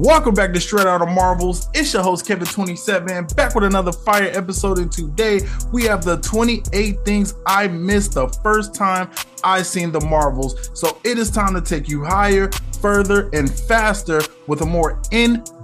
Welcome 0.00 0.34
back 0.34 0.52
to 0.52 0.60
Straight 0.60 0.86
Out 0.86 1.02
of 1.02 1.08
Marvels. 1.08 1.68
It's 1.74 1.92
your 1.92 2.04
host 2.04 2.24
Kevin27 2.24 3.34
back 3.34 3.56
with 3.56 3.64
another 3.64 3.90
fire 3.90 4.30
episode. 4.32 4.78
And 4.78 4.92
today 4.92 5.40
we 5.72 5.82
have 5.86 6.04
the 6.04 6.18
28 6.18 7.04
things 7.04 7.34
I 7.46 7.66
missed 7.66 8.12
the 8.12 8.28
first 8.28 8.76
time 8.76 9.10
I 9.42 9.62
seen 9.62 9.90
the 9.90 10.00
Marvels. 10.02 10.70
So 10.72 11.00
it 11.02 11.18
is 11.18 11.32
time 11.32 11.52
to 11.54 11.60
take 11.60 11.88
you 11.88 12.04
higher, 12.04 12.48
further, 12.80 13.28
and 13.32 13.52
faster 13.52 14.20
with 14.46 14.60
a 14.60 14.66
more 14.66 15.02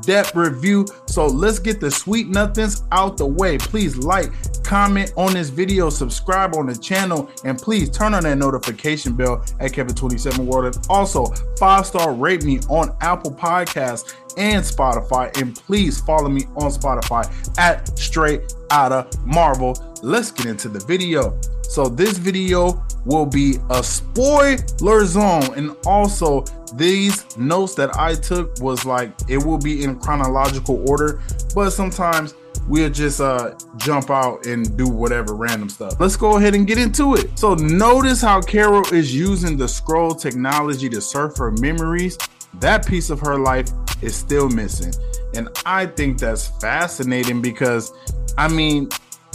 in-depth 0.05 0.35
review. 0.35 0.87
So 1.07 1.27
let's 1.27 1.59
get 1.59 1.81
the 1.81 1.91
sweet 1.91 2.29
nothings 2.29 2.83
out 2.93 3.17
the 3.17 3.27
way. 3.27 3.59
Please 3.59 3.97
like, 3.97 4.31
comment 4.63 5.13
on 5.17 5.35
this 5.35 5.51
video, 5.51 5.91
subscribe 5.91 6.55
on 6.57 6.67
the 6.67 6.77
channel, 6.77 7.31
and 7.45 7.59
please 7.59 7.91
turn 7.91 8.15
on 8.15 8.23
that 8.25 8.39
notification 8.39 9.15
bell 9.15 9.45
at 9.61 9.73
Kevin27 9.73 10.39
World. 10.39 10.75
And 10.75 10.87
also 10.89 11.27
five 11.59 11.87
star 11.87 12.13
rate 12.13 12.45
me 12.45 12.61
on 12.69 12.97
Apple 13.01 13.33
Podcasts 13.33 14.15
and 14.37 14.65
Spotify. 14.65 15.37
And 15.41 15.55
please 15.55 16.01
follow 16.01 16.29
me 16.29 16.45
on 16.57 16.71
Spotify 16.71 17.31
at 17.59 17.97
Straight 17.99 18.55
Outta 18.71 19.09
Marvel. 19.25 19.75
Let's 20.03 20.31
get 20.31 20.47
into 20.47 20.69
the 20.69 20.81
video. 20.81 21.39
So 21.69 21.89
this 21.89 22.19
video 22.19 22.85
will 23.05 23.27
be 23.27 23.57
a 23.71 23.83
spoiler 23.83 25.05
zone 25.05 25.55
and 25.57 25.77
also 25.87 26.45
these 26.75 27.37
notes 27.37 27.75
that 27.75 27.97
I 27.97 28.15
took 28.15 28.59
was 28.61 28.85
like 28.85 29.13
it 29.29 29.39
will 29.39 29.59
be 29.59 29.85
in 29.85 29.99
chronological 29.99 30.89
order, 30.89 31.21
but 31.55 31.71
sometimes 31.71 32.35
we'll 32.67 32.91
just 32.91 33.21
uh 33.21 33.55
jump 33.77 34.11
out 34.11 34.47
and 34.47 34.77
do 34.77 34.89
whatever 34.89 35.35
random 35.35 35.69
stuff. 35.69 35.95
Let's 36.01 36.17
go 36.17 36.37
ahead 36.37 36.55
and 36.55 36.67
get 36.67 36.79
into 36.79 37.15
it. 37.15 37.39
So 37.39 37.55
notice 37.55 38.21
how 38.21 38.41
Carol 38.41 38.87
is 38.93 39.15
using 39.15 39.57
the 39.57 39.67
Skrull 39.67 40.19
technology 40.19 40.89
to 40.89 41.01
surf 41.01 41.37
her 41.37 41.51
memories. 41.53 42.17
That 42.61 42.87
piece 42.87 43.11
of 43.11 43.21
her 43.21 43.39
life 43.39 43.69
is 44.03 44.15
still 44.15 44.49
missing. 44.49 44.95
And 45.35 45.49
I 45.67 45.87
think 45.87 46.19
that's 46.19 46.49
fascinating 46.61 47.43
because 47.43 47.93
I 48.39 48.49
mean, 48.49 48.89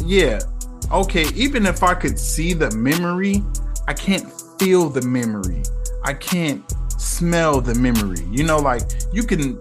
yeah, 0.04 0.39
okay, 0.92 1.26
even 1.36 1.66
if 1.66 1.84
I 1.84 1.94
could 1.94 2.20
see 2.20 2.54
the 2.54 2.72
memory, 2.72 3.44
I 3.88 3.94
can't 3.94 4.30
feel 4.59 4.90
the 4.90 5.02
memory. 5.02 5.64
I 6.04 6.14
can't 6.14 6.64
smell 6.98 7.62
the 7.62 7.76
memory. 7.76 8.23
You 8.30 8.44
know, 8.44 8.58
like 8.58 8.84
you 9.14 9.23
can 9.23 9.60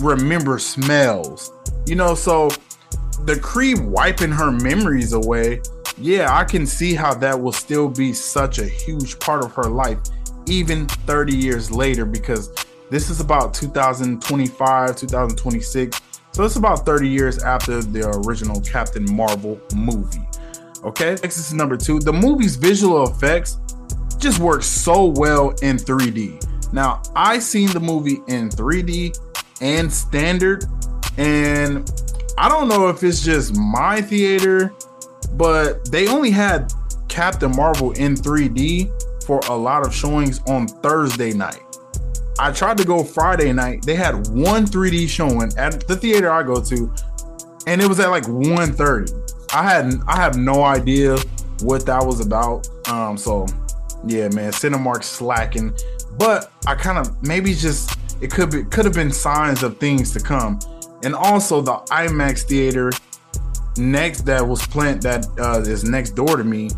remember 0.00 0.58
smells. 0.58 1.52
You 1.86 1.96
know, 1.96 2.14
so 2.14 2.48
the 3.24 3.34
Kree 3.34 3.80
wiping 3.82 4.30
her 4.30 4.50
memories 4.50 5.12
away, 5.12 5.62
yeah, 5.98 6.34
I 6.34 6.44
can 6.44 6.66
see 6.66 6.94
how 6.94 7.14
that 7.14 7.38
will 7.38 7.52
still 7.52 7.88
be 7.88 8.12
such 8.12 8.58
a 8.58 8.64
huge 8.64 9.18
part 9.18 9.44
of 9.44 9.52
her 9.52 9.64
life, 9.64 9.98
even 10.46 10.86
30 10.86 11.36
years 11.36 11.70
later, 11.70 12.04
because 12.04 12.50
this 12.90 13.10
is 13.10 13.20
about 13.20 13.52
2025, 13.54 14.96
2026. 14.96 16.00
So 16.32 16.44
it's 16.44 16.56
about 16.56 16.86
30 16.86 17.08
years 17.08 17.42
after 17.42 17.82
the 17.82 18.08
original 18.26 18.60
Captain 18.60 19.04
Marvel 19.14 19.60
movie. 19.74 20.26
Okay, 20.84 21.10
next 21.22 21.36
is 21.36 21.52
number 21.52 21.76
two. 21.76 21.98
The 21.98 22.12
movie's 22.12 22.56
visual 22.56 23.04
effects 23.08 23.58
just 24.18 24.38
work 24.38 24.62
so 24.62 25.06
well 25.06 25.50
in 25.62 25.76
3D. 25.76 26.72
Now, 26.72 27.02
I 27.16 27.38
seen 27.38 27.68
the 27.70 27.80
movie 27.80 28.18
in 28.28 28.48
3D 28.48 29.18
and 29.60 29.92
standard, 29.92 30.64
and 31.16 31.90
I 32.38 32.48
don't 32.48 32.68
know 32.68 32.88
if 32.88 33.02
it's 33.02 33.22
just 33.22 33.56
my 33.56 34.00
theater, 34.00 34.72
but 35.32 35.90
they 35.90 36.06
only 36.08 36.30
had 36.30 36.72
Captain 37.08 37.54
Marvel 37.54 37.90
in 37.92 38.14
3D 38.14 39.24
for 39.24 39.40
a 39.48 39.54
lot 39.54 39.84
of 39.84 39.94
showings 39.94 40.40
on 40.46 40.68
Thursday 40.68 41.32
night. 41.32 41.69
I 42.40 42.50
tried 42.52 42.78
to 42.78 42.84
go 42.84 43.04
Friday 43.04 43.52
night. 43.52 43.82
They 43.82 43.94
had 43.94 44.14
one 44.28 44.64
3D 44.64 45.10
showing 45.10 45.52
at 45.58 45.86
the 45.86 45.94
theater 45.94 46.30
I 46.30 46.42
go 46.42 46.58
to, 46.58 46.90
and 47.66 47.82
it 47.82 47.86
was 47.86 48.00
at 48.00 48.08
like 48.08 48.24
1:30. 48.24 49.52
I 49.52 49.62
had 49.62 49.94
I 50.08 50.16
have 50.16 50.38
no 50.38 50.64
idea 50.64 51.18
what 51.60 51.84
that 51.84 52.04
was 52.04 52.20
about. 52.20 52.66
Um, 52.88 53.18
so 53.18 53.46
yeah, 54.06 54.28
man, 54.28 54.52
Cinemark 54.52 55.04
slacking. 55.04 55.74
But 56.18 56.50
I 56.66 56.76
kind 56.76 56.96
of 56.96 57.22
maybe 57.22 57.54
just 57.54 57.98
it 58.22 58.30
could 58.30 58.50
be 58.50 58.64
could 58.64 58.86
have 58.86 58.94
been 58.94 59.12
signs 59.12 59.62
of 59.62 59.76
things 59.76 60.12
to 60.14 60.20
come. 60.20 60.60
And 61.02 61.14
also 61.14 61.60
the 61.60 61.76
IMAX 61.90 62.44
theater 62.44 62.90
next 63.76 64.22
that 64.22 64.46
was 64.46 64.66
playing 64.66 65.00
that 65.00 65.26
uh, 65.38 65.60
is 65.60 65.84
next 65.84 66.12
door 66.12 66.38
to 66.38 66.44
me. 66.44 66.70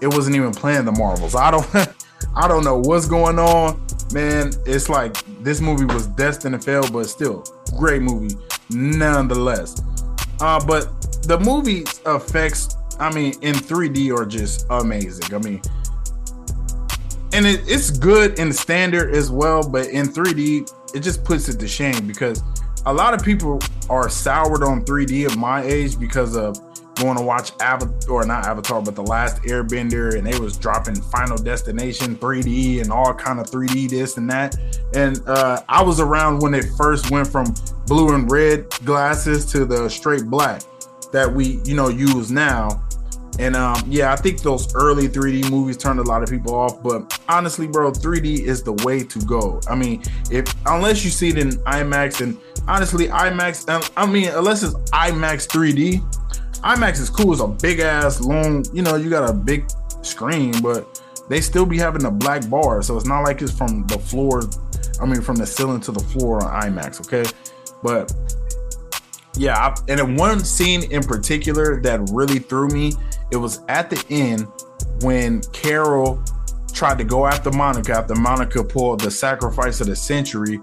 It 0.00 0.06
wasn't 0.06 0.36
even 0.36 0.52
playing 0.52 0.86
the 0.86 0.92
Marvels. 0.92 1.34
I 1.34 1.50
don't 1.50 1.66
I 2.34 2.48
don't 2.48 2.64
know 2.64 2.78
what's 2.78 3.06
going 3.06 3.38
on. 3.38 3.80
Man, 4.12 4.52
it's 4.66 4.88
like 4.88 5.16
this 5.42 5.60
movie 5.60 5.84
was 5.84 6.06
destined 6.08 6.60
to 6.60 6.64
fail, 6.64 6.90
but 6.90 7.04
still, 7.04 7.44
great 7.76 8.02
movie 8.02 8.36
nonetheless. 8.70 9.82
Uh, 10.40 10.64
but 10.64 11.22
the 11.22 11.38
movie 11.40 11.84
effects, 12.06 12.76
I 13.00 13.12
mean, 13.12 13.34
in 13.42 13.54
3D 13.54 14.16
are 14.16 14.26
just 14.26 14.66
amazing. 14.70 15.34
I 15.34 15.38
mean, 15.38 15.62
and 17.32 17.46
it, 17.46 17.60
it's 17.66 17.90
good 17.90 18.38
in 18.38 18.52
standard 18.52 19.14
as 19.14 19.30
well, 19.30 19.68
but 19.68 19.88
in 19.88 20.06
3D, 20.06 20.94
it 20.94 21.00
just 21.00 21.24
puts 21.24 21.48
it 21.48 21.58
to 21.58 21.68
shame 21.68 22.06
because 22.06 22.42
a 22.86 22.92
lot 22.92 23.14
of 23.14 23.22
people 23.22 23.60
are 23.90 24.08
soured 24.08 24.62
on 24.62 24.84
3D 24.84 25.30
at 25.30 25.36
my 25.36 25.62
age 25.62 25.98
because 25.98 26.36
of 26.36 26.56
going 26.96 27.16
to 27.16 27.22
watch 27.22 27.52
Avatar 27.60 28.10
or 28.10 28.26
not 28.26 28.46
Avatar, 28.46 28.82
but 28.82 28.94
the 28.94 29.02
last 29.02 29.42
Airbender, 29.42 30.16
and 30.16 30.26
they 30.26 30.38
was 30.38 30.56
dropping 30.56 30.94
Final 30.94 31.36
Destination 31.36 32.16
3D 32.16 32.80
and 32.80 32.90
all 32.90 33.14
kind 33.14 33.38
of 33.38 33.46
3D 33.46 33.88
this 33.88 34.16
and 34.16 34.28
that. 34.30 34.56
And 34.94 35.20
uh, 35.26 35.62
I 35.68 35.82
was 35.82 36.00
around 36.00 36.40
when 36.40 36.54
it 36.54 36.66
first 36.76 37.10
went 37.10 37.28
from 37.28 37.54
blue 37.86 38.14
and 38.14 38.30
red 38.30 38.68
glasses 38.84 39.44
to 39.52 39.64
the 39.64 39.88
straight 39.88 40.24
black 40.24 40.62
that 41.12 41.32
we 41.32 41.60
you 41.64 41.74
know 41.74 41.88
use 41.88 42.30
now. 42.30 42.82
And 43.38 43.54
um, 43.54 43.82
yeah, 43.86 44.12
I 44.12 44.16
think 44.16 44.40
those 44.40 44.74
early 44.74 45.08
3D 45.08 45.50
movies 45.50 45.76
turned 45.76 46.00
a 46.00 46.02
lot 46.02 46.22
of 46.22 46.30
people 46.30 46.54
off. 46.54 46.82
But 46.82 47.20
honestly, 47.28 47.66
bro, 47.66 47.92
3D 47.92 48.40
is 48.40 48.62
the 48.62 48.72
way 48.84 49.02
to 49.04 49.18
go. 49.20 49.60
I 49.68 49.74
mean, 49.74 50.02
if 50.30 50.46
unless 50.64 51.04
you 51.04 51.10
see 51.10 51.28
it 51.28 51.38
in 51.38 51.50
IMAX, 51.50 52.22
and 52.22 52.38
honestly, 52.66 53.08
IMAX, 53.08 53.90
I 53.96 54.06
mean, 54.06 54.28
unless 54.28 54.62
it's 54.62 54.74
IMAX 54.90 55.46
3D, 55.48 56.15
IMAX 56.60 57.00
is 57.00 57.10
cool. 57.10 57.32
It's 57.32 57.42
a 57.42 57.46
big 57.46 57.80
ass, 57.80 58.20
long, 58.20 58.64
you 58.72 58.82
know, 58.82 58.96
you 58.96 59.10
got 59.10 59.28
a 59.28 59.32
big 59.32 59.70
screen, 60.02 60.60
but 60.62 61.02
they 61.28 61.40
still 61.40 61.66
be 61.66 61.78
having 61.78 62.04
a 62.04 62.10
black 62.10 62.48
bar. 62.48 62.82
So 62.82 62.96
it's 62.96 63.06
not 63.06 63.22
like 63.22 63.42
it's 63.42 63.56
from 63.56 63.86
the 63.86 63.98
floor, 63.98 64.42
I 65.00 65.06
mean, 65.06 65.20
from 65.20 65.36
the 65.36 65.46
ceiling 65.46 65.80
to 65.80 65.92
the 65.92 66.00
floor 66.00 66.44
on 66.44 66.62
IMAX, 66.62 67.00
okay? 67.06 67.28
But 67.82 68.12
yeah, 69.36 69.56
I, 69.56 69.74
and 69.88 70.00
in 70.00 70.16
one 70.16 70.40
scene 70.40 70.90
in 70.90 71.02
particular 71.02 71.80
that 71.82 72.08
really 72.12 72.38
threw 72.38 72.68
me, 72.68 72.92
it 73.30 73.36
was 73.36 73.60
at 73.68 73.90
the 73.90 74.04
end 74.08 74.46
when 75.02 75.42
Carol 75.52 76.22
tried 76.72 76.98
to 76.98 77.04
go 77.04 77.26
after 77.26 77.50
Monica 77.50 77.92
after 77.92 78.14
Monica 78.14 78.62
pulled 78.62 79.00
the 79.00 79.10
sacrifice 79.10 79.80
of 79.80 79.86
the 79.86 79.96
century 79.96 80.60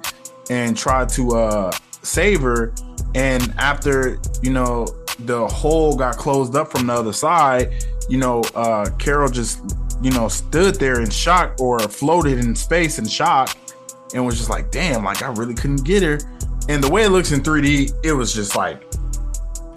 and 0.49 0.77
tried 0.77 1.09
to 1.09 1.35
uh 1.35 1.71
save 2.01 2.41
her. 2.41 2.73
And 3.15 3.53
after, 3.57 4.17
you 4.41 4.51
know, 4.51 4.87
the 5.19 5.47
hole 5.47 5.95
got 5.95 6.17
closed 6.17 6.55
up 6.55 6.71
from 6.71 6.87
the 6.87 6.93
other 6.93 7.13
side, 7.13 7.85
you 8.09 8.17
know, 8.17 8.41
uh 8.55 8.89
Carol 8.99 9.29
just, 9.29 9.59
you 10.01 10.11
know, 10.11 10.27
stood 10.27 10.75
there 10.75 11.01
in 11.01 11.09
shock 11.09 11.59
or 11.59 11.79
floated 11.79 12.39
in 12.39 12.55
space 12.55 12.99
in 12.99 13.07
shock 13.07 13.57
and 14.13 14.25
was 14.25 14.37
just 14.37 14.49
like, 14.49 14.71
damn, 14.71 15.03
like 15.03 15.21
I 15.21 15.31
really 15.31 15.55
couldn't 15.55 15.83
get 15.83 16.03
her 16.03 16.19
and 16.69 16.81
the 16.83 16.89
way 16.89 17.03
it 17.03 17.09
looks 17.09 17.31
in 17.31 17.41
3D, 17.41 17.93
it 18.03 18.13
was 18.13 18.33
just 18.33 18.55
like, 18.55 18.83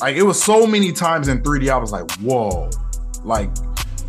like 0.01 0.17
it 0.17 0.23
was 0.23 0.41
so 0.41 0.67
many 0.67 0.93
times 0.93 1.29
in 1.29 1.43
3D. 1.43 1.69
I 1.69 1.77
was 1.77 1.91
like, 1.91 2.11
whoa, 2.19 2.71
like 3.25 3.53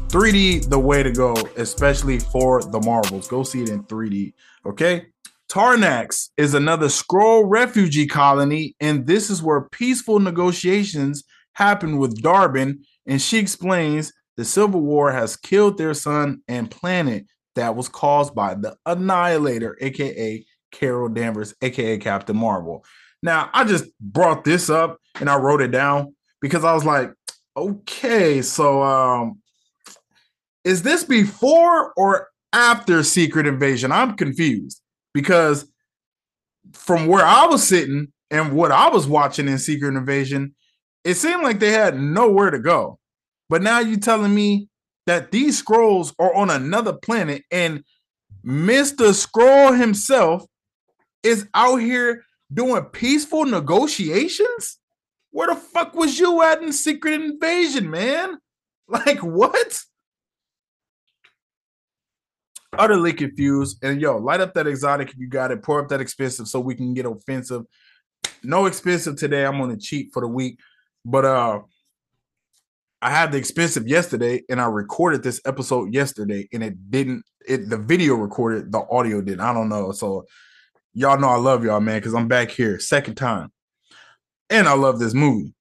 3D, 0.10 0.70
the 0.70 0.78
way 0.78 1.02
to 1.02 1.12
go, 1.12 1.34
especially 1.56 2.20
for 2.20 2.62
the 2.62 2.80
Marvels. 2.82 3.28
Go 3.28 3.44
see 3.44 3.64
it 3.64 3.70
in 3.70 3.84
3D. 3.84 4.34
Okay. 4.66 5.08
Tarnax 5.50 6.30
is 6.38 6.54
another 6.54 6.88
Skrull 6.88 7.46
refugee 7.48 8.08
colony, 8.08 8.76
and 8.80 9.08
this 9.08 9.30
is 9.30 9.42
where 9.42 9.62
peaceful 9.62 10.20
negotiations 10.20 11.24
happen 11.54 11.98
with 11.98 12.22
Dar-Benn. 12.22 12.84
And 13.06 13.22
she 13.22 13.38
explains 13.38 14.12
the 14.36 14.44
Civil 14.44 14.82
War 14.82 15.12
has 15.12 15.38
killed 15.38 15.78
their 15.78 15.94
sun 15.94 16.42
and 16.48 16.70
planet 16.70 17.26
that 17.56 17.76
was 17.76 17.88
caused 17.90 18.36
by 18.36 18.56
the 18.56 18.76
Annihilator, 18.86 19.78
aka 19.82 20.46
Carol 20.72 21.10
Danvers, 21.10 21.56
aka 21.62 21.98
Captain 21.98 22.36
Marvel. 22.36 22.86
Now, 23.24 23.50
I 23.54 23.64
just 23.64 23.86
brought 24.00 24.44
this 24.44 24.70
up 24.70 25.00
and 25.20 25.30
I 25.30 25.38
wrote 25.38 25.62
it 25.62 25.72
down 25.72 26.16
because 26.42 26.64
I 26.64 26.74
was 26.74 26.86
like, 26.86 27.12
okay, 27.56 28.42
so 28.42 28.84
um 28.84 29.42
is 30.64 30.84
this 30.84 31.04
before 31.06 31.94
or 31.94 32.28
after 32.52 33.02
Secret 33.02 33.48
Invasion? 33.48 33.92
I'm 33.92 34.18
confused 34.18 34.82
because 35.18 35.66
from 36.74 37.08
where 37.08 37.26
I 37.26 37.48
was 37.48 37.68
sitting 37.68 38.14
and 38.30 38.54
what 38.54 38.72
I 38.72 38.88
was 38.90 39.08
watching 39.08 39.48
in 39.48 39.58
Secret 39.58 39.96
Invasion, 39.98 40.54
it 41.04 41.16
seemed 41.16 41.42
like 41.42 41.58
they 41.60 41.72
had 41.72 42.00
nowhere 42.00 42.52
to 42.52 42.60
go. 42.60 43.00
But 43.50 43.64
now 43.64 43.80
you're 43.80 44.00
telling 44.00 44.36
me 44.36 44.70
that 45.08 45.32
these 45.32 45.60
Skrulls 45.60 46.14
are 46.20 46.32
on 46.36 46.52
another 46.52 46.94
planet 46.94 47.42
and 47.52 47.84
Mr. 48.46 49.10
Skrull 49.12 49.76
himself 49.76 50.46
is 51.24 51.48
out 51.56 51.78
here 51.78 52.24
doing 52.54 52.84
peaceful 52.86 53.46
negotiations? 53.46 54.78
Where 55.32 55.48
the 55.48 55.56
fuck 55.56 55.96
was 55.96 56.20
you 56.20 56.44
at 56.44 56.62
in 56.62 56.72
Secret 56.72 57.20
Invasion, 57.20 57.90
man? 57.90 58.38
Like 58.90 59.20
what? 59.20 59.82
Utterly 62.78 63.14
confused. 63.14 63.84
And 63.84 64.02
yo, 64.02 64.18
light 64.18 64.40
up 64.40 64.54
that 64.54 64.68
exotic 64.68 65.10
if 65.10 65.18
you 65.18 65.28
got 65.28 65.52
it. 65.52 65.64
Pour 65.64 65.80
up 65.82 65.90
that 65.90 66.02
expensive 66.02 66.48
so 66.48 66.60
we 66.60 66.76
can 66.76 66.94
get 66.94 67.06
offensive. 67.06 67.64
No 68.44 68.66
expensive 68.66 69.16
today. 69.16 69.46
I'm 69.46 69.60
on 69.62 69.70
the 69.70 69.78
cheap 69.78 70.14
for 70.14 70.22
the 70.22 70.28
week. 70.28 70.60
But 71.06 71.26
uh 71.26 71.62
I 73.02 73.12
had 73.12 73.32
the 73.32 73.38
expensive 73.38 73.88
yesterday 73.88 74.42
and 74.50 74.60
I 74.60 74.66
recorded 74.66 75.22
this 75.22 75.40
episode 75.46 75.94
yesterday 75.94 76.48
and 76.52 76.64
it 76.64 76.90
didn't 76.90 77.24
it 77.48 77.70
the 77.70 77.78
video 77.78 78.16
recorded, 78.16 78.72
the 78.72 78.86
audio 78.90 79.22
didn't. 79.22 79.42
I 79.42 79.54
don't 79.54 79.70
know. 79.70 79.92
So 79.92 80.26
y'all 80.94 81.20
know 81.20 81.30
I 81.30 81.38
love 81.38 81.64
y'all, 81.64 81.80
man, 81.80 82.00
because 82.00 82.14
I'm 82.14 82.28
back 82.28 82.50
here 82.50 82.80
second 82.80 83.16
time. 83.16 83.52
And 84.50 84.68
I 84.68 84.74
love 84.74 85.00
this 85.00 85.14
movie. 85.14 85.54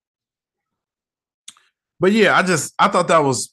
But 1.98 2.12
yeah, 2.12 2.36
I 2.36 2.42
just 2.42 2.74
I 2.78 2.88
thought 2.88 3.08
that 3.08 3.22
was 3.22 3.52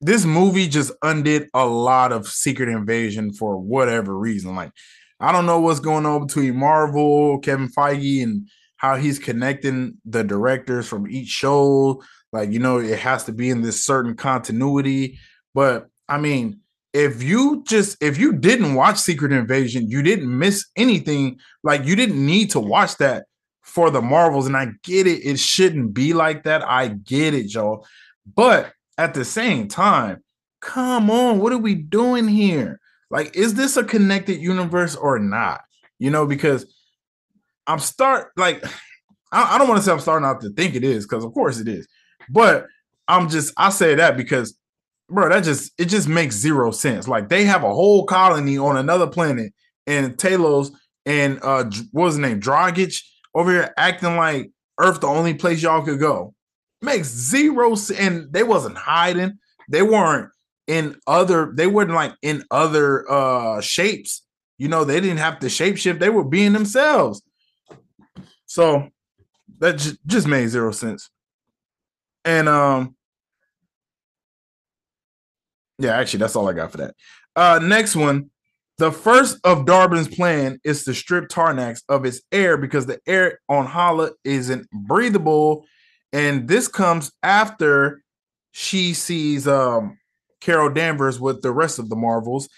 this 0.00 0.24
movie 0.24 0.66
just 0.66 0.92
undid 1.02 1.48
a 1.54 1.66
lot 1.66 2.12
of 2.12 2.26
Secret 2.26 2.68
Invasion 2.68 3.32
for 3.32 3.58
whatever 3.58 4.16
reason. 4.16 4.54
Like, 4.54 4.72
I 5.20 5.32
don't 5.32 5.46
know 5.46 5.60
what's 5.60 5.80
going 5.80 6.06
on 6.06 6.26
between 6.26 6.56
Marvel, 6.56 7.38
Kevin 7.40 7.68
Feige, 7.68 8.22
and 8.22 8.48
how 8.76 8.96
he's 8.96 9.18
connecting 9.18 9.98
the 10.06 10.24
directors 10.24 10.88
from 10.88 11.10
each 11.10 11.28
show. 11.28 12.02
Like, 12.32 12.50
you 12.50 12.58
know, 12.58 12.78
it 12.78 12.98
has 12.98 13.24
to 13.24 13.32
be 13.32 13.50
in 13.50 13.60
this 13.60 13.84
certain 13.84 14.16
continuity. 14.16 15.18
But 15.54 15.88
I 16.08 16.18
mean, 16.18 16.60
if 16.94 17.22
you 17.22 17.62
just 17.68 18.02
if 18.02 18.18
you 18.18 18.32
didn't 18.32 18.74
watch 18.74 18.96
Secret 18.96 19.32
Invasion, 19.32 19.90
you 19.90 20.02
didn't 20.02 20.38
miss 20.38 20.66
anything. 20.76 21.38
Like, 21.62 21.84
you 21.84 21.94
didn't 21.94 22.24
need 22.24 22.50
to 22.52 22.60
watch 22.60 22.96
that 22.96 23.26
for 23.62 23.90
the 23.90 24.00
Marvels. 24.00 24.46
And 24.46 24.56
I 24.56 24.68
get 24.82 25.06
it, 25.06 25.24
it 25.24 25.38
shouldn't 25.38 25.92
be 25.92 26.14
like 26.14 26.44
that. 26.44 26.66
I 26.66 26.88
get 26.88 27.34
it, 27.34 27.52
y'all. 27.52 27.86
But 28.34 28.72
at 29.00 29.14
the 29.14 29.24
same 29.24 29.66
time, 29.66 30.22
come 30.60 31.10
on, 31.10 31.38
what 31.38 31.54
are 31.54 31.58
we 31.58 31.74
doing 31.74 32.28
here? 32.28 32.78
Like, 33.10 33.34
is 33.34 33.54
this 33.54 33.78
a 33.78 33.82
connected 33.82 34.42
universe 34.42 34.94
or 34.94 35.18
not? 35.18 35.62
You 35.98 36.10
know, 36.10 36.26
because 36.26 36.66
I'm 37.66 37.78
start 37.78 38.28
like 38.36 38.62
I, 39.32 39.54
I 39.54 39.58
don't 39.58 39.68
want 39.68 39.78
to 39.80 39.84
say 39.84 39.90
I'm 39.90 40.00
starting 40.00 40.26
out 40.26 40.42
to 40.42 40.50
think 40.50 40.74
it 40.74 40.84
is, 40.84 41.06
because 41.06 41.24
of 41.24 41.32
course 41.32 41.58
it 41.58 41.66
is, 41.66 41.88
but 42.28 42.66
I'm 43.08 43.30
just 43.30 43.54
I 43.56 43.70
say 43.70 43.94
that 43.94 44.18
because 44.18 44.54
bro, 45.08 45.30
that 45.30 45.44
just 45.44 45.72
it 45.78 45.86
just 45.86 46.06
makes 46.06 46.36
zero 46.36 46.70
sense. 46.70 47.08
Like 47.08 47.30
they 47.30 47.44
have 47.44 47.64
a 47.64 47.74
whole 47.74 48.04
colony 48.04 48.58
on 48.58 48.76
another 48.76 49.06
planet, 49.06 49.54
and 49.86 50.14
Talos 50.18 50.72
and 51.06 51.38
uh 51.42 51.64
what 51.92 52.04
was 52.04 52.14
his 52.14 52.18
name? 52.18 52.38
Dragic 52.38 53.02
over 53.34 53.50
here 53.50 53.72
acting 53.78 54.16
like 54.16 54.50
Earth 54.78 55.00
the 55.00 55.06
only 55.06 55.32
place 55.32 55.62
y'all 55.62 55.82
could 55.82 56.00
go. 56.00 56.34
Makes 56.82 57.08
zero. 57.08 57.74
And 57.96 58.32
they 58.32 58.42
wasn't 58.42 58.78
hiding. 58.78 59.38
They 59.68 59.82
weren't 59.82 60.30
in 60.66 60.96
other, 61.06 61.52
they 61.54 61.66
weren't 61.66 61.90
like 61.90 62.14
in 62.22 62.44
other 62.50 63.10
uh 63.10 63.60
shapes. 63.60 64.22
You 64.58 64.68
know, 64.68 64.84
they 64.84 65.00
didn't 65.00 65.18
have 65.18 65.38
to 65.40 65.46
shapeshift, 65.46 65.98
they 65.98 66.10
were 66.10 66.24
being 66.24 66.52
themselves. 66.52 67.22
So 68.46 68.88
that 69.58 69.78
j- 69.78 69.96
just 70.06 70.26
made 70.26 70.48
zero 70.48 70.72
sense. 70.72 71.10
And 72.24 72.48
um 72.48 72.96
yeah, 75.78 75.96
actually, 75.96 76.18
that's 76.18 76.36
all 76.36 76.48
I 76.48 76.52
got 76.52 76.70
for 76.72 76.78
that. 76.78 76.94
Uh 77.36 77.58
next 77.62 77.96
one 77.96 78.30
the 78.80 78.90
first 78.90 79.38
of 79.44 79.66
Dar-Benn's 79.66 80.08
plan 80.08 80.58
is 80.64 80.84
to 80.84 80.94
strip 80.94 81.28
Tarnax 81.28 81.82
of 81.90 82.06
its 82.06 82.22
air 82.32 82.56
because 82.56 82.86
the 82.86 82.98
air 83.06 83.38
on 83.46 83.66
Hala 83.66 84.12
isn't 84.24 84.70
breathable. 84.70 85.66
And 86.12 86.48
this 86.48 86.68
comes 86.68 87.12
after 87.22 88.02
she 88.52 88.94
sees 88.94 89.46
um, 89.46 89.98
Carol 90.40 90.70
Danvers 90.70 91.20
with 91.20 91.42
the 91.42 91.52
rest 91.52 91.78
of 91.78 91.88
the 91.88 91.96
Marvels. 91.96 92.48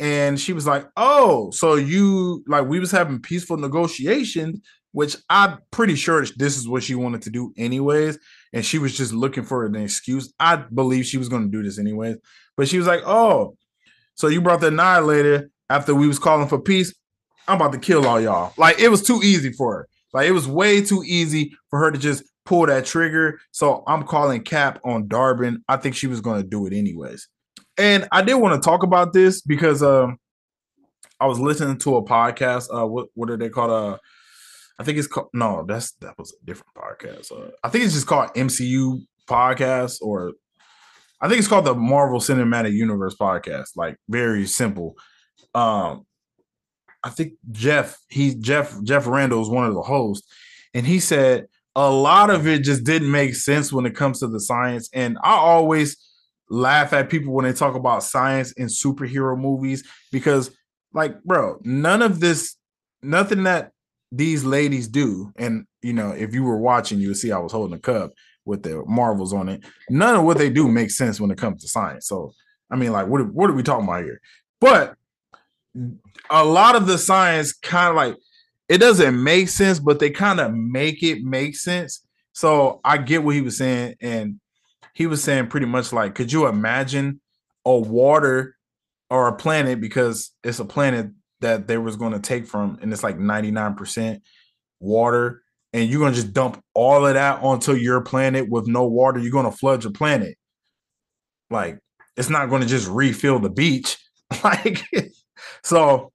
And 0.00 0.38
she 0.38 0.52
was 0.52 0.66
like, 0.66 0.86
Oh, 0.96 1.50
so 1.50 1.74
you 1.74 2.44
like 2.46 2.66
we 2.66 2.80
was 2.80 2.90
having 2.90 3.20
peaceful 3.20 3.56
negotiations, 3.56 4.60
which 4.92 5.16
I'm 5.28 5.58
pretty 5.70 5.96
sure 5.96 6.24
this 6.36 6.56
is 6.56 6.68
what 6.68 6.82
she 6.82 6.94
wanted 6.94 7.22
to 7.22 7.30
do 7.30 7.52
anyways. 7.56 8.18
And 8.52 8.64
she 8.64 8.78
was 8.78 8.96
just 8.96 9.12
looking 9.12 9.44
for 9.44 9.64
an 9.64 9.74
excuse. 9.74 10.32
I 10.38 10.56
believe 10.56 11.06
she 11.06 11.18
was 11.18 11.28
going 11.28 11.42
to 11.42 11.50
do 11.50 11.62
this 11.62 11.78
anyways. 11.78 12.16
But 12.56 12.68
she 12.68 12.78
was 12.78 12.86
like, 12.86 13.02
Oh, 13.04 13.56
so 14.14 14.28
you 14.28 14.40
brought 14.40 14.60
the 14.60 14.68
annihilator 14.68 15.50
after 15.70 15.94
we 15.94 16.08
was 16.08 16.18
calling 16.18 16.48
for 16.48 16.60
peace, 16.60 16.94
I'm 17.46 17.56
about 17.56 17.72
to 17.72 17.78
kill 17.78 18.06
all 18.06 18.20
y'all. 18.20 18.52
Like 18.56 18.78
it 18.78 18.88
was 18.88 19.02
too 19.02 19.20
easy 19.22 19.52
for 19.52 19.74
her. 19.74 19.88
Like 20.12 20.28
it 20.28 20.32
was 20.32 20.46
way 20.46 20.80
too 20.80 21.02
easy 21.04 21.52
for 21.70 21.78
her 21.80 21.90
to 21.90 21.98
just 21.98 22.22
pull 22.48 22.64
that 22.64 22.86
trigger. 22.86 23.38
So 23.50 23.84
I'm 23.86 24.04
calling 24.04 24.42
cap 24.42 24.80
on 24.82 25.06
Dar-Benn. 25.06 25.62
I 25.68 25.76
think 25.76 25.94
she 25.94 26.06
was 26.06 26.22
going 26.22 26.42
to 26.42 26.48
do 26.48 26.66
it 26.66 26.72
anyways. 26.72 27.28
And 27.76 28.08
I 28.10 28.22
did 28.22 28.34
want 28.34 28.60
to 28.60 28.66
talk 28.66 28.82
about 28.82 29.12
this 29.12 29.42
because 29.42 29.82
um 29.82 30.18
I 31.20 31.26
was 31.26 31.38
listening 31.38 31.76
to 31.78 31.96
a 31.96 32.04
podcast. 32.04 32.74
Uh 32.74 32.86
what 32.86 33.08
what 33.14 33.28
are 33.28 33.36
they 33.36 33.50
called? 33.50 33.70
Uh 33.70 33.98
I 34.78 34.84
think 34.84 34.96
it's 34.96 35.06
called 35.06 35.28
no, 35.34 35.64
that's 35.68 35.92
that 36.00 36.18
was 36.18 36.34
a 36.40 36.46
different 36.46 36.74
podcast. 36.74 37.30
Uh, 37.30 37.50
I 37.62 37.68
think 37.68 37.84
it's 37.84 37.94
just 37.94 38.06
called 38.06 38.30
MCU 38.34 39.00
podcast 39.28 39.98
or 40.00 40.32
I 41.20 41.28
think 41.28 41.40
it's 41.40 41.48
called 41.48 41.66
the 41.66 41.74
Marvel 41.74 42.18
Cinematic 42.18 42.72
Universe 42.72 43.14
podcast. 43.14 43.76
Like 43.76 43.96
very 44.08 44.46
simple 44.46 44.96
um 45.54 46.06
I 47.04 47.10
think 47.10 47.34
Jeff, 47.52 47.96
he 48.08 48.34
Jeff 48.34 48.74
Jeff 48.82 49.06
Randall 49.06 49.42
is 49.42 49.48
one 49.48 49.66
of 49.66 49.74
the 49.74 49.82
hosts, 49.82 50.28
and 50.74 50.84
he 50.84 50.98
said 50.98 51.46
a 51.78 51.88
lot 51.88 52.28
of 52.28 52.48
it 52.48 52.64
just 52.64 52.82
didn't 52.82 53.08
make 53.08 53.36
sense 53.36 53.72
when 53.72 53.86
it 53.86 53.94
comes 53.94 54.18
to 54.18 54.26
the 54.26 54.40
science. 54.40 54.90
And 54.92 55.16
I 55.22 55.34
always 55.34 55.96
laugh 56.50 56.92
at 56.92 57.08
people 57.08 57.32
when 57.32 57.44
they 57.44 57.52
talk 57.52 57.76
about 57.76 58.02
science 58.02 58.50
in 58.52 58.66
superhero 58.66 59.38
movies 59.38 59.84
because, 60.10 60.50
like, 60.92 61.22
bro, 61.22 61.60
none 61.62 62.02
of 62.02 62.18
this, 62.18 62.56
nothing 63.00 63.44
that 63.44 63.70
these 64.10 64.44
ladies 64.44 64.88
do, 64.88 65.32
and 65.36 65.66
you 65.80 65.92
know, 65.92 66.10
if 66.10 66.34
you 66.34 66.42
were 66.42 66.58
watching, 66.58 66.98
you 66.98 67.08
would 67.08 67.16
see 67.16 67.30
I 67.30 67.38
was 67.38 67.52
holding 67.52 67.76
a 67.76 67.80
cup 67.80 68.10
with 68.44 68.64
the 68.64 68.82
marvels 68.86 69.32
on 69.32 69.48
it. 69.48 69.62
None 69.88 70.16
of 70.16 70.24
what 70.24 70.36
they 70.38 70.50
do 70.50 70.66
makes 70.66 70.96
sense 70.96 71.20
when 71.20 71.30
it 71.30 71.38
comes 71.38 71.62
to 71.62 71.68
science. 71.68 72.08
So, 72.08 72.32
I 72.72 72.76
mean, 72.76 72.90
like, 72.90 73.06
what 73.06 73.32
what 73.32 73.50
are 73.50 73.54
we 73.54 73.62
talking 73.62 73.84
about 73.84 74.02
here? 74.02 74.20
But 74.60 74.96
a 76.28 76.44
lot 76.44 76.74
of 76.74 76.88
the 76.88 76.98
science 76.98 77.52
kind 77.52 77.90
of 77.90 77.94
like 77.94 78.16
it 78.68 78.78
doesn't 78.78 79.22
make 79.22 79.48
sense, 79.48 79.78
but 79.78 79.98
they 79.98 80.10
kind 80.10 80.40
of 80.40 80.52
make 80.52 81.02
it 81.02 81.22
make 81.22 81.56
sense. 81.56 82.02
So 82.32 82.80
I 82.84 82.98
get 82.98 83.22
what 83.24 83.34
he 83.34 83.40
was 83.40 83.56
saying, 83.56 83.96
and 84.00 84.40
he 84.94 85.06
was 85.06 85.22
saying 85.22 85.48
pretty 85.48 85.66
much 85.66 85.92
like, 85.92 86.14
could 86.14 86.30
you 86.30 86.46
imagine 86.46 87.20
a 87.64 87.76
water 87.76 88.56
or 89.10 89.28
a 89.28 89.36
planet 89.36 89.80
because 89.80 90.32
it's 90.44 90.58
a 90.58 90.64
planet 90.64 91.10
that 91.40 91.66
they 91.66 91.78
was 91.78 91.96
going 91.96 92.12
to 92.12 92.20
take 92.20 92.46
from, 92.46 92.78
and 92.82 92.92
it's 92.92 93.02
like 93.02 93.18
ninety 93.18 93.50
nine 93.50 93.74
percent 93.74 94.22
water, 94.80 95.42
and 95.72 95.88
you're 95.88 96.00
going 96.00 96.12
to 96.12 96.20
just 96.20 96.32
dump 96.32 96.62
all 96.74 97.06
of 97.06 97.14
that 97.14 97.42
onto 97.42 97.74
your 97.74 98.00
planet 98.02 98.48
with 98.48 98.66
no 98.66 98.86
water. 98.86 99.18
You're 99.18 99.32
going 99.32 99.50
to 99.50 99.56
flood 99.56 99.82
your 99.84 99.92
planet. 99.92 100.36
Like 101.50 101.78
it's 102.16 102.30
not 102.30 102.50
going 102.50 102.62
to 102.62 102.68
just 102.68 102.88
refill 102.88 103.38
the 103.38 103.50
beach. 103.50 103.96
Like 104.44 104.84
so, 105.64 106.12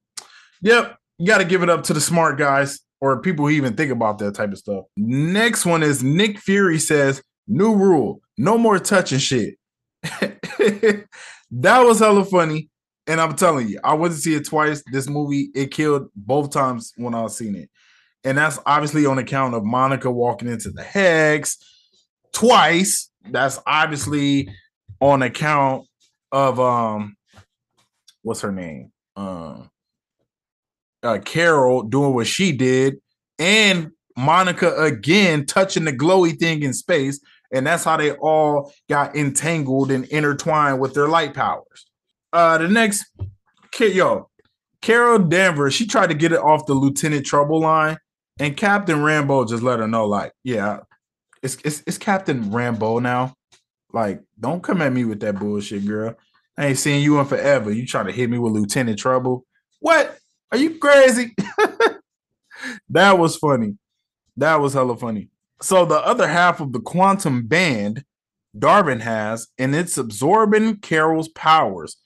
yep, 0.62 1.00
you 1.18 1.28
got 1.28 1.40
to 1.40 1.46
give 1.46 1.64
it 1.64 1.70
up 1.70 1.84
to 1.84 1.94
the 1.94 2.02
smart 2.02 2.38
guys 2.38 2.80
or 3.02 3.22
people 3.22 3.46
who 3.46 3.52
even 3.52 3.76
think 3.76 3.92
about 3.92 4.18
that 4.20 4.36
type 4.36 4.52
of 4.52 4.58
stuff. 4.58 4.86
Next 4.96 5.66
one 5.66 5.84
is 5.84 6.04
Nick 6.04 6.40
Fury 6.40 6.80
says, 6.80 7.22
new 7.48 7.76
rule, 7.76 8.22
no 8.38 8.58
more 8.58 8.80
touching 8.80 9.20
shit. 9.20 9.56
that 10.04 11.06
was 11.52 12.00
hella 12.00 12.26
funny. 12.26 12.70
And 13.06 13.20
I'm 13.20 13.36
telling 13.36 13.68
you, 13.68 13.80
I 13.84 13.94
went 13.96 14.14
to 14.14 14.20
see 14.20 14.34
it 14.34 14.46
twice. 14.46 14.82
This 14.92 15.10
movie, 15.10 15.50
it 15.54 15.72
killed 15.72 16.08
both 16.16 16.52
times 16.52 16.94
when 16.96 17.14
I 17.14 17.28
seeing 17.28 17.56
it. 17.56 17.70
And 18.24 18.38
that's 18.38 18.60
obviously 18.66 19.06
on 19.06 19.18
account 19.18 19.54
of 19.54 19.66
Monica 19.66 20.10
walking 20.10 20.48
into 20.48 20.72
the 20.72 20.84
hex 20.84 21.58
twice. 22.32 23.10
That's 23.30 23.60
obviously 23.68 24.50
on 25.02 25.22
account 25.22 25.86
of 26.32 26.60
um 26.60 27.18
what's 28.22 28.42
her 28.42 28.54
name? 28.54 28.94
uh, 29.16 29.64
uh, 31.04 31.20
Carol 31.20 31.84
doing 31.84 32.14
what 32.14 32.28
she 32.28 32.52
did, 32.52 32.96
and 33.38 33.92
Monica 34.18 34.76
again 34.76 35.46
touching 35.46 35.86
the 35.86 35.94
glowy 35.94 36.38
thing 36.38 36.64
in 36.64 36.74
space, 36.74 37.20
and 37.52 37.68
that's 37.68 37.84
how 37.84 37.98
they 37.98 38.12
all 38.14 38.74
got 38.90 39.16
entangled 39.16 39.92
and 39.92 40.06
intertwined 40.06 40.80
with 40.80 40.94
their 40.94 41.08
light 41.08 41.34
powers. 41.34 41.86
Uh, 42.32 42.58
the 42.58 42.68
next, 42.68 43.06
yo, 43.80 44.30
Carol 44.82 45.20
Danvers, 45.20 45.74
she 45.74 45.86
tried 45.86 46.08
to 46.08 46.16
get 46.16 46.32
it 46.32 46.40
off 46.40 46.66
the 46.66 46.74
Lieutenant 46.74 47.26
Trouble 47.26 47.60
line, 47.62 47.98
and 48.40 48.58
Captain 48.58 49.04
Rambo 49.04 49.46
just 49.46 49.64
let 49.64 49.80
her 49.80 49.88
know, 49.88 50.06
like, 50.06 50.32
yeah, 50.44 50.80
it's 51.42 51.58
it's, 51.64 51.84
it's 51.86 51.98
Captain 51.98 52.52
Rambo 52.52 53.00
now. 53.00 53.36
Like, 53.92 54.22
don't 54.40 54.64
come 54.64 54.82
at 54.82 54.92
me 54.92 55.06
with 55.06 55.20
that 55.20 55.38
bullshit, 55.38 55.86
girl. 55.86 56.16
I 56.58 56.68
ain't 56.68 56.80
seen 56.80 57.04
you 57.04 57.20
in 57.20 57.26
forever. 57.26 57.72
You 57.72 57.86
trying 57.86 58.08
to 58.08 58.12
hit 58.12 58.30
me 58.30 58.40
with 58.40 58.54
Lieutenant 58.54 58.98
Trouble? 58.98 59.46
What? 59.80 60.18
Are 60.54 60.58
you 60.58 60.78
crazy? 60.78 61.34
that 62.90 63.18
was 63.18 63.36
funny. 63.38 63.76
That 64.38 64.60
was 64.62 64.74
hella 64.74 64.96
funny. 64.96 65.30
So 65.64 65.84
the 65.84 65.96
other 65.96 66.28
half 66.28 66.62
of 66.62 66.74
the 66.74 66.80
quantum 66.80 67.48
band 67.48 68.06
Dar-Benn 68.58 69.00
has, 69.00 69.48
and 69.58 69.74
it's 69.74 69.98
absorbing 69.98 70.78
Carol's 70.78 71.30
powers. 71.30 71.98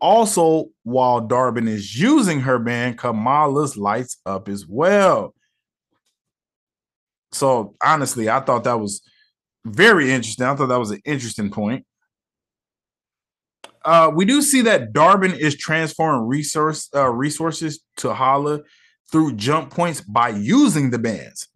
Also, 0.00 0.70
while 0.82 1.20
Dar-Benn 1.20 1.68
is 1.68 1.96
using 1.96 2.40
her 2.40 2.58
band, 2.58 2.98
Kamala's 2.98 3.76
lights 3.76 4.16
up 4.26 4.48
as 4.48 4.66
well. 4.66 5.32
So 7.30 7.76
honestly, 7.80 8.28
I 8.28 8.40
thought 8.40 8.64
that 8.64 8.80
was 8.80 9.02
very 9.64 10.10
interesting. 10.10 10.46
I 10.46 10.56
thought 10.56 10.66
that 10.66 10.80
was 10.80 10.90
an 10.90 11.02
interesting 11.04 11.52
point. 11.52 11.86
Uh, 13.84 14.10
we 14.14 14.24
do 14.24 14.40
see 14.40 14.62
that 14.62 14.92
Dar-Benn 14.92 15.34
is 15.34 15.56
transferring 15.56 16.26
resource 16.26 16.88
uh, 16.94 17.10
resources 17.10 17.80
to 17.98 18.14
Hala 18.14 18.60
through 19.12 19.34
jump 19.34 19.70
points 19.70 20.00
by 20.00 20.30
using 20.30 20.90
the 20.90 20.98
bands. 20.98 21.48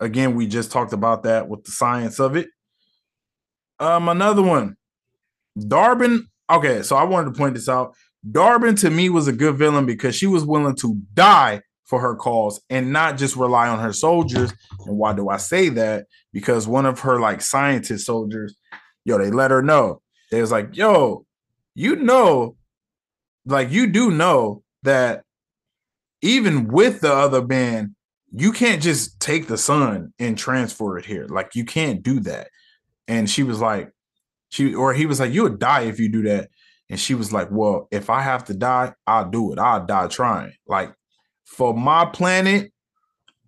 Again, 0.00 0.34
we 0.34 0.46
just 0.46 0.72
talked 0.72 0.92
about 0.92 1.24
that 1.24 1.48
with 1.48 1.64
the 1.64 1.70
science 1.70 2.18
of 2.18 2.36
it. 2.36 2.48
Um, 3.78 4.08
another 4.08 4.42
one, 4.42 4.76
Dar-Benn. 5.58 6.28
Okay, 6.50 6.82
so 6.82 6.96
I 6.96 7.04
wanted 7.04 7.34
to 7.34 7.38
point 7.38 7.54
this 7.54 7.68
out. 7.68 7.94
Dar-Benn 8.30 8.76
to 8.76 8.90
me 8.90 9.10
was 9.10 9.28
a 9.28 9.32
good 9.32 9.56
villain 9.56 9.86
because 9.86 10.14
she 10.14 10.26
was 10.26 10.44
willing 10.44 10.76
to 10.76 11.00
die 11.14 11.60
for 11.84 12.00
her 12.00 12.14
cause 12.14 12.60
and 12.70 12.92
not 12.92 13.18
just 13.18 13.36
rely 13.36 13.68
on 13.68 13.78
her 13.80 13.92
soldiers. 13.92 14.52
And 14.86 14.96
why 14.96 15.12
do 15.12 15.28
I 15.28 15.36
say 15.36 15.68
that? 15.70 16.06
Because 16.32 16.66
one 16.66 16.86
of 16.86 17.00
her 17.00 17.20
like 17.20 17.40
scientist 17.40 18.06
soldiers, 18.06 18.54
yo, 19.04 19.18
they 19.18 19.30
let 19.30 19.50
her 19.50 19.62
know. 19.62 20.00
They 20.30 20.40
was 20.40 20.50
like, 20.50 20.76
yo, 20.76 21.24
you 21.74 21.96
know, 21.96 22.56
like 23.46 23.70
you 23.70 23.86
do 23.86 24.10
know 24.10 24.62
that 24.82 25.22
even 26.22 26.68
with 26.68 27.00
the 27.00 27.12
other 27.12 27.40
band, 27.40 27.94
you 28.32 28.52
can't 28.52 28.82
just 28.82 29.20
take 29.20 29.46
the 29.46 29.56
sun 29.56 30.12
and 30.18 30.36
transfer 30.36 30.98
it 30.98 31.06
here. 31.06 31.26
Like 31.28 31.54
you 31.54 31.64
can't 31.64 32.02
do 32.02 32.20
that. 32.20 32.48
And 33.06 33.28
she 33.28 33.42
was 33.42 33.60
like, 33.60 33.90
she 34.50 34.74
or 34.74 34.92
he 34.92 35.06
was 35.06 35.20
like, 35.20 35.32
you 35.32 35.44
would 35.44 35.58
die 35.58 35.82
if 35.82 35.98
you 35.98 36.10
do 36.10 36.22
that. 36.22 36.50
And 36.90 36.98
she 36.98 37.14
was 37.14 37.32
like, 37.32 37.48
Well, 37.50 37.88
if 37.90 38.10
I 38.10 38.20
have 38.22 38.44
to 38.46 38.54
die, 38.54 38.92
I'll 39.06 39.30
do 39.30 39.52
it. 39.52 39.58
I'll 39.58 39.84
die 39.84 40.08
trying. 40.08 40.52
Like 40.66 40.92
for 41.44 41.74
my 41.74 42.04
planet, 42.06 42.72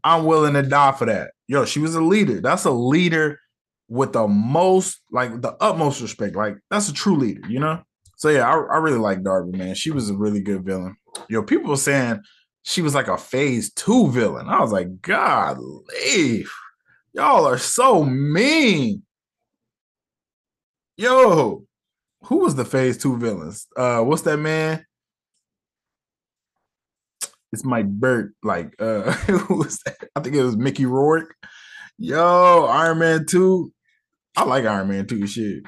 I'm 0.02 0.24
willing 0.24 0.54
to 0.54 0.62
die 0.62 0.92
for 0.92 1.06
that. 1.06 1.32
Yo, 1.46 1.64
she 1.64 1.80
was 1.80 1.94
a 1.94 2.00
leader. 2.00 2.40
That's 2.40 2.64
a 2.64 2.70
leader 2.70 3.38
with 3.90 4.12
the 4.12 4.26
most, 4.26 5.00
like 5.10 5.42
the 5.42 5.56
utmost 5.60 6.00
respect. 6.00 6.36
Like 6.36 6.56
that's 6.70 6.88
a 6.88 6.94
true 6.94 7.16
leader, 7.16 7.46
you 7.48 7.58
know? 7.58 7.82
So 8.16 8.28
yeah, 8.30 8.46
I, 8.46 8.52
I 8.52 8.76
really 8.78 8.98
like 8.98 9.22
Darby, 9.22 9.58
man. 9.58 9.74
She 9.74 9.90
was 9.90 10.08
a 10.08 10.16
really 10.16 10.40
good 10.40 10.64
villain. 10.64 10.96
Yo, 11.28 11.42
people 11.42 11.76
saying 11.76 12.20
she 12.62 12.82
was 12.82 12.94
like 12.94 13.08
a 13.08 13.18
phase 13.18 13.72
two 13.72 14.10
villain. 14.10 14.48
I 14.48 14.60
was 14.60 14.72
like, 14.72 15.02
God, 15.02 15.58
leave. 15.58 16.50
Y'all 17.12 17.46
are 17.46 17.58
so 17.58 18.04
mean. 18.04 19.02
Yo, 20.96 21.64
who 22.24 22.38
was 22.38 22.54
the 22.54 22.64
phase 22.64 22.96
two 22.96 23.16
villains? 23.18 23.66
Uh, 23.76 24.02
what's 24.02 24.22
that 24.22 24.36
man? 24.36 24.84
It's 27.52 27.64
Mike 27.64 27.88
Burt. 27.88 28.34
Like, 28.44 28.74
uh, 28.78 29.10
who 29.12 29.56
was 29.56 29.80
that? 29.84 29.96
I 30.14 30.20
think 30.20 30.36
it 30.36 30.44
was 30.44 30.56
Mickey 30.56 30.86
Rourke. 30.86 31.34
Yo, 31.98 32.66
Iron 32.66 32.98
Man 32.98 33.26
2. 33.26 33.72
I 34.36 34.44
like 34.44 34.64
Iron 34.64 34.88
Man 34.88 35.06
too. 35.06 35.26
shit. 35.26 35.64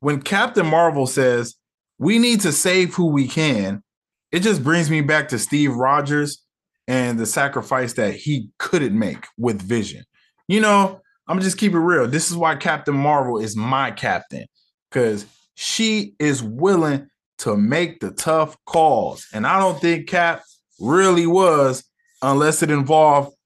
When 0.00 0.22
Captain 0.22 0.66
Marvel 0.66 1.06
says, 1.06 1.54
we 1.98 2.18
need 2.18 2.40
to 2.42 2.52
save 2.52 2.94
who 2.94 3.06
we 3.06 3.26
can, 3.26 3.82
it 4.30 4.40
just 4.40 4.62
brings 4.62 4.90
me 4.90 5.00
back 5.00 5.28
to 5.28 5.38
Steve 5.38 5.74
Rogers 5.74 6.44
and 6.86 7.18
the 7.18 7.26
sacrifice 7.26 7.94
that 7.94 8.14
he 8.14 8.50
couldn't 8.58 8.98
make 8.98 9.26
with 9.36 9.60
Vision. 9.60 10.04
You 10.46 10.60
know, 10.60 11.00
I'm 11.26 11.40
just 11.40 11.58
keep 11.58 11.72
it 11.72 11.78
real. 11.78 12.06
This 12.06 12.30
is 12.30 12.36
why 12.36 12.56
Captain 12.56 12.94
Marvel 12.94 13.38
is 13.38 13.56
my 13.56 13.90
captain 13.90 14.46
because 14.90 15.26
she 15.54 16.14
is 16.18 16.42
willing 16.42 17.08
to 17.38 17.56
make 17.56 18.00
the 18.00 18.10
tough 18.10 18.56
calls. 18.64 19.26
And 19.32 19.46
I 19.46 19.58
don't 19.58 19.80
think 19.80 20.08
Cap 20.08 20.42
really 20.80 21.26
was 21.26 21.84
unless 22.22 22.62
it 22.62 22.70
involved 22.70 23.36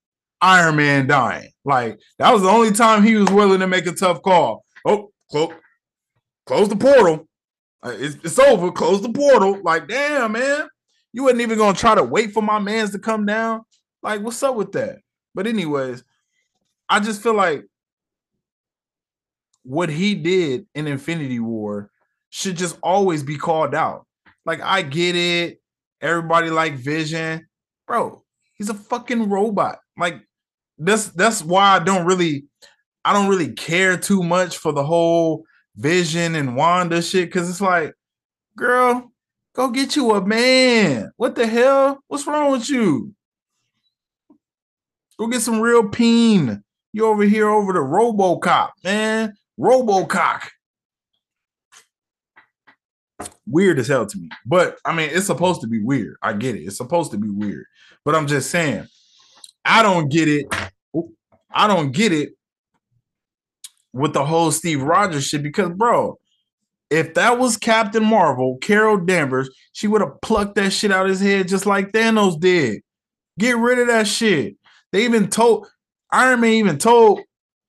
Iron 0.42 0.76
Man 0.76 1.06
dying. 1.06 1.50
Like 1.64 1.98
that 2.18 2.32
was 2.32 2.42
the 2.42 2.48
only 2.48 2.72
time 2.72 3.02
he 3.02 3.14
was 3.14 3.30
willing 3.30 3.60
to 3.60 3.66
make 3.66 3.86
a 3.86 3.92
tough 3.92 4.20
call. 4.22 4.64
Oh, 4.84 5.10
close, 5.30 5.54
close 6.46 6.68
the 6.68 6.76
portal. 6.76 7.28
Uh, 7.82 7.94
it's, 7.96 8.16
it's 8.24 8.38
over. 8.38 8.70
Close 8.70 9.02
the 9.02 9.12
portal. 9.12 9.60
Like, 9.62 9.88
damn, 9.88 10.32
man. 10.32 10.68
You 11.12 11.24
wasn't 11.24 11.42
even 11.42 11.58
gonna 11.58 11.76
try 11.76 11.94
to 11.94 12.02
wait 12.02 12.32
for 12.32 12.42
my 12.42 12.58
mans 12.58 12.90
to 12.90 12.98
come 12.98 13.26
down. 13.26 13.62
Like, 14.02 14.22
what's 14.22 14.42
up 14.42 14.56
with 14.56 14.72
that? 14.72 14.98
But 15.34 15.46
anyways, 15.46 16.04
I 16.88 17.00
just 17.00 17.22
feel 17.22 17.34
like 17.34 17.64
what 19.62 19.88
he 19.88 20.14
did 20.14 20.66
in 20.74 20.86
Infinity 20.86 21.38
War 21.38 21.90
should 22.30 22.56
just 22.56 22.78
always 22.82 23.22
be 23.22 23.36
called 23.36 23.74
out. 23.74 24.06
Like, 24.44 24.60
I 24.60 24.82
get 24.82 25.14
it. 25.14 25.60
Everybody 26.00 26.50
like 26.50 26.74
Vision, 26.74 27.46
bro. 27.86 28.24
He's 28.54 28.70
a 28.70 28.74
fucking 28.74 29.28
robot. 29.28 29.78
Like, 29.96 30.20
that's 30.78 31.08
that's 31.10 31.42
why 31.42 31.76
I 31.76 31.78
don't 31.78 32.06
really, 32.06 32.44
I 33.04 33.12
don't 33.12 33.28
really 33.28 33.52
care 33.52 33.96
too 33.96 34.22
much 34.22 34.58
for 34.58 34.72
the 34.72 34.84
whole 34.84 35.44
Vision 35.76 36.34
and 36.34 36.56
Wanda 36.56 37.02
shit. 37.02 37.32
Cause 37.32 37.48
it's 37.48 37.60
like, 37.60 37.94
girl, 38.56 39.12
go 39.54 39.70
get 39.70 39.96
you 39.96 40.14
a 40.14 40.24
man. 40.24 41.12
What 41.16 41.34
the 41.34 41.46
hell? 41.46 42.00
What's 42.08 42.26
wrong 42.26 42.52
with 42.52 42.68
you? 42.68 43.14
Go 45.18 45.26
get 45.28 45.42
some 45.42 45.60
real 45.60 45.88
peen. 45.88 46.62
You 46.92 47.06
over 47.06 47.22
here 47.22 47.48
over 47.48 47.72
the 47.72 47.78
RoboCop, 47.78 48.70
man. 48.84 49.34
RoboCop 49.58 50.42
weird 53.46 53.78
as 53.78 53.88
hell 53.88 54.06
to 54.06 54.18
me. 54.18 54.28
But 54.46 54.78
I 54.84 54.94
mean, 54.94 55.10
it's 55.12 55.26
supposed 55.26 55.60
to 55.62 55.66
be 55.66 55.80
weird. 55.80 56.16
I 56.22 56.32
get 56.32 56.56
it. 56.56 56.62
It's 56.62 56.76
supposed 56.76 57.10
to 57.12 57.18
be 57.18 57.28
weird. 57.28 57.66
But 58.04 58.14
I'm 58.14 58.26
just 58.26 58.50
saying, 58.50 58.86
I 59.64 59.82
don't 59.82 60.08
get 60.08 60.28
it. 60.28 60.46
I 61.54 61.66
don't 61.66 61.92
get 61.92 62.12
it 62.12 62.30
with 63.92 64.14
the 64.14 64.24
whole 64.24 64.50
Steve 64.50 64.82
Rogers 64.82 65.26
shit 65.26 65.42
because, 65.42 65.70
bro, 65.70 66.18
if 66.90 67.14
that 67.14 67.38
was 67.38 67.56
Captain 67.56 68.04
Marvel, 68.04 68.58
Carol 68.60 68.98
Danvers, 68.98 69.50
she 69.72 69.86
would 69.86 70.00
have 70.00 70.20
plucked 70.20 70.56
that 70.56 70.72
shit 70.72 70.92
out 70.92 71.06
of 71.06 71.10
his 71.10 71.20
head 71.20 71.48
just 71.48 71.66
like 71.66 71.92
Thanos 71.92 72.38
did. 72.38 72.82
Get 73.38 73.56
rid 73.56 73.78
of 73.78 73.86
that 73.88 74.06
shit. 74.06 74.56
They 74.92 75.04
even 75.04 75.28
told 75.28 75.68
Iron 76.10 76.40
Man 76.40 76.52
even 76.52 76.78
told 76.78 77.20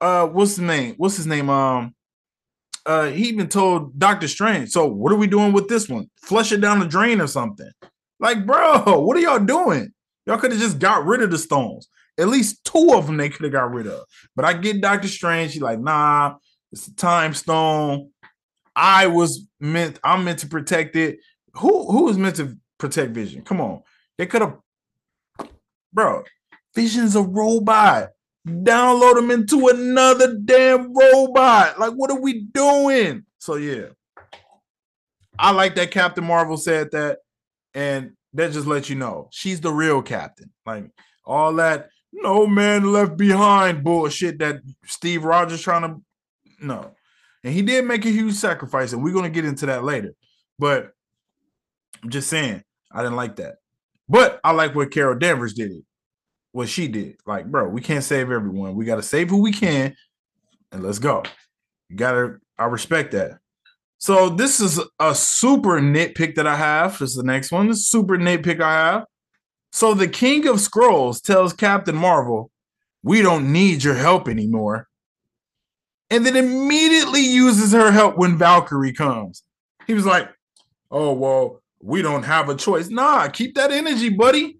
uh 0.01 0.27
what's 0.27 0.51
his 0.51 0.59
name? 0.59 0.95
What's 0.97 1.15
his 1.15 1.27
name? 1.27 1.49
Um 1.49 1.95
uh, 2.85 3.05
he 3.05 3.29
even 3.29 3.47
told 3.47 3.97
Doctor 3.97 4.27
Strange, 4.27 4.69
so 4.69 4.85
what 4.85 5.13
are 5.13 5.17
we 5.17 5.27
doing 5.27 5.53
with 5.53 5.69
this 5.69 5.87
one? 5.87 6.09
Flush 6.17 6.51
it 6.51 6.59
down 6.59 6.79
the 6.79 6.85
drain 6.85 7.21
or 7.21 7.27
something. 7.27 7.71
Like, 8.19 8.45
bro, 8.45 8.99
what 9.01 9.15
are 9.15 9.21
y'all 9.21 9.39
doing? 9.39 9.93
Y'all 10.25 10.37
could 10.37 10.51
have 10.51 10.59
just 10.61 10.79
got 10.79 11.05
rid 11.05 11.21
of 11.21 11.31
the 11.31 11.37
stones. 11.37 11.87
At 12.17 12.27
least 12.27 12.63
two 12.63 12.93
of 12.93 13.07
them 13.07 13.17
they 13.17 13.29
could 13.29 13.43
have 13.43 13.51
got 13.51 13.73
rid 13.73 13.87
of. 13.87 14.05
But 14.35 14.45
I 14.45 14.53
get 14.53 14.81
Doctor 14.81 15.07
Strange. 15.07 15.53
He's 15.53 15.61
like, 15.61 15.79
nah, 15.79 16.35
it's 16.71 16.87
a 16.87 16.95
time 16.95 17.33
stone. 17.33 18.11
I 18.75 19.07
was 19.07 19.47
meant, 19.59 19.99
I'm 20.03 20.23
meant 20.23 20.39
to 20.39 20.47
protect 20.47 20.95
it. 20.95 21.19
Who 21.55 21.91
who 21.91 22.09
is 22.09 22.17
meant 22.17 22.37
to 22.37 22.57
protect 22.79 23.11
Vision? 23.11 23.43
Come 23.43 23.61
on. 23.61 23.81
They 24.17 24.25
could 24.25 24.41
have, 24.41 24.57
bro. 25.93 26.23
Vision's 26.75 27.15
a 27.15 27.21
robot 27.21 28.09
download 28.47 29.15
them 29.15 29.31
into 29.31 29.67
another 29.67 30.37
damn 30.37 30.93
robot. 30.93 31.79
Like, 31.79 31.93
what 31.93 32.11
are 32.11 32.19
we 32.19 32.41
doing? 32.41 33.25
So 33.39 33.55
yeah, 33.55 33.87
I 35.37 35.51
like 35.51 35.75
that 35.75 35.91
Captain 35.91 36.23
Marvel 36.23 36.57
said 36.57 36.91
that, 36.91 37.19
and 37.73 38.11
that 38.33 38.51
just 38.51 38.67
lets 38.67 38.89
you 38.89 38.95
know 38.95 39.29
she's 39.31 39.61
the 39.61 39.71
real 39.71 40.01
captain. 40.01 40.51
Like 40.65 40.89
all 41.25 41.53
that 41.55 41.89
no 42.11 42.45
man 42.47 42.91
left 42.91 43.17
behind 43.17 43.83
bullshit 43.83 44.39
that 44.39 44.61
Steve 44.85 45.23
Rogers 45.23 45.61
trying 45.61 45.81
to 45.81 46.01
no. 46.65 46.95
And 47.43 47.53
he 47.53 47.61
did 47.61 47.85
make 47.85 48.05
a 48.05 48.09
huge 48.09 48.35
sacrifice, 48.35 48.93
and 48.93 49.03
we're 49.03 49.13
gonna 49.13 49.29
get 49.29 49.45
into 49.45 49.65
that 49.65 49.83
later. 49.83 50.13
But 50.57 50.91
I'm 52.01 52.09
just 52.09 52.29
saying, 52.29 52.63
I 52.91 53.01
didn't 53.01 53.17
like 53.17 53.37
that. 53.37 53.55
But 54.07 54.39
I 54.43 54.51
like 54.51 54.75
what 54.75 54.91
Carol 54.91 55.17
Danvers 55.17 55.53
did 55.53 55.71
what 56.53 56.69
she 56.69 56.87
did. 56.87 57.17
Like, 57.25 57.47
bro, 57.47 57.67
we 57.67 57.81
can't 57.81 58.03
save 58.03 58.31
everyone. 58.31 58.75
We 58.75 58.85
got 58.85 58.95
to 58.95 59.03
save 59.03 59.29
who 59.29 59.41
we 59.41 59.51
can, 59.51 59.95
and 60.71 60.81
let's 60.81 60.99
go. 60.99 61.23
You 61.89 61.97
gotta. 61.97 62.37
I 62.57 62.65
respect 62.65 63.11
that. 63.11 63.39
So 64.03 64.27
this 64.27 64.59
is 64.59 64.81
a 64.99 65.15
super 65.15 65.79
nitpick 65.79 66.35
that 66.35 66.45
I 66.45 66.57
have. 66.57 66.99
This 66.99 67.11
is 67.11 67.15
the 67.15 67.23
next 67.23 67.53
one. 67.53 67.69
This 67.69 67.87
super 67.87 68.17
nitpick 68.17 68.59
I 68.59 68.73
have. 68.73 69.05
So 69.71 69.93
the 69.93 70.09
King 70.09 70.45
of 70.45 70.57
Skrulls 70.57 71.21
tells 71.21 71.53
Captain 71.53 71.95
Marvel, 71.95 72.51
"We 73.01 73.21
don't 73.21 73.53
need 73.53 73.81
your 73.81 73.93
help 73.93 74.27
anymore," 74.27 74.89
and 76.09 76.25
then 76.25 76.35
immediately 76.35 77.21
uses 77.21 77.71
her 77.71 77.91
help 77.93 78.17
when 78.17 78.37
Valkyrie 78.37 78.91
comes. 78.91 79.41
He 79.87 79.93
was 79.93 80.05
like, 80.05 80.27
"Oh 80.91 81.13
well, 81.13 81.61
we 81.81 82.01
don't 82.01 82.23
have 82.23 82.49
a 82.49 82.55
choice." 82.55 82.89
Nah, 82.89 83.29
keep 83.29 83.55
that 83.55 83.71
energy, 83.71 84.09
buddy. 84.09 84.57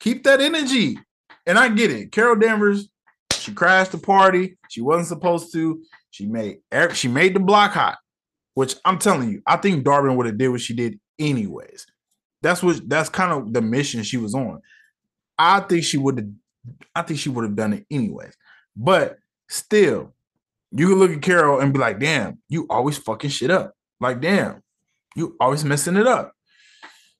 Keep 0.00 0.24
that 0.24 0.42
energy. 0.42 0.98
and 1.46 1.58
I 1.58 1.70
get 1.70 1.90
it. 1.90 2.12
Carol 2.12 2.36
Danvers, 2.36 2.90
she 3.32 3.54
crashed 3.54 3.92
the 3.92 3.98
party. 3.98 4.58
She 4.68 4.82
wasn't 4.82 5.08
supposed 5.08 5.50
to. 5.54 5.82
She 6.10 6.26
made 6.26 6.58
she 6.92 7.08
made 7.08 7.34
the 7.34 7.40
block 7.40 7.72
hot, 7.72 7.96
which 8.54 8.76
I'm 8.84 8.98
telling 8.98 9.30
you, 9.30 9.42
I 9.46 9.56
think 9.56 9.84
Dar-Benn 9.84 10.16
would 10.16 10.26
have 10.26 10.38
did 10.38 10.48
what 10.48 10.60
she 10.60 10.74
did 10.74 10.98
anyways. 11.18 11.86
That's 12.42 12.62
what 12.62 12.88
that's 12.88 13.08
kind 13.08 13.32
of 13.32 13.52
the 13.52 13.62
mission 13.62 14.02
she 14.02 14.16
was 14.16 14.34
on. 14.34 14.60
I 15.38 15.60
think 15.60 15.84
she 15.84 15.96
would 15.96 16.18
have 16.18 16.28
I 16.94 17.02
think 17.02 17.20
she 17.20 17.28
would 17.28 17.44
have 17.44 17.56
done 17.56 17.72
it 17.72 17.86
anyways. 17.90 18.34
But 18.76 19.18
still, 19.48 20.14
you 20.70 20.88
can 20.88 20.98
look 20.98 21.10
at 21.10 21.22
Carol 21.22 21.60
and 21.60 21.72
be 21.72 21.78
like, 21.78 22.00
damn, 22.00 22.38
you 22.48 22.66
always 22.70 22.98
fucking 22.98 23.30
shit 23.30 23.50
up. 23.50 23.74
Like, 24.00 24.20
damn, 24.20 24.62
you 25.14 25.36
always 25.40 25.64
messing 25.64 25.96
it 25.96 26.06
up. 26.06 26.32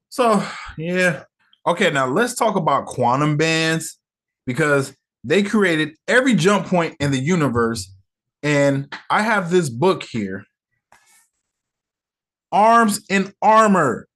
So, 0.08 0.44
yeah. 0.76 1.24
Okay, 1.66 1.90
now 1.90 2.06
let's 2.06 2.34
talk 2.34 2.56
about 2.56 2.86
quantum 2.86 3.36
bands 3.36 3.98
because 4.46 4.94
they 5.22 5.42
created 5.42 5.94
every 6.08 6.34
jump 6.34 6.66
point 6.66 6.96
in 6.98 7.12
the 7.12 7.18
universe. 7.18 7.94
And 8.42 8.92
I 9.08 9.22
have 9.22 9.50
this 9.50 9.68
book 9.68 10.02
here 10.02 10.44
Arms 12.52 13.00
and 13.10 13.32
Armor, 13.42 14.06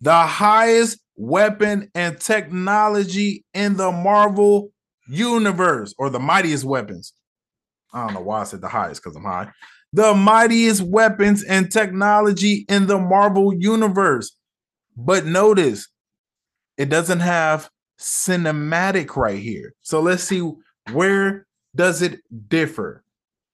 the 0.00 0.16
highest 0.16 1.00
weapon 1.16 1.90
and 1.94 2.18
technology 2.18 3.44
in 3.52 3.76
the 3.76 3.92
Marvel 3.92 4.70
universe, 5.08 5.94
or 5.98 6.08
the 6.08 6.20
mightiest 6.20 6.64
weapons. 6.64 7.12
I 7.92 8.06
don't 8.06 8.14
know 8.14 8.20
why 8.20 8.40
I 8.40 8.44
said 8.44 8.60
the 8.60 8.68
highest 8.68 9.02
because 9.02 9.16
I'm 9.16 9.24
high. 9.24 9.50
The 9.92 10.14
mightiest 10.14 10.82
weapons 10.82 11.42
and 11.42 11.70
technology 11.70 12.64
in 12.68 12.86
the 12.86 12.98
Marvel 12.98 13.52
universe. 13.52 14.36
But 14.96 15.26
notice 15.26 15.88
it 16.78 16.88
doesn't 16.88 17.20
have 17.20 17.68
cinematic 18.00 19.16
right 19.16 19.38
here. 19.38 19.74
So 19.80 20.00
let's 20.00 20.22
see 20.22 20.48
where 20.92 21.46
does 21.74 22.02
it 22.02 22.20
differ? 22.48 23.02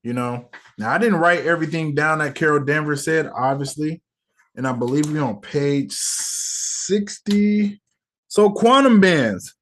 You 0.02 0.12
know, 0.12 0.50
now 0.78 0.92
I 0.92 0.98
didn't 0.98 1.18
write 1.18 1.46
everything 1.46 1.94
down 1.94 2.18
that 2.18 2.34
Carol 2.34 2.64
Danvers 2.64 3.04
said, 3.04 3.30
obviously, 3.34 4.02
and 4.56 4.66
I 4.66 4.72
believe 4.72 5.10
we're 5.10 5.22
on 5.22 5.40
page 5.40 5.92
60. 5.92 7.80
So 8.28 8.50
quantum 8.50 9.00
bands 9.00 9.54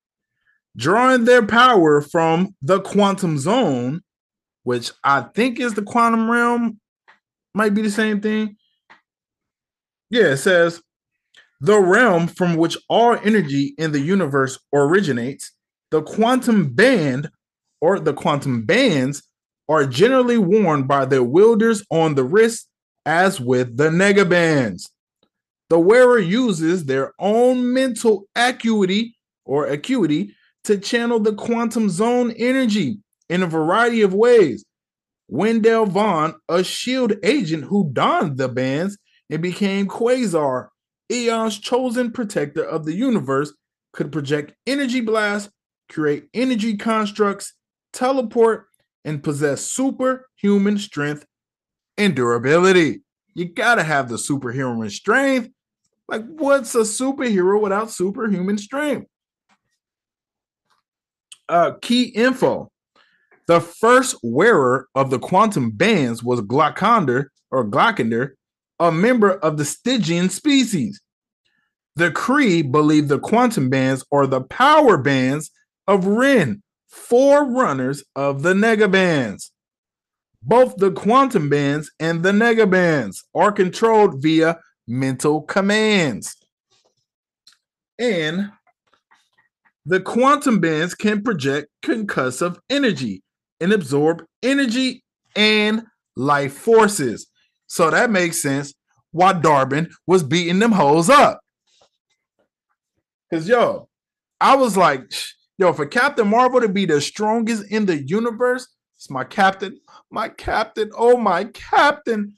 drawing 0.76 1.24
their 1.24 1.44
power 1.44 2.00
from 2.00 2.54
the 2.62 2.80
quantum 2.80 3.38
zone, 3.38 4.02
which 4.62 4.92
I 5.02 5.22
think 5.22 5.60
is 5.60 5.74
the 5.74 5.82
quantum 5.82 6.30
realm, 6.30 6.80
might 7.54 7.74
be 7.74 7.82
the 7.82 7.90
same 7.90 8.20
thing. 8.20 8.56
Yeah, 10.10 10.32
it 10.32 10.38
says 10.38 10.80
the 11.60 11.78
realm 11.78 12.26
from 12.26 12.56
which 12.56 12.76
all 12.88 13.16
energy 13.24 13.74
in 13.78 13.92
the 13.92 14.00
universe 14.00 14.58
originates, 14.72 15.52
the 15.90 16.02
quantum 16.02 16.74
band 16.74 17.30
or 17.80 17.98
the 18.00 18.12
quantum 18.12 18.62
bands 18.62 19.22
are 19.68 19.86
generally 19.86 20.38
worn 20.38 20.86
by 20.86 21.04
their 21.04 21.22
wielders 21.22 21.84
on 21.90 22.14
the 22.14 22.24
wrist, 22.24 22.68
as 23.06 23.40
with 23.40 23.76
the 23.76 23.88
negabands. 23.88 24.90
The 25.70 25.78
wearer 25.78 26.18
uses 26.18 26.84
their 26.84 27.12
own 27.18 27.72
mental 27.72 28.26
acuity 28.36 29.16
or 29.44 29.66
acuity 29.66 30.34
to 30.64 30.78
channel 30.78 31.20
the 31.20 31.34
quantum 31.34 31.88
zone 31.88 32.32
energy 32.32 32.98
in 33.28 33.42
a 33.42 33.46
variety 33.46 34.02
of 34.02 34.14
ways. 34.14 34.64
Wendell 35.28 35.86
Vaughn, 35.86 36.34
a 36.48 36.62
shield 36.62 37.14
agent 37.22 37.64
who 37.64 37.90
donned 37.92 38.36
the 38.36 38.48
bands 38.48 38.98
and 39.30 39.40
became 39.40 39.86
Quasar, 39.86 40.68
Eon's 41.10 41.58
chosen 41.58 42.12
protector 42.12 42.62
of 42.62 42.84
the 42.84 42.94
universe, 42.94 43.52
could 43.92 44.12
project 44.12 44.52
energy 44.66 45.00
blasts, 45.00 45.50
create 45.88 46.28
energy 46.34 46.76
constructs, 46.76 47.54
teleport, 47.92 48.66
and 49.04 49.22
possess 49.22 49.62
superhuman 49.62 50.78
strength 50.78 51.24
and 51.96 52.14
durability. 52.14 53.02
You 53.34 53.46
gotta 53.46 53.82
have 53.82 54.08
the 54.08 54.18
superhuman 54.18 54.90
strength. 54.90 55.50
Like, 56.08 56.24
what's 56.26 56.74
a 56.74 56.80
superhero 56.80 57.60
without 57.60 57.90
superhuman 57.90 58.58
strength? 58.58 59.08
Uh, 61.48 61.72
key 61.80 62.04
info. 62.04 62.70
The 63.46 63.60
first 63.60 64.16
wearer 64.22 64.88
of 64.94 65.10
the 65.10 65.18
quantum 65.18 65.70
bands 65.70 66.22
was 66.22 66.40
Glockander 66.40 67.26
or 67.50 67.64
Glockender, 67.64 68.32
a 68.78 68.90
member 68.90 69.32
of 69.32 69.56
the 69.56 69.64
Stygian 69.64 70.30
species. 70.30 71.00
The 71.96 72.10
Kree 72.10 72.70
believe 72.70 73.08
the 73.08 73.18
quantum 73.18 73.70
bands 73.70 74.04
are 74.10 74.26
the 74.26 74.40
power 74.40 74.96
bands 74.96 75.50
of 75.86 76.06
Ren, 76.06 76.62
forerunners 76.88 78.02
of 78.16 78.42
the 78.42 78.54
negabands. 78.54 79.50
Both 80.46 80.76
the 80.76 80.92
quantum 80.92 81.48
bands 81.48 81.90
and 81.98 82.22
the 82.22 82.32
nega 82.32 82.70
bands 82.70 83.24
are 83.34 83.50
controlled 83.50 84.22
via 84.22 84.58
mental 84.86 85.40
commands. 85.40 86.36
And 87.98 88.50
the 89.86 90.00
quantum 90.00 90.60
bands 90.60 90.94
can 90.94 91.22
project 91.22 91.68
concussive 91.82 92.58
energy 92.68 93.22
and 93.60 93.72
absorb 93.72 94.24
energy 94.42 95.02
and 95.34 95.84
life 96.14 96.52
forces. 96.52 97.26
So 97.66 97.90
that 97.90 98.10
makes 98.10 98.42
sense 98.42 98.74
why 99.12 99.32
Dar-Benn 99.32 99.90
was 100.06 100.22
beating 100.22 100.58
them 100.58 100.72
hoes 100.72 101.08
up. 101.08 101.40
Cause 103.32 103.48
yo, 103.48 103.88
I 104.40 104.56
was 104.56 104.76
like, 104.76 105.10
yo, 105.56 105.72
for 105.72 105.86
Captain 105.86 106.28
Marvel 106.28 106.60
to 106.60 106.68
be 106.68 106.84
the 106.84 107.00
strongest 107.00 107.70
in 107.70 107.86
the 107.86 108.02
universe, 108.02 108.68
it's 108.96 109.10
my 109.10 109.24
captain, 109.24 109.78
my 110.10 110.28
captain, 110.28 110.90
oh 110.96 111.16
my 111.16 111.44
captain. 111.44 112.34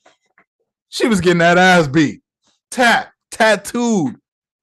She 0.88 1.06
was 1.06 1.20
getting 1.20 1.38
that 1.38 1.58
ass 1.58 1.88
beat, 1.88 2.22
tat, 2.70 3.12
tattooed, 3.30 4.16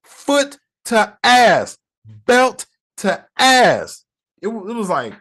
foot 0.03 0.58
to 0.86 1.17
ass, 1.23 1.77
belt 2.25 2.65
to 2.97 3.25
ass. 3.38 4.03
It, 4.41 4.47
it 4.47 4.51
was 4.51 4.89
like, 4.89 5.13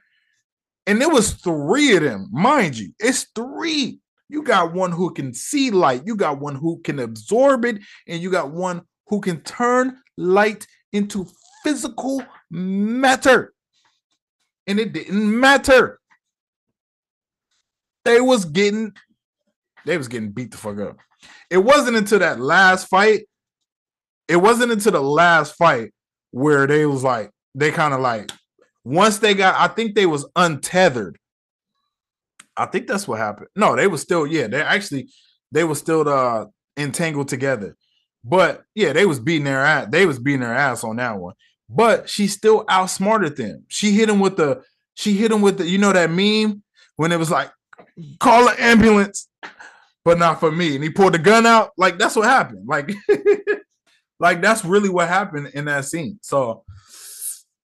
and 0.86 1.00
it 1.00 1.10
was 1.10 1.32
three 1.34 1.96
of 1.96 2.02
them, 2.02 2.28
mind 2.32 2.76
you. 2.76 2.92
It's 2.98 3.26
three. 3.34 4.00
You 4.28 4.42
got 4.42 4.72
one 4.72 4.90
who 4.90 5.12
can 5.12 5.34
see 5.34 5.70
light, 5.70 6.02
you 6.06 6.16
got 6.16 6.40
one 6.40 6.54
who 6.54 6.80
can 6.80 6.98
absorb 6.98 7.64
it, 7.64 7.78
and 8.08 8.22
you 8.22 8.30
got 8.30 8.50
one 8.50 8.82
who 9.06 9.20
can 9.20 9.42
turn 9.42 9.98
light 10.16 10.66
into 10.92 11.28
physical 11.62 12.24
matter. 12.50 13.52
And 14.66 14.80
it 14.80 14.92
didn't 14.92 15.38
matter. 15.38 16.00
They 18.04 18.20
was 18.20 18.44
getting 18.44 18.92
they 19.86 19.98
was 19.98 20.08
getting 20.08 20.30
beat 20.30 20.50
the 20.50 20.56
fuck 20.56 20.78
up. 20.78 20.98
It 21.50 21.58
wasn't 21.58 21.96
until 21.96 22.18
that 22.20 22.40
last 22.40 22.88
fight. 22.88 23.22
It 24.28 24.36
wasn't 24.36 24.72
until 24.72 24.92
the 24.92 25.02
last 25.02 25.54
fight 25.56 25.92
where 26.30 26.66
they 26.66 26.86
was 26.86 27.04
like 27.04 27.30
they 27.54 27.70
kind 27.70 27.94
of 27.94 28.00
like 28.00 28.30
once 28.84 29.18
they 29.18 29.34
got 29.34 29.54
I 29.58 29.72
think 29.72 29.94
they 29.94 30.06
was 30.06 30.26
untethered. 30.36 31.18
I 32.56 32.66
think 32.66 32.86
that's 32.86 33.08
what 33.08 33.18
happened. 33.18 33.48
No, 33.56 33.76
they 33.76 33.86
was 33.86 34.02
still 34.02 34.26
yeah, 34.26 34.46
they 34.46 34.62
actually 34.62 35.08
they 35.52 35.64
was 35.64 35.78
still 35.78 36.08
uh 36.08 36.46
entangled 36.76 37.28
together. 37.28 37.76
But 38.24 38.62
yeah, 38.74 38.92
they 38.92 39.06
was 39.06 39.20
beating 39.20 39.44
their 39.44 39.64
ass. 39.64 39.88
They 39.90 40.06
was 40.06 40.18
beating 40.18 40.40
their 40.40 40.54
ass 40.54 40.84
on 40.84 40.96
that 40.96 41.18
one. 41.18 41.34
But 41.68 42.08
she 42.08 42.26
still 42.26 42.64
outsmarted 42.68 43.36
them. 43.36 43.64
She 43.68 43.92
hit 43.92 44.08
him 44.08 44.20
with 44.20 44.36
the. 44.36 44.62
She 44.94 45.14
hit 45.14 45.32
him 45.32 45.40
with 45.40 45.58
the. 45.58 45.66
You 45.66 45.78
know 45.78 45.92
that 45.92 46.10
meme 46.10 46.62
when 46.96 47.12
it 47.12 47.18
was 47.18 47.30
like, 47.30 47.50
"Call 48.20 48.48
an 48.48 48.56
ambulance," 48.58 49.28
but 50.04 50.18
not 50.18 50.40
for 50.40 50.50
me. 50.50 50.74
And 50.74 50.84
he 50.84 50.90
pulled 50.90 51.14
the 51.14 51.18
gun 51.18 51.46
out. 51.46 51.70
Like 51.76 51.98
that's 51.98 52.16
what 52.16 52.26
happened. 52.26 52.66
Like, 52.66 52.92
like 54.20 54.42
that's 54.42 54.64
really 54.64 54.88
what 54.88 55.08
happened 55.08 55.50
in 55.54 55.66
that 55.66 55.84
scene. 55.84 56.18
So, 56.22 56.64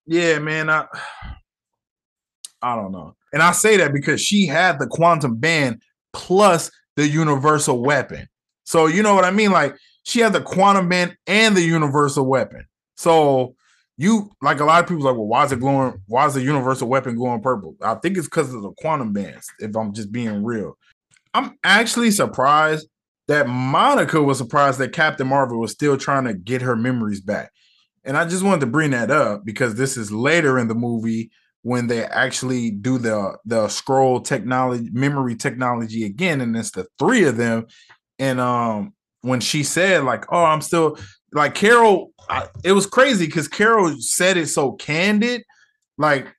yeah, 0.06 0.38
man. 0.38 0.70
I, 0.70 0.86
I 2.62 2.76
don't 2.76 2.92
know. 2.92 3.14
And 3.32 3.42
I 3.42 3.52
say 3.52 3.76
that 3.76 3.92
because 3.92 4.20
she 4.20 4.46
had 4.46 4.78
the 4.78 4.86
quantum 4.86 5.36
band 5.36 5.82
plus 6.12 6.70
the 6.96 7.06
universal 7.06 7.82
weapon. 7.82 8.26
So 8.64 8.86
you 8.86 9.02
know 9.02 9.14
what 9.14 9.24
I 9.24 9.30
mean? 9.30 9.52
Like 9.52 9.76
she 10.04 10.20
had 10.20 10.32
the 10.32 10.40
quantum 10.40 10.88
band 10.88 11.16
and 11.26 11.56
the 11.56 11.62
universal 11.62 12.26
weapon. 12.26 12.66
So 12.96 13.54
you 13.98 14.30
like 14.40 14.60
a 14.60 14.64
lot 14.64 14.82
of 14.82 14.88
people 14.88 15.04
like, 15.04 15.16
well, 15.16 15.26
why 15.26 15.44
is 15.44 15.50
it 15.50 15.58
glowing? 15.58 16.00
Why 16.06 16.24
is 16.26 16.34
the 16.34 16.40
universal 16.40 16.88
weapon 16.88 17.16
glowing 17.16 17.42
purple? 17.42 17.74
I 17.82 17.96
think 17.96 18.16
it's 18.16 18.28
because 18.28 18.54
of 18.54 18.62
the 18.62 18.70
quantum 18.78 19.12
bands. 19.12 19.50
If 19.58 19.76
I'm 19.76 19.92
just 19.92 20.12
being 20.12 20.44
real, 20.44 20.78
I'm 21.34 21.58
actually 21.64 22.12
surprised 22.12 22.88
that 23.26 23.48
Monica 23.48 24.22
was 24.22 24.38
surprised 24.38 24.78
that 24.78 24.92
Captain 24.92 25.26
Marvel 25.26 25.58
was 25.58 25.72
still 25.72 25.96
trying 25.96 26.24
to 26.24 26.34
get 26.34 26.62
her 26.62 26.76
memories 26.76 27.20
back. 27.20 27.50
And 28.04 28.16
I 28.16 28.24
just 28.24 28.44
wanted 28.44 28.60
to 28.60 28.66
bring 28.66 28.92
that 28.92 29.10
up 29.10 29.44
because 29.44 29.74
this 29.74 29.96
is 29.96 30.12
later 30.12 30.58
in 30.60 30.68
the 30.68 30.76
movie 30.76 31.30
when 31.62 31.88
they 31.88 32.04
actually 32.04 32.70
do 32.70 32.98
the 32.98 33.36
the 33.44 33.66
Skrull 33.66 34.24
technology 34.24 34.88
memory 34.92 35.34
technology 35.34 36.04
again, 36.04 36.40
and 36.40 36.56
it's 36.56 36.70
the 36.70 36.86
three 37.00 37.24
of 37.24 37.36
them. 37.36 37.66
And 38.20 38.38
um 38.38 38.94
when 39.22 39.40
she 39.40 39.64
said 39.64 40.04
like, 40.04 40.24
"Oh, 40.32 40.44
I'm 40.44 40.60
still 40.60 40.96
like 41.32 41.54
Carol," 41.54 42.12
it 42.64 42.72
was 42.72 42.86
crazy 42.86 43.26
because 43.26 43.48
Carol 43.48 43.96
said 44.00 44.36
it 44.36 44.48
so 44.48 44.72
candid. 44.72 45.42
Like 45.96 46.34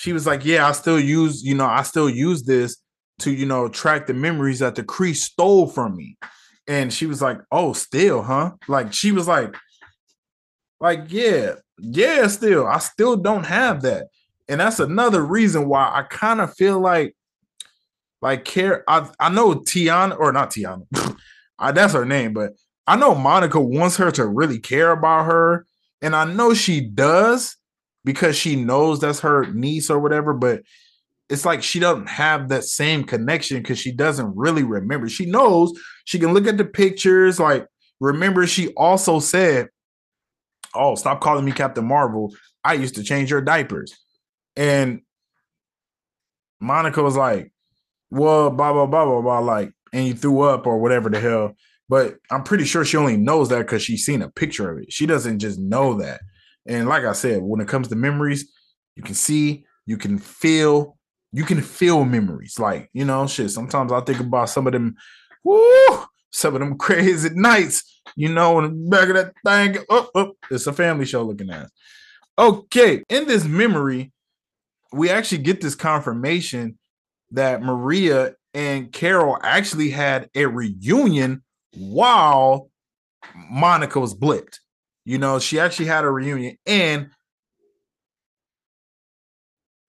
she 0.00 0.14
was 0.14 0.26
like, 0.26 0.46
Yeah, 0.46 0.66
I 0.66 0.72
still 0.72 0.98
use, 0.98 1.44
you 1.44 1.54
know, 1.54 1.66
I 1.66 1.82
still 1.82 2.08
use 2.08 2.42
this 2.42 2.78
to, 3.20 3.30
you 3.30 3.44
know, 3.44 3.68
track 3.68 4.06
the 4.06 4.14
memories 4.14 4.60
that 4.60 4.74
the 4.74 4.82
Kree 4.82 5.14
stole 5.14 5.66
from 5.66 5.94
me. 5.94 6.16
And 6.66 6.90
she 6.90 7.04
was 7.04 7.20
like, 7.20 7.38
Oh, 7.52 7.74
still, 7.74 8.22
huh? 8.22 8.52
Like 8.66 8.94
she 8.94 9.12
was 9.12 9.28
like, 9.28 9.54
like, 10.80 11.04
yeah, 11.08 11.56
yeah, 11.78 12.26
still, 12.28 12.66
I 12.66 12.78
still 12.78 13.16
don't 13.16 13.44
have 13.44 13.82
that. 13.82 14.06
And 14.48 14.60
that's 14.60 14.80
another 14.80 15.22
reason 15.22 15.68
why 15.68 15.90
I 15.92 16.02
kind 16.02 16.40
of 16.40 16.54
feel 16.54 16.80
like 16.80 17.14
like 18.22 18.46
care. 18.46 18.84
I 18.88 19.06
I 19.18 19.28
know 19.28 19.54
Teyonah 19.54 20.18
or 20.18 20.32
not 20.32 20.50
Teyonah, 20.50 21.16
I, 21.58 21.72
that's 21.72 21.92
her 21.92 22.06
name, 22.06 22.32
but 22.32 22.52
I 22.86 22.96
know 22.96 23.14
Monica 23.14 23.60
wants 23.60 23.96
her 23.96 24.10
to 24.12 24.26
really 24.26 24.58
care 24.58 24.90
about 24.90 25.26
her, 25.26 25.66
and 26.02 26.16
I 26.16 26.24
know 26.24 26.54
she 26.54 26.80
does 26.80 27.56
because 28.04 28.36
she 28.36 28.56
knows 28.56 29.00
that's 29.00 29.20
her 29.20 29.46
niece 29.52 29.90
or 29.90 29.98
whatever. 29.98 30.32
But 30.32 30.62
it's 31.28 31.44
like 31.44 31.62
she 31.62 31.78
doesn't 31.78 32.08
have 32.08 32.48
that 32.48 32.64
same 32.64 33.04
connection 33.04 33.58
because 33.58 33.78
she 33.78 33.92
doesn't 33.92 34.36
really 34.36 34.64
remember. 34.64 35.08
She 35.08 35.26
knows 35.26 35.72
she 36.04 36.18
can 36.18 36.34
look 36.34 36.46
at 36.46 36.56
the 36.56 36.64
pictures. 36.64 37.38
Like, 37.38 37.66
remember, 38.00 38.46
she 38.46 38.68
also 38.74 39.20
said, 39.20 39.68
"Oh, 40.74 40.94
stop 40.94 41.20
calling 41.20 41.44
me 41.44 41.52
Captain 41.52 41.86
Marvel. 41.86 42.34
I 42.64 42.74
used 42.74 42.96
to 42.96 43.04
change 43.04 43.30
your 43.30 43.40
diapers," 43.40 43.96
and 44.56 45.02
Monica 46.60 47.02
was 47.02 47.16
like, 47.16 47.52
well, 48.10 48.50
blah 48.50 48.72
blah 48.72 48.86
blah 48.86 49.04
blah 49.04 49.20
blah, 49.22 49.38
like, 49.38 49.72
and 49.92 50.06
you 50.06 50.14
threw 50.14 50.40
up 50.42 50.66
or 50.66 50.78
whatever 50.78 51.08
the 51.08 51.20
hell. 51.20 51.54
But 51.90 52.18
I'm 52.30 52.44
pretty 52.44 52.66
sure 52.66 52.84
she 52.84 52.96
only 52.96 53.16
knows 53.16 53.48
that 53.48 53.58
because 53.58 53.82
she's 53.82 54.06
seen 54.06 54.22
a 54.22 54.30
picture 54.30 54.70
of 54.70 54.78
it. 54.78 54.92
She 54.92 55.06
doesn't 55.06 55.40
just 55.40 55.58
know 55.58 55.94
that. 55.94 56.20
And 56.64 56.88
like 56.88 57.02
I 57.04 57.12
said, 57.14 57.42
when 57.42 57.60
it 57.60 57.66
comes 57.66 57.88
to 57.88 57.96
memories, 57.96 58.48
you 58.94 59.02
can 59.02 59.16
see, 59.16 59.64
you 59.86 59.96
can 59.96 60.16
feel, 60.16 60.96
you 61.32 61.42
can 61.42 61.60
feel 61.60 62.04
memories. 62.04 62.60
Like, 62.60 62.88
you 62.92 63.04
know, 63.04 63.26
shit. 63.26 63.50
Sometimes 63.50 63.90
I 63.90 64.02
think 64.02 64.20
about 64.20 64.50
some 64.50 64.68
of 64.68 64.72
them, 64.72 64.94
whoo, 65.42 66.04
some 66.30 66.54
of 66.54 66.60
them 66.60 66.78
crazy 66.78 67.30
nights, 67.34 68.00
you 68.14 68.28
know, 68.28 68.60
in 68.60 68.84
the 68.84 68.88
back 68.88 69.08
of 69.08 69.16
that 69.16 69.34
thing. 69.44 69.84
Oh, 69.90 70.08
oh, 70.14 70.36
it's 70.48 70.68
a 70.68 70.72
family 70.72 71.06
show 71.06 71.24
looking 71.24 71.50
at. 71.50 71.70
Okay, 72.38 73.02
in 73.08 73.26
this 73.26 73.44
memory, 73.44 74.12
we 74.92 75.10
actually 75.10 75.38
get 75.38 75.60
this 75.60 75.74
confirmation 75.74 76.78
that 77.32 77.62
Maria 77.62 78.36
and 78.54 78.92
Carol 78.92 79.38
actually 79.42 79.90
had 79.90 80.30
a 80.36 80.46
reunion 80.46 81.42
while 81.74 82.70
Monica 83.34 84.00
was 84.00 84.14
blipped. 84.14 84.58
You 85.04 85.18
know, 85.18 85.38
she 85.38 85.58
actually 85.58 85.86
had 85.86 86.04
a 86.04 86.10
reunion, 86.10 86.56
and 86.66 87.10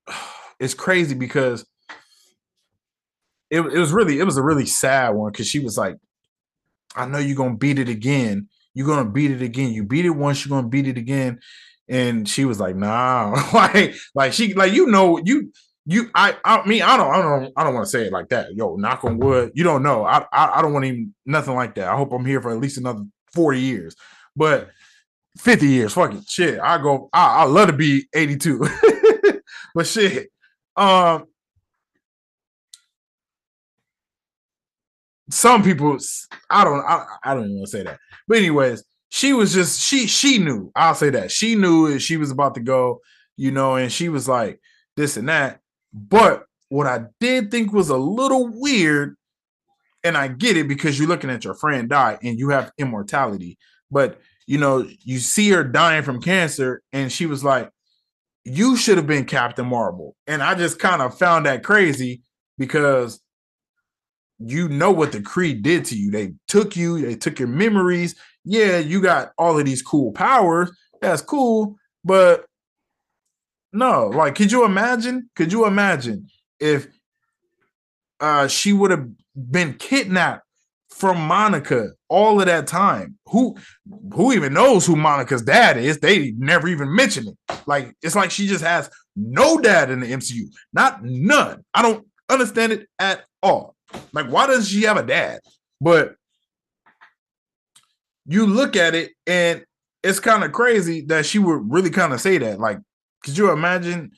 it's 0.60 0.74
crazy 0.74 1.16
because 1.16 1.66
it, 3.50 3.60
it 3.62 3.78
was 3.78 3.92
really 3.92 4.20
it 4.20 4.24
was 4.24 4.38
a 4.38 4.44
really 4.44 4.66
sad 4.66 5.10
one 5.10 5.32
because 5.32 5.48
she 5.48 5.60
was 5.60 5.78
like, 5.78 5.98
I 6.96 7.06
know 7.06 7.20
you're 7.20 7.36
gonna 7.36 7.58
beat 7.58 7.80
it 7.80 7.90
again. 7.90 8.48
You're 8.74 8.88
gonna 8.88 9.10
beat 9.10 9.32
it 9.32 9.42
again. 9.42 9.74
You 9.74 9.84
beat 9.84 10.06
it 10.06 10.12
once, 10.12 10.46
you're 10.46 10.56
gonna 10.56 10.70
beat 10.70 10.88
it 10.88 10.98
again. 10.98 11.40
And 11.90 12.28
she 12.28 12.46
was 12.46 12.60
like, 12.60 12.76
nah, 12.78 13.32
like, 13.54 13.96
like 14.16 14.34
she 14.34 14.54
like 14.54 14.72
you 14.74 14.88
know, 14.88 15.20
you 15.24 15.52
you 15.86 16.10
I 16.14 16.38
I 16.46 16.66
mean 16.68 16.84
I 16.84 16.96
don't 16.96 17.14
I 17.14 17.22
don't 17.22 17.54
I 17.58 17.64
don't 17.64 17.74
want 17.74 17.86
to 17.86 17.90
say 17.90 18.06
it 18.06 18.14
like 18.14 18.30
that. 18.30 18.54
Yo, 18.54 18.76
knock 18.76 19.04
on 19.04 19.18
wood. 19.18 19.52
You 19.56 19.64
don't 19.64 19.84
know. 19.84 20.06
I 20.06 20.26
I, 20.32 20.60
I 20.60 20.62
don't 20.62 20.74
want 20.74 20.86
even 20.86 21.14
nothing 21.26 21.56
like 21.56 21.76
that. 21.76 21.88
I 21.88 21.96
hope 21.96 22.12
I'm 22.12 22.26
here 22.26 22.42
for 22.42 22.52
at 22.52 22.60
least 22.60 22.78
another 22.78 23.04
40 23.34 23.60
years. 23.60 23.96
But 24.36 24.70
50 25.38 25.68
years, 25.68 25.94
fuck 25.94 26.14
it. 26.14 26.28
Shit. 26.28 26.60
I 26.60 26.78
go, 26.78 27.10
I, 27.14 27.42
I 27.42 27.44
love 27.46 27.68
to 27.68 27.74
be 27.74 28.08
82. 28.14 28.68
but 29.76 29.88
shit. 29.88 30.30
Um 30.76 31.26
some 35.32 35.64
people 35.64 35.98
I 36.50 36.64
don't 36.64 36.86
I, 36.86 37.06
I 37.24 37.34
don't 37.34 37.46
even 37.46 37.58
want 37.58 37.72
to 37.72 37.78
say 37.78 37.84
that. 37.84 38.00
But 38.28 38.38
anyways, 38.38 38.84
she 39.10 39.34
was 39.34 39.54
just 39.54 39.82
she 39.82 40.06
she 40.06 40.38
knew. 40.38 40.72
I'll 40.76 40.96
say 40.96 41.10
that. 41.10 41.32
She 41.32 41.56
knew 41.56 41.98
she 41.98 42.18
was 42.18 42.30
about 42.30 42.54
to 42.56 42.62
go, 42.62 43.02
you 43.36 43.52
know, 43.52 43.76
and 43.76 43.92
she 43.92 44.10
was 44.10 44.28
like 44.28 44.60
this 44.96 45.18
and 45.18 45.28
that. 45.28 45.61
But 45.94 46.46
what 46.70 46.88
I 46.88 47.06
did 47.20 47.52
think 47.52 47.74
was 47.74 47.90
a 47.90 47.98
little 47.98 48.50
weird, 48.52 49.16
and 50.04 50.18
I 50.18 50.30
get 50.30 50.58
it 50.58 50.68
because 50.68 50.98
you're 50.98 51.08
looking 51.08 51.30
at 51.30 51.44
your 51.44 51.54
friend 51.54 51.90
die 51.90 52.18
and 52.24 52.40
you 52.40 52.50
have 52.50 52.72
immortality. 52.78 53.58
But 53.92 54.20
you 54.48 54.58
know, 54.58 54.88
you 55.04 55.20
see 55.20 55.50
her 55.52 55.64
dying 55.64 56.04
from 56.04 56.22
cancer, 56.22 56.82
and 56.92 57.12
she 57.12 57.26
was 57.26 57.44
like, 57.44 57.70
You 58.44 58.76
should 58.76 58.98
have 58.98 59.08
been 59.08 59.26
Captain 59.26 59.66
Marvel. 59.66 60.16
And 60.28 60.42
I 60.42 60.56
just 60.56 60.80
kind 60.80 61.02
of 61.02 61.18
found 61.18 61.46
that 61.46 61.64
crazy 61.64 62.22
because 62.58 63.22
you 64.40 64.68
know 64.70 64.92
what 64.92 65.12
the 65.12 65.20
Kree 65.20 65.62
did 65.62 65.86
to 65.86 65.96
you. 65.96 66.12
They 66.12 66.34
took 66.48 66.76
you, 66.76 67.00
they 67.02 67.16
took 67.16 67.40
your 67.40 67.48
memories. 67.48 68.16
Yeah, 68.44 68.80
you 68.80 69.02
got 69.02 69.32
all 69.38 69.60
of 69.60 69.66
these 69.66 69.82
cool 69.82 70.12
powers. 70.14 70.72
That's 71.02 71.22
cool. 71.22 71.76
But 72.04 72.46
no, 73.74 74.08
like, 74.08 74.36
could 74.36 74.52
you 74.52 74.66
imagine? 74.66 75.30
Could 75.36 75.52
you 75.52 75.66
imagine 75.66 76.28
if 76.60 76.88
uh 78.20 78.48
she 78.48 78.74
would 78.74 78.92
have 78.92 79.08
been 79.36 79.74
kidnapped 79.76 80.46
from 80.90 81.20
Monica 81.20 81.92
all 82.10 82.40
of 82.40 82.48
that 82.48 82.68
time? 82.68 83.18
Who 83.28 83.56
who 84.14 84.34
even 84.34 84.54
knows 84.54 84.86
who 84.86 84.96
Monica's 84.96 85.42
dad 85.42 85.78
is? 85.78 86.00
They 86.00 86.32
never 86.38 86.68
even 86.68 86.94
mention 86.96 87.28
it. 87.28 87.58
Like, 87.66 87.96
it's 88.02 88.16
like 88.16 88.32
she 88.32 88.48
just 88.48 88.64
has 88.64 88.90
no 89.16 89.60
dad 89.60 89.90
in 89.90 90.02
the 90.02 90.12
MCU, 90.12 90.44
not 90.74 91.04
none. 91.04 91.64
I 91.74 91.82
don't 91.82 92.06
understand 92.30 92.74
it 92.74 92.88
at 93.00 93.24
all. 93.42 93.76
Like, 94.14 94.28
why 94.28 94.48
does 94.48 94.70
she 94.70 94.84
have 94.84 94.98
a 94.98 95.04
dad? 95.04 95.40
But 95.80 96.16
you 98.26 98.46
look 98.46 98.76
at 98.76 98.96
it 98.96 99.12
and 99.26 99.66
it's 100.04 100.20
kind 100.20 100.44
of 100.44 100.52
crazy 100.52 101.02
that 101.08 101.26
she 101.26 101.40
would 101.40 101.72
really 101.72 101.90
kind 101.90 102.14
of 102.14 102.22
say 102.22 102.38
that. 102.38 102.60
Like, 102.60 102.80
could 103.24 103.38
you 103.38 103.52
imagine 103.52 104.12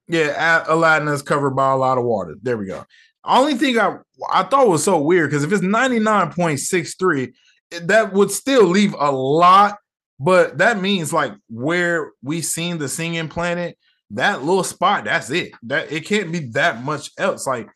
yeah, 0.09 0.65
Aladna 0.69 1.13
is 1.13 1.23
covered 1.23 1.53
by 1.53 1.73
a 1.73 1.77
lot 1.77 1.99
of 1.99 2.05
water. 2.05 2.35
There 2.43 2.57
we 2.57 2.67
go. 2.67 2.85
Only 3.25 3.55
thing 3.55 3.79
I 3.79 3.99
I 4.31 4.43
thought 4.45 4.69
was 4.69 4.85
so 4.85 4.99
weird 4.99 5.31
because 5.31 5.45
if 5.45 5.53
it's 5.53 5.63
99.63, 5.63 7.33
that 7.83 8.13
would 8.13 8.31
still 8.31 8.65
leave 8.65 8.95
a 8.99 9.11
lot, 9.11 9.79
but 10.21 10.59
that 10.59 10.81
means 10.81 11.13
like 11.13 11.33
where 11.49 12.13
we 12.23 12.43
seen 12.43 12.79
the 12.79 12.89
singing 12.89 13.29
planet, 13.29 13.79
that 14.11 14.43
little 14.43 14.65
spot, 14.65 15.05
that's 15.05 15.31
it. 15.31 15.53
That 15.65 15.91
it 15.91 16.07
can't 16.07 16.33
be 16.33 16.41
that 16.51 16.83
much 16.83 17.11
else. 17.19 17.47
Like, 17.47 17.69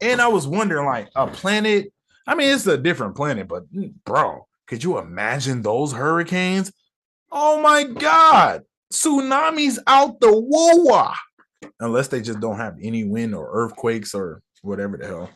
and 0.00 0.20
I 0.20 0.28
was 0.28 0.46
wondering, 0.46 0.86
like, 0.86 1.08
a 1.16 1.26
planet. 1.26 1.92
I 2.26 2.34
mean, 2.34 2.54
it's 2.54 2.66
a 2.66 2.78
different 2.78 3.16
planet, 3.16 3.48
but 3.48 3.70
mm, 3.72 3.92
bro, 4.04 4.46
could 4.66 4.84
you 4.84 4.98
imagine 4.98 5.62
those 5.62 5.92
hurricanes? 5.92 6.72
Oh 7.30 7.60
my 7.60 7.84
god, 7.84 8.62
tsunamis 8.92 9.78
out 9.86 10.20
the 10.20 10.32
woo 10.32 10.84
Unless 11.80 12.08
they 12.08 12.20
just 12.20 12.40
don't 12.40 12.56
have 12.56 12.76
any 12.82 13.04
wind 13.04 13.34
or 13.34 13.48
earthquakes 13.52 14.14
or 14.14 14.42
whatever 14.62 14.96
the 14.96 15.06
hell. 15.06 15.30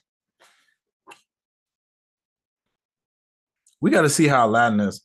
We 3.80 3.90
got 3.90 4.02
to 4.02 4.08
see 4.08 4.26
how 4.26 4.48
Aladna 4.48 4.88
is 4.88 5.04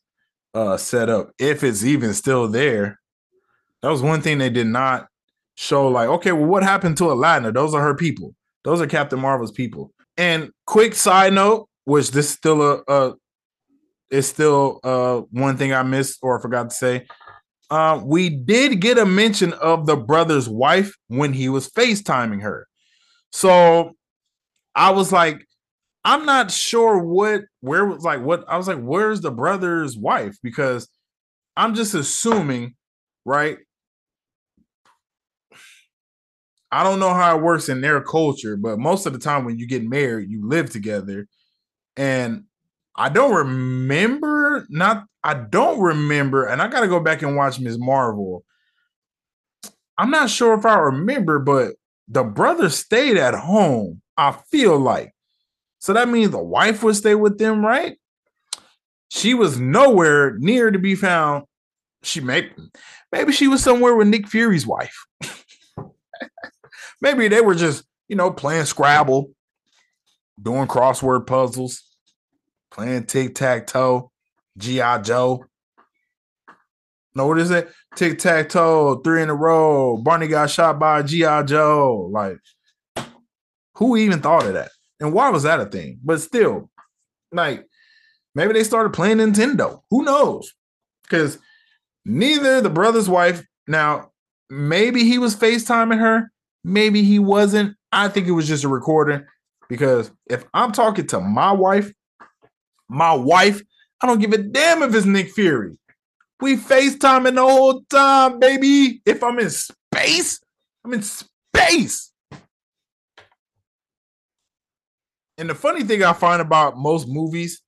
uh, 0.53 0.77
set 0.77 1.09
up, 1.09 1.31
if 1.37 1.63
it's 1.63 1.83
even 1.83 2.13
still 2.13 2.47
there. 2.47 2.99
That 3.81 3.89
was 3.89 4.01
one 4.01 4.21
thing 4.21 4.37
they 4.37 4.49
did 4.49 4.67
not 4.67 5.07
show. 5.55 5.87
Like, 5.89 6.09
okay, 6.09 6.31
well, 6.31 6.45
what 6.45 6.63
happened 6.63 6.97
to 6.97 7.05
Aladna? 7.05 7.53
Those 7.53 7.73
are 7.73 7.81
her 7.81 7.95
people. 7.95 8.33
Those 8.63 8.81
are 8.81 8.87
Captain 8.87 9.19
Marvel's 9.19 9.51
people. 9.51 9.91
And 10.17 10.51
quick 10.65 10.95
side 10.95 11.33
note, 11.33 11.67
which 11.85 12.11
this 12.11 12.29
still 12.29 12.61
a, 12.61 12.83
a 12.87 13.13
is 14.09 14.27
still 14.27 14.79
uh 14.83 15.21
one 15.31 15.57
thing 15.57 15.73
I 15.73 15.83
missed 15.83 16.19
or 16.21 16.39
forgot 16.39 16.69
to 16.69 16.75
say. 16.75 17.07
Uh, 17.73 17.99
we 18.05 18.29
did 18.29 18.79
get 18.79 18.99
a 18.99 19.05
mention 19.05 19.51
of 19.53 19.87
the 19.87 19.95
brother's 19.95 20.47
wife 20.47 20.95
when 21.07 21.33
he 21.33 21.49
was 21.49 21.67
FaceTiming 21.71 22.43
her. 22.43 22.67
So 23.31 23.93
I 24.75 24.91
was 24.91 25.11
like, 25.11 25.47
I'm 26.05 26.23
not 26.23 26.51
sure 26.51 26.99
what 26.99 27.45
where 27.61 27.83
was 27.83 28.03
like 28.03 28.21
what 28.21 28.45
I 28.47 28.57
was 28.57 28.67
like, 28.67 28.77
where's 28.77 29.21
the 29.21 29.31
brother's 29.31 29.97
wife? 29.97 30.37
Because 30.43 30.87
I'm 31.57 31.73
just 31.73 31.95
assuming, 31.95 32.75
right? 33.25 33.57
I 36.71 36.83
don't 36.83 36.99
know 36.99 37.15
how 37.15 37.35
it 37.35 37.41
works 37.41 37.69
in 37.69 37.81
their 37.81 38.01
culture, 38.01 38.55
but 38.55 38.77
most 38.77 39.07
of 39.07 39.13
the 39.13 39.19
time 39.19 39.45
when 39.45 39.57
you 39.57 39.65
get 39.65 39.83
married, 39.83 40.29
you 40.29 40.47
live 40.47 40.69
together. 40.69 41.27
And 41.97 42.43
I 42.95 43.09
don't 43.09 43.33
remember, 43.33 44.65
not 44.69 45.05
I 45.23 45.33
don't 45.33 45.79
remember, 45.79 46.45
and 46.45 46.61
I 46.61 46.67
gotta 46.67 46.87
go 46.87 46.99
back 46.99 47.21
and 47.21 47.35
watch 47.35 47.59
Ms. 47.59 47.77
Marvel. 47.77 48.43
I'm 49.97 50.11
not 50.11 50.29
sure 50.29 50.53
if 50.53 50.65
I 50.65 50.77
remember, 50.77 51.39
but 51.39 51.75
the 52.07 52.23
brother 52.23 52.69
stayed 52.69 53.17
at 53.17 53.33
home 53.33 54.01
I 54.17 54.31
feel 54.51 54.77
like. 54.77 55.13
So 55.79 55.93
that 55.93 56.09
means 56.09 56.31
the 56.31 56.43
wife 56.43 56.83
would 56.83 56.95
stay 56.95 57.15
with 57.15 57.37
them, 57.37 57.65
right? 57.65 57.97
She 59.09 59.33
was 59.33 59.59
nowhere 59.59 60.37
near 60.37 60.71
to 60.71 60.79
be 60.79 60.95
found. 60.95 61.45
She 62.03 62.19
may 62.19 62.49
maybe 63.11 63.31
she 63.31 63.47
was 63.47 63.63
somewhere 63.63 63.95
with 63.95 64.07
Nick 64.07 64.27
Fury's 64.27 64.65
wife. 64.65 65.05
maybe 67.01 67.27
they 67.27 67.41
were 67.41 67.55
just, 67.55 67.83
you 68.07 68.15
know, 68.15 68.31
playing 68.31 68.65
Scrabble, 68.65 69.31
doing 70.41 70.67
crossword 70.67 71.27
puzzles, 71.27 71.83
playing 72.73 73.05
tic-tac-toe, 73.05 74.11
G.I. 74.57 74.97
Joe. 74.99 75.45
No, 77.15 77.27
what 77.27 77.39
is 77.39 77.51
it? 77.51 77.69
Tic 77.95 78.17
tac 78.17 78.49
toe, 78.49 78.95
three 79.03 79.21
in 79.21 79.29
a 79.29 79.35
row. 79.35 79.97
Barney 79.97 80.27
got 80.27 80.49
shot 80.49 80.79
by 80.79 81.03
G.I. 81.03 81.43
Joe. 81.43 82.09
Like, 82.11 82.39
who 83.75 83.97
even 83.97 84.19
thought 84.19 84.45
of 84.45 84.53
that? 84.53 84.71
And 84.99 85.13
why 85.13 85.29
was 85.29 85.43
that 85.43 85.59
a 85.59 85.65
thing? 85.65 85.99
But 86.03 86.21
still, 86.21 86.69
like 87.31 87.67
maybe 88.35 88.53
they 88.53 88.63
started 88.63 88.93
playing 88.93 89.17
Nintendo. 89.17 89.81
Who 89.89 90.03
knows? 90.03 90.53
Because 91.03 91.39
neither 92.05 92.61
the 92.61 92.69
brother's 92.69 93.09
wife, 93.09 93.43
now, 93.67 94.11
maybe 94.49 95.03
he 95.03 95.17
was 95.17 95.35
FaceTiming 95.35 95.99
her, 95.99 96.31
maybe 96.63 97.03
he 97.03 97.19
wasn't. 97.19 97.75
I 97.91 98.07
think 98.07 98.27
it 98.27 98.31
was 98.31 98.47
just 98.47 98.63
a 98.63 98.69
recording 98.69 99.25
because 99.69 100.11
if 100.29 100.45
I'm 100.53 100.71
talking 100.71 101.07
to 101.07 101.19
my 101.19 101.51
wife, 101.51 101.93
my 102.89 103.13
wife, 103.13 103.61
I 104.01 104.07
don't 104.07 104.19
give 104.19 104.33
a 104.33 104.37
damn 104.37 104.83
if 104.83 104.93
it's 104.93 105.05
Nick 105.05 105.31
Fury. 105.31 105.77
We 106.41 106.57
FaceTiming 106.57 107.35
the 107.35 107.41
whole 107.41 107.83
time, 107.89 108.39
baby. 108.39 109.01
If 109.05 109.23
I'm 109.23 109.39
in 109.39 109.49
space, 109.49 110.41
I'm 110.83 110.93
in 110.93 111.01
space. 111.01 112.11
And 115.37 115.49
the 115.49 115.55
funny 115.55 115.83
thing 115.83 116.03
I 116.03 116.13
find 116.13 116.41
about 116.41 116.77
most 116.77 117.07
movies, 117.07 117.61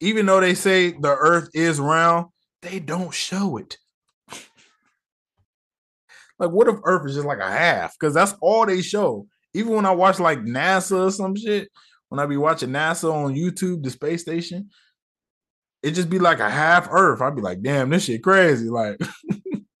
even 0.00 0.26
though 0.26 0.40
they 0.40 0.54
say 0.54 0.92
the 0.92 1.14
earth 1.14 1.50
is 1.52 1.78
round, 1.78 2.28
they 2.62 2.78
don't 2.78 3.12
show 3.12 3.56
it. 3.56 3.76
like, 6.38 6.50
what 6.50 6.68
if 6.68 6.76
Earth 6.84 7.06
is 7.08 7.16
just 7.16 7.26
like 7.26 7.38
a 7.38 7.50
half? 7.50 7.94
Because 7.98 8.14
that's 8.14 8.34
all 8.40 8.66
they 8.66 8.82
show. 8.82 9.26
Even 9.52 9.74
when 9.74 9.86
I 9.86 9.90
watch 9.90 10.20
like 10.20 10.40
NASA 10.40 11.06
or 11.06 11.10
some 11.10 11.34
shit, 11.36 11.68
when 12.10 12.20
I 12.20 12.26
be 12.26 12.36
watching 12.36 12.68
NASA 12.70 13.10
on 13.10 13.34
YouTube, 13.34 13.82
the 13.82 13.90
space 13.90 14.20
station, 14.20 14.68
it 15.82 15.92
just 15.92 16.10
be 16.10 16.18
like 16.18 16.40
a 16.40 16.50
half 16.50 16.88
Earth. 16.90 17.22
I'd 17.22 17.36
be 17.36 17.40
like, 17.40 17.62
damn, 17.62 17.88
this 17.88 18.04
shit 18.04 18.22
crazy. 18.22 18.68
Like, 18.68 19.00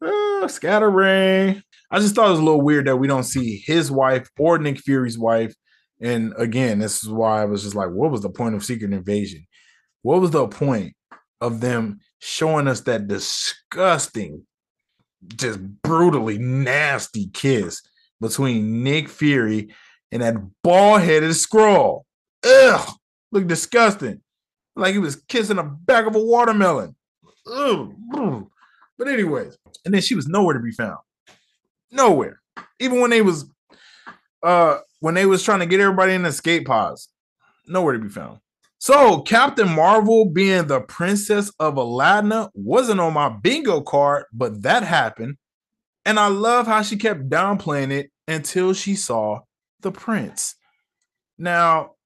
uh, 0.00 0.48
scattering. 0.48 1.62
I 1.90 1.98
just 1.98 2.14
thought 2.14 2.28
it 2.28 2.30
was 2.30 2.38
a 2.38 2.44
little 2.44 2.62
weird 2.62 2.86
that 2.86 2.96
we 2.96 3.08
don't 3.08 3.24
see 3.24 3.62
his 3.66 3.90
wife 3.90 4.30
or 4.38 4.58
Nick 4.58 4.78
Fury's 4.78 5.18
wife. 5.18 5.54
And 6.00 6.32
again, 6.38 6.78
this 6.78 7.02
is 7.02 7.10
why 7.10 7.42
I 7.42 7.46
was 7.46 7.64
just 7.64 7.74
like, 7.74 7.90
what 7.90 8.12
was 8.12 8.22
the 8.22 8.30
point 8.30 8.54
of 8.54 8.64
Secret 8.64 8.92
Invasion? 8.92 9.46
What 10.02 10.20
was 10.20 10.30
the 10.30 10.46
point 10.46 10.94
of 11.40 11.60
them 11.60 11.98
showing 12.20 12.68
us 12.68 12.82
that 12.82 13.08
disgusting, 13.08 14.46
just 15.26 15.58
brutally 15.82 16.38
nasty 16.38 17.28
kiss 17.34 17.82
between 18.20 18.82
Nick 18.82 19.08
Fury 19.08 19.74
and 20.12 20.22
that 20.22 20.34
bald 20.62 21.02
headed 21.02 21.30
Skrull? 21.30 22.02
Ugh, 22.44 22.94
look 23.32 23.46
disgusting. 23.46 24.20
Like 24.74 24.92
he 24.92 24.98
was 24.98 25.16
kissing 25.16 25.56
the 25.56 25.62
back 25.62 26.06
of 26.06 26.14
a 26.14 26.22
watermelon. 26.22 26.94
Ugh. 27.46 27.94
But, 28.98 29.08
anyways, 29.08 29.58
and 29.84 29.92
then 29.92 30.00
she 30.00 30.14
was 30.14 30.26
nowhere 30.26 30.54
to 30.54 30.60
be 30.60 30.72
found. 30.72 30.98
Nowhere. 31.90 32.40
Even 32.80 33.00
when 33.00 33.10
they 33.10 33.22
was 33.22 33.50
uh 34.42 34.78
when 35.00 35.14
they 35.14 35.26
was 35.26 35.42
trying 35.42 35.60
to 35.60 35.66
get 35.66 35.80
everybody 35.80 36.12
in 36.12 36.24
escape 36.24 36.66
pods, 36.66 37.08
nowhere 37.66 37.94
to 37.94 37.98
be 37.98 38.08
found. 38.08 38.38
So 38.78 39.20
Captain 39.22 39.68
Marvel 39.68 40.26
being 40.26 40.66
the 40.66 40.80
princess 40.80 41.50
of 41.58 41.74
Aladna 41.74 42.50
wasn't 42.54 43.00
on 43.00 43.14
my 43.14 43.28
bingo 43.28 43.80
card, 43.80 44.24
but 44.32 44.62
that 44.62 44.82
happened. 44.82 45.36
And 46.06 46.18
I 46.18 46.28
love 46.28 46.66
how 46.66 46.80
she 46.80 46.96
kept 46.96 47.28
downplaying 47.28 47.90
it 47.90 48.10
until 48.26 48.72
she 48.72 48.94
saw 48.94 49.40
the 49.80 49.92
prince. 49.92 50.54
Now, 51.36 51.96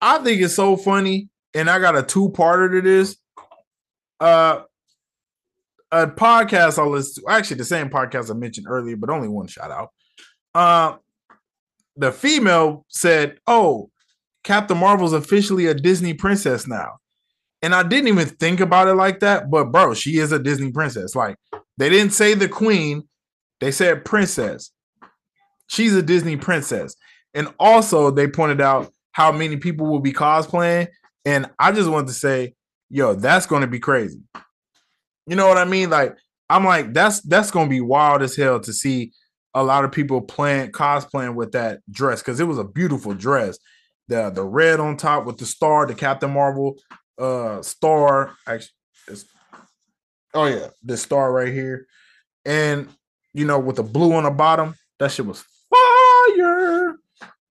I 0.00 0.18
think 0.18 0.40
it's 0.40 0.54
so 0.54 0.76
funny, 0.76 1.30
and 1.54 1.68
I 1.68 1.80
got 1.80 1.96
a 1.96 2.04
two-parter 2.04 2.70
to 2.70 2.80
this. 2.82 3.16
Uh 4.20 4.60
a 5.90 6.06
podcast 6.06 6.78
I 6.78 6.84
listen 6.84 7.24
to, 7.24 7.30
actually 7.30 7.56
the 7.56 7.64
same 7.64 7.88
podcast 7.88 8.30
I 8.30 8.34
mentioned 8.34 8.66
earlier, 8.68 8.96
but 8.96 9.10
only 9.10 9.28
one 9.28 9.46
shout 9.46 9.70
out. 9.70 9.88
Uh, 10.54 10.96
the 11.96 12.12
female 12.12 12.84
said, 12.88 13.38
"Oh, 13.46 13.90
Captain 14.44 14.76
Marvel's 14.76 15.14
officially 15.14 15.66
a 15.66 15.74
Disney 15.74 16.12
princess 16.14 16.66
now," 16.66 16.98
and 17.62 17.74
I 17.74 17.82
didn't 17.82 18.08
even 18.08 18.28
think 18.28 18.60
about 18.60 18.88
it 18.88 18.94
like 18.94 19.20
that. 19.20 19.50
But 19.50 19.72
bro, 19.72 19.94
she 19.94 20.18
is 20.18 20.30
a 20.30 20.38
Disney 20.38 20.72
princess. 20.72 21.14
Like 21.16 21.36
they 21.78 21.88
didn't 21.88 22.12
say 22.12 22.34
the 22.34 22.48
queen, 22.48 23.08
they 23.60 23.70
said 23.70 24.04
princess. 24.04 24.70
She's 25.68 25.94
a 25.94 26.02
Disney 26.02 26.36
princess, 26.36 26.94
and 27.34 27.48
also 27.58 28.10
they 28.10 28.28
pointed 28.28 28.60
out 28.60 28.92
how 29.12 29.32
many 29.32 29.56
people 29.56 29.86
will 29.86 30.00
be 30.00 30.12
cosplaying, 30.12 30.88
and 31.24 31.50
I 31.58 31.72
just 31.72 31.88
wanted 31.88 32.08
to 32.08 32.14
say, 32.14 32.54
yo, 32.90 33.14
that's 33.14 33.46
going 33.46 33.62
to 33.62 33.68
be 33.68 33.80
crazy. 33.80 34.20
You 35.26 35.36
know 35.36 35.46
what 35.46 35.58
I 35.58 35.64
mean? 35.64 35.90
Like 35.90 36.16
I'm 36.48 36.64
like 36.64 36.92
that's 36.94 37.20
that's 37.20 37.50
gonna 37.50 37.68
be 37.68 37.80
wild 37.80 38.22
as 38.22 38.34
hell 38.34 38.60
to 38.60 38.72
see 38.72 39.12
a 39.54 39.62
lot 39.62 39.84
of 39.84 39.92
people 39.92 40.20
playing 40.20 40.72
cosplaying 40.72 41.34
with 41.34 41.52
that 41.52 41.80
dress 41.90 42.20
because 42.22 42.40
it 42.40 42.44
was 42.44 42.58
a 42.58 42.64
beautiful 42.64 43.14
dress. 43.14 43.58
The 44.08 44.30
the 44.30 44.44
red 44.44 44.80
on 44.80 44.96
top 44.96 45.26
with 45.26 45.36
the 45.36 45.46
star, 45.46 45.86
the 45.86 45.94
Captain 45.94 46.32
Marvel 46.32 46.78
uh 47.18 47.60
star. 47.62 48.34
Actually, 48.46 48.72
Oh 50.34 50.46
yeah, 50.46 50.68
this 50.82 51.02
star 51.02 51.32
right 51.32 51.52
here, 51.52 51.86
and 52.44 52.88
you 53.32 53.44
know 53.44 53.58
with 53.58 53.76
the 53.76 53.82
blue 53.82 54.12
on 54.12 54.24
the 54.24 54.30
bottom, 54.30 54.74
that 54.98 55.10
shit 55.10 55.26
was 55.26 55.44
fire, 55.70 56.96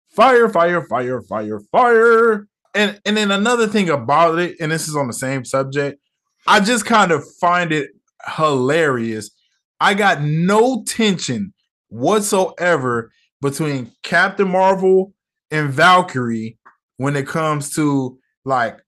fire, 0.10 0.50
fire, 0.50 0.82
fire, 0.84 1.22
fire, 1.22 1.60
fire. 1.72 2.48
And 2.76 3.00
and 3.06 3.18
then 3.18 3.32
another 3.32 3.68
thing 3.68 3.90
about 3.90 4.38
it, 4.40 4.58
and 4.60 4.72
this 4.72 4.88
is 4.88 4.96
on 4.96 5.08
the 5.08 5.14
same 5.14 5.44
subject, 5.46 6.00
I 6.46 6.60
just 6.60 6.86
kind 6.86 7.12
of 7.12 7.26
find 7.40 7.72
it 7.72 7.90
hilarious. 8.36 9.32
I 9.80 9.94
got 9.94 10.22
no 10.22 10.84
tension 10.86 11.54
whatsoever 11.90 13.12
between 13.42 13.92
Captain 14.04 14.50
Marvel 14.50 15.14
and 15.52 15.70
Valkyrie 15.70 16.58
when 16.98 17.16
it 17.16 17.28
comes 17.28 17.76
to 17.76 18.20
like 18.46 18.80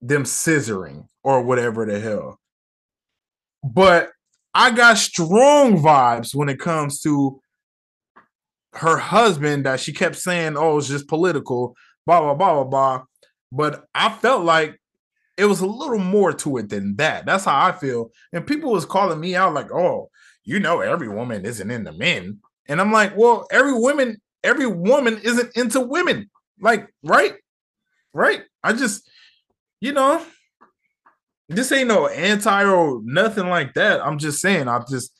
them 0.00 0.24
scissoring 0.24 1.06
or 1.22 1.42
whatever 1.42 1.84
the 1.84 1.98
hell. 2.00 2.38
But 3.62 4.10
I 4.54 4.70
got 4.70 4.98
strong 4.98 5.78
vibes 5.78 6.34
when 6.34 6.48
it 6.48 6.58
comes 6.58 7.00
to 7.02 7.40
her 8.74 8.96
husband 8.96 9.66
that 9.66 9.80
she 9.80 9.92
kept 9.92 10.16
saying, 10.16 10.56
oh, 10.56 10.78
it's 10.78 10.88
just 10.88 11.08
political, 11.08 11.74
blah, 12.06 12.20
blah, 12.20 12.34
blah, 12.34 12.54
blah, 12.54 12.64
blah. 12.64 13.04
But 13.52 13.84
I 13.94 14.10
felt 14.10 14.44
like 14.44 14.80
it 15.36 15.44
was 15.44 15.60
a 15.60 15.66
little 15.66 15.98
more 15.98 16.32
to 16.32 16.56
it 16.58 16.68
than 16.68 16.96
that. 16.96 17.26
That's 17.26 17.44
how 17.44 17.66
I 17.66 17.72
feel. 17.72 18.10
And 18.32 18.46
people 18.46 18.72
was 18.72 18.84
calling 18.84 19.20
me 19.20 19.34
out 19.34 19.54
like, 19.54 19.70
oh, 19.72 20.10
you 20.44 20.60
know, 20.60 20.80
every 20.80 21.08
woman 21.08 21.44
isn't 21.44 21.70
into 21.70 21.92
men. 21.92 22.38
And 22.68 22.80
I'm 22.80 22.92
like, 22.92 23.16
well, 23.16 23.46
every 23.50 23.74
woman, 23.74 24.20
every 24.42 24.66
woman 24.66 25.20
isn't 25.22 25.56
into 25.56 25.80
women. 25.80 26.30
Like, 26.60 26.88
right? 27.02 27.34
Right? 28.12 28.42
I 28.62 28.72
just, 28.72 29.08
you 29.80 29.92
know, 29.92 30.24
this 31.48 31.70
ain't 31.72 31.88
no 31.88 32.08
anti 32.08 32.64
or 32.64 33.00
nothing 33.04 33.48
like 33.48 33.74
that. 33.74 34.04
I'm 34.04 34.18
just 34.18 34.40
saying, 34.40 34.68
I 34.68 34.82
just 34.88 35.12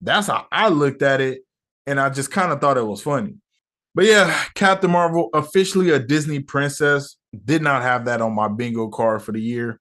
that's 0.00 0.26
how 0.26 0.46
I 0.50 0.68
looked 0.68 1.02
at 1.02 1.20
it, 1.20 1.42
and 1.86 2.00
I 2.00 2.10
just 2.10 2.30
kind 2.30 2.52
of 2.52 2.60
thought 2.60 2.78
it 2.78 2.86
was 2.86 3.02
funny. 3.02 3.36
But 3.94 4.06
yeah, 4.06 4.44
Captain 4.54 4.90
Marvel 4.90 5.30
officially 5.34 5.90
a 5.90 5.98
Disney 5.98 6.40
princess. 6.40 7.16
Did 7.44 7.62
not 7.62 7.82
have 7.82 8.04
that 8.06 8.20
on 8.20 8.34
my 8.34 8.48
bingo 8.48 8.88
card 8.88 9.22
for 9.22 9.32
the 9.32 9.40
year. 9.40 9.80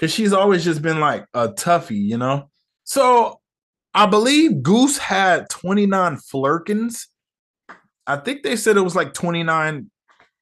Cause 0.00 0.12
she's 0.12 0.32
always 0.32 0.64
just 0.64 0.80
been 0.80 1.00
like 1.00 1.26
a 1.34 1.48
toughie, 1.48 2.00
you 2.00 2.18
know? 2.18 2.50
So 2.84 3.40
I 3.94 4.06
believe 4.06 4.62
Goose 4.62 4.96
had 4.96 5.48
29 5.48 6.18
Flerkens. 6.18 7.08
I 8.06 8.16
think 8.16 8.42
they 8.42 8.54
said 8.54 8.76
it 8.76 8.82
was 8.82 8.94
like 8.94 9.12
29, 9.12 9.90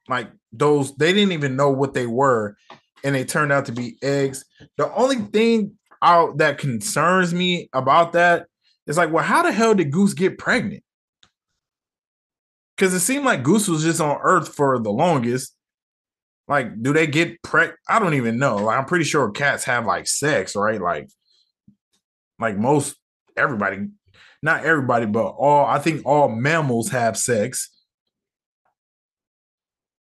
like 0.09 0.29
those, 0.53 0.95
they 0.97 1.13
didn't 1.15 1.33
even 1.33 1.57
know 1.57 1.71
what 1.71 1.95
they 1.95 2.07
were 2.07 2.57
and 3.07 3.15
they 3.15 3.25
turned 3.25 3.53
out 3.53 3.67
to 3.67 3.73
be 3.73 3.97
eggs. 4.03 4.45
The 4.79 4.93
only 4.93 5.17
thing 5.17 5.79
out 6.03 6.39
that 6.39 6.59
concerns 6.59 7.33
me 7.33 7.71
about 7.73 8.15
that 8.15 8.49
is 8.89 8.97
like, 8.97 9.13
well, 9.13 9.23
how 9.23 9.45
the 9.45 9.53
hell 9.53 9.77
did 9.77 9.93
Goose 9.93 10.13
get 10.13 10.39
pregnant? 10.39 10.83
Because 12.77 12.93
it 12.93 13.01
seemed 13.01 13.25
like 13.25 13.45
Goose 13.45 13.69
was 13.69 13.85
just 13.85 14.01
on 14.01 14.19
Earth 14.23 14.53
for 14.57 14.81
the 14.81 14.91
longest. 14.91 15.55
Like, 16.49 16.83
do 16.83 16.93
they 16.93 17.07
get 17.07 17.41
preg? 17.43 17.75
I 17.89 18.01
don't 18.01 18.15
even 18.15 18.39
know. 18.39 18.57
Like, 18.57 18.77
I'm 18.77 18.87
pretty 18.87 19.05
sure 19.05 19.31
cats 19.31 19.63
have 19.65 19.87
like 19.87 20.09
sex, 20.09 20.57
right? 20.57 20.81
Like, 20.81 21.09
like 22.41 22.57
most 22.57 22.97
everybody, 23.37 23.87
not 24.43 24.65
everybody, 24.65 25.07
but 25.07 25.29
all 25.29 25.65
I 25.65 25.79
think 25.79 26.05
all 26.05 26.29
mammals 26.29 26.91
have 26.91 27.17
sex. 27.17 27.71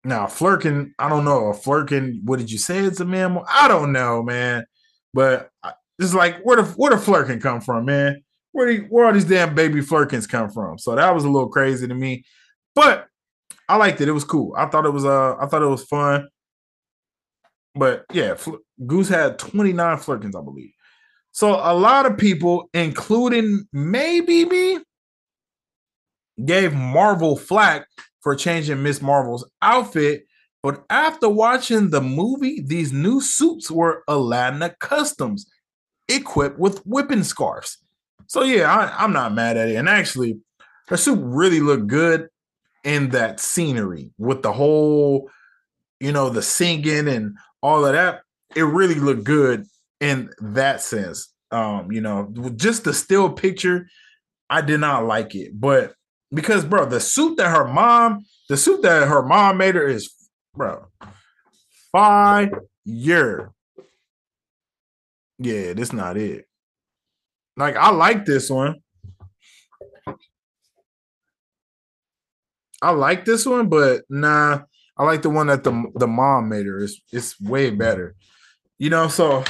Now, 0.04 0.26
Flerken, 0.28 0.92
I 0.98 1.10
don't 1.10 1.26
know. 1.26 1.48
A 1.48 1.54
Flerken, 1.54 2.24
what 2.24 2.40
did 2.40 2.52
you 2.52 2.58
say 2.58 2.80
it's 2.80 3.02
a 3.02 3.06
mammal? 3.06 3.46
I 3.50 3.68
don't 3.68 3.92
know, 3.92 4.24
man. 4.24 4.66
But 5.14 5.50
it's 5.98 6.14
like 6.14 6.42
where 6.44 6.58
the 6.58 6.64
where 6.64 6.92
the 6.92 6.96
Flerken 6.96 7.42
come 7.42 7.62
from, 7.62 7.86
man? 7.86 8.22
Where 8.52 8.68
do, 8.68 8.86
where 8.90 9.06
all 9.06 9.14
these 9.14 9.26
damn 9.26 9.54
baby 9.54 9.82
Flerkens 9.82 10.28
come 10.28 10.50
from? 10.50 10.78
So 10.78 10.96
that 10.96 11.14
was 11.14 11.26
a 11.26 11.30
little 11.30 11.50
crazy 11.50 11.88
to 11.88 11.94
me, 11.94 12.24
but 12.74 13.08
I 13.68 13.76
liked 13.76 14.02
it. 14.02 14.08
It 14.08 14.14
was 14.14 14.24
cool. 14.24 14.54
I 14.58 14.66
thought 14.68 14.86
it 14.86 14.94
was 14.94 15.06
uh 15.06 15.36
I 15.38 15.46
thought 15.48 15.62
it 15.62 15.68
was 15.68 15.84
fun. 15.84 16.30
But 17.76 18.06
yeah, 18.14 18.36
Fl- 18.36 18.56
Goose 18.86 19.10
had 19.10 19.38
29 19.38 19.98
Flerkens, 19.98 20.36
I 20.36 20.42
believe. 20.42 20.72
So 21.32 21.52
a 21.52 21.74
lot 21.74 22.06
of 22.06 22.18
people, 22.18 22.70
including 22.74 23.68
maybe 23.72 24.46
me, 24.46 24.80
gave 26.44 26.74
Marvel 26.74 27.36
flack 27.36 27.88
for 28.30 28.36
changing 28.36 28.84
Miss 28.84 29.02
Marvel's 29.02 29.50
outfit. 29.60 30.28
But 30.62 30.84
after 30.92 31.28
watching 31.28 31.90
the 31.90 32.00
movie, 32.00 32.62
these 32.62 32.94
new 32.94 33.22
suits 33.22 33.72
were 33.72 34.04
Aladna 34.08 34.78
customs 34.78 35.50
equipped 36.08 36.60
with 36.60 36.86
whipping 36.86 37.24
scarves. 37.24 37.80
So 38.28 38.44
yeah, 38.44 38.72
I, 38.72 39.04
am 39.04 39.14
not 39.14 39.34
mad 39.34 39.58
at 39.58 39.70
it. 39.70 39.78
And 39.78 39.90
actually, 39.90 40.38
her 40.90 40.98
suit 40.98 41.18
really 41.20 41.60
looked 41.60 41.88
good 41.88 42.30
in 42.84 43.10
that 43.10 43.40
scenery 43.40 44.14
with 44.20 44.44
the 44.44 44.54
whole, 44.54 45.32
you 46.00 46.12
know, 46.12 46.30
the 46.30 46.44
singing 46.44 47.08
and 47.08 47.36
all 47.64 47.84
of 47.84 47.94
that. 47.94 48.22
It 48.56 48.62
really 48.62 48.94
looked 48.94 49.24
good 49.24 49.66
in 50.00 50.30
that 50.40 50.82
sense. 50.82 51.34
Um, 51.50 51.92
you 51.92 52.02
know, 52.02 52.32
just 52.58 52.84
the 52.84 52.94
still 52.94 53.32
picture, 53.32 53.90
I 54.52 54.62
did 54.62 54.82
not 54.82 55.08
like 55.08 55.34
it, 55.34 55.60
but 55.60 55.96
because 56.34 56.66
bro, 56.66 56.86
the 56.86 57.00
suit 57.00 57.38
that 57.38 57.50
her 57.50 57.68
mom, 57.68 58.26
the 58.48 58.58
suit 58.58 58.82
that 58.84 59.08
her 59.08 59.24
mom 59.24 59.58
made 59.58 59.76
her 59.76 59.88
is 59.88 60.14
bro, 60.56 60.86
fire. 61.92 62.50
Yeah, 62.86 63.48
this 65.74 65.94
not 65.94 66.18
it. 66.18 66.46
Like 67.58 67.76
I 67.76 67.92
like 67.92 68.26
this 68.26 68.50
one. 68.50 68.82
I 72.82 72.92
like 72.92 73.26
this 73.26 73.46
one, 73.46 73.68
but 73.68 74.04
nah, 74.10 74.62
I 74.98 75.04
like 75.04 75.22
the 75.22 75.30
one 75.30 75.48
that 75.48 75.64
the 75.64 75.92
the 75.96 76.08
mom 76.08 76.50
made 76.50 76.66
her. 76.66 76.80
It's 76.80 77.02
it's 77.12 77.40
way 77.40 77.72
better. 77.72 78.16
You 78.78 78.90
know, 78.90 79.08
so 79.08 79.44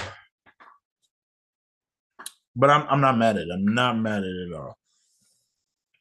but 2.56 2.70
I'm 2.70 2.88
I'm 2.90 3.02
not 3.02 3.18
mad 3.18 3.38
at 3.38 3.44
it. 3.44 3.50
I'm 3.54 3.74
not 3.74 3.98
mad 3.98 4.20
at 4.20 4.24
it 4.24 4.54
at 4.54 4.60
all 4.60 4.79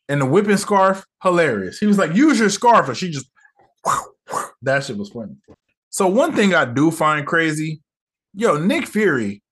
and 0.09 0.21
the 0.21 0.27
whipping 0.27 0.57
scarf, 0.57 1.05
hilarious. 1.23 1.79
He 1.79 1.87
was 1.87 1.99
like, 1.99 2.14
use 2.14 2.38
your 2.38 2.51
scarf. 2.51 2.88
And 2.88 2.97
she 2.97 3.11
just, 3.11 3.29
that 4.62 4.85
shit 4.85 4.97
was 4.97 5.11
funny. 5.11 5.37
So, 5.90 6.07
one 6.07 6.35
thing 6.35 6.55
I 6.55 6.64
do 6.64 6.90
find 6.90 7.27
crazy 7.27 7.81
yo, 8.38 8.57
Nick 8.57 8.87
Fury 8.87 9.42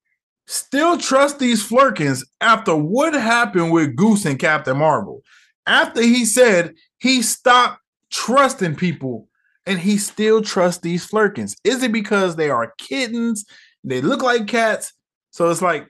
still 0.47 0.97
trust 0.97 1.39
these 1.39 1.67
Flerkens 1.67 2.25
after 2.41 2.75
what 2.75 3.15
happened 3.15 3.73
with 3.73 3.97
Goose 3.97 4.25
and 4.25 4.39
Captain 4.39 4.79
Marvel. 4.79 5.23
After 5.67 6.01
he 6.01 6.25
said 6.25 6.75
he 6.99 7.21
stopped 7.23 7.81
trusting 8.11 8.77
people 8.77 9.29
and 9.67 9.79
he 9.79 9.99
still 9.99 10.41
trusts 10.41 10.81
these 10.81 11.05
Flerkens. 11.05 11.57
Is 11.65 11.83
it 11.83 11.91
because 11.91 12.37
they 12.37 12.49
are 12.49 12.73
kittens? 12.79 13.45
They 13.83 14.01
look 14.01 14.23
like 14.23 14.47
cats. 14.47 14.93
So 15.33 15.51
it's 15.51 15.63
like, 15.63 15.89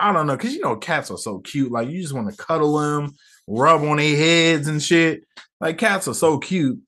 I 0.00 0.12
don't 0.12 0.26
know, 0.26 0.36
because 0.36 0.54
you 0.54 0.62
know, 0.62 0.76
cats 0.76 1.10
are 1.10 1.18
so 1.18 1.40
cute. 1.40 1.70
Like 1.70 1.88
you 1.88 2.00
just 2.00 2.14
want 2.14 2.30
to 2.30 2.42
cuddle 2.42 2.78
them 2.78 3.12
rub 3.46 3.82
on 3.82 3.98
their 3.98 4.16
heads 4.16 4.68
and 4.68 4.82
shit. 4.82 5.24
Like 5.60 5.78
cats 5.78 6.08
are 6.08 6.14
so 6.14 6.38
cute. 6.38 6.78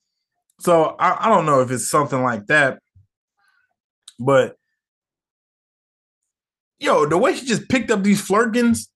So 0.59 0.95
I, 0.99 1.25
I 1.25 1.29
don't 1.29 1.45
know 1.45 1.61
if 1.61 1.71
it's 1.71 1.89
something 1.89 2.21
like 2.21 2.47
that, 2.47 2.79
but 4.19 4.55
yo, 6.79 7.05
the 7.05 7.17
way 7.17 7.35
she 7.35 7.45
just 7.45 7.69
picked 7.69 7.91
up 7.91 8.03
these 8.03 8.21
Flerkens, 8.21 8.87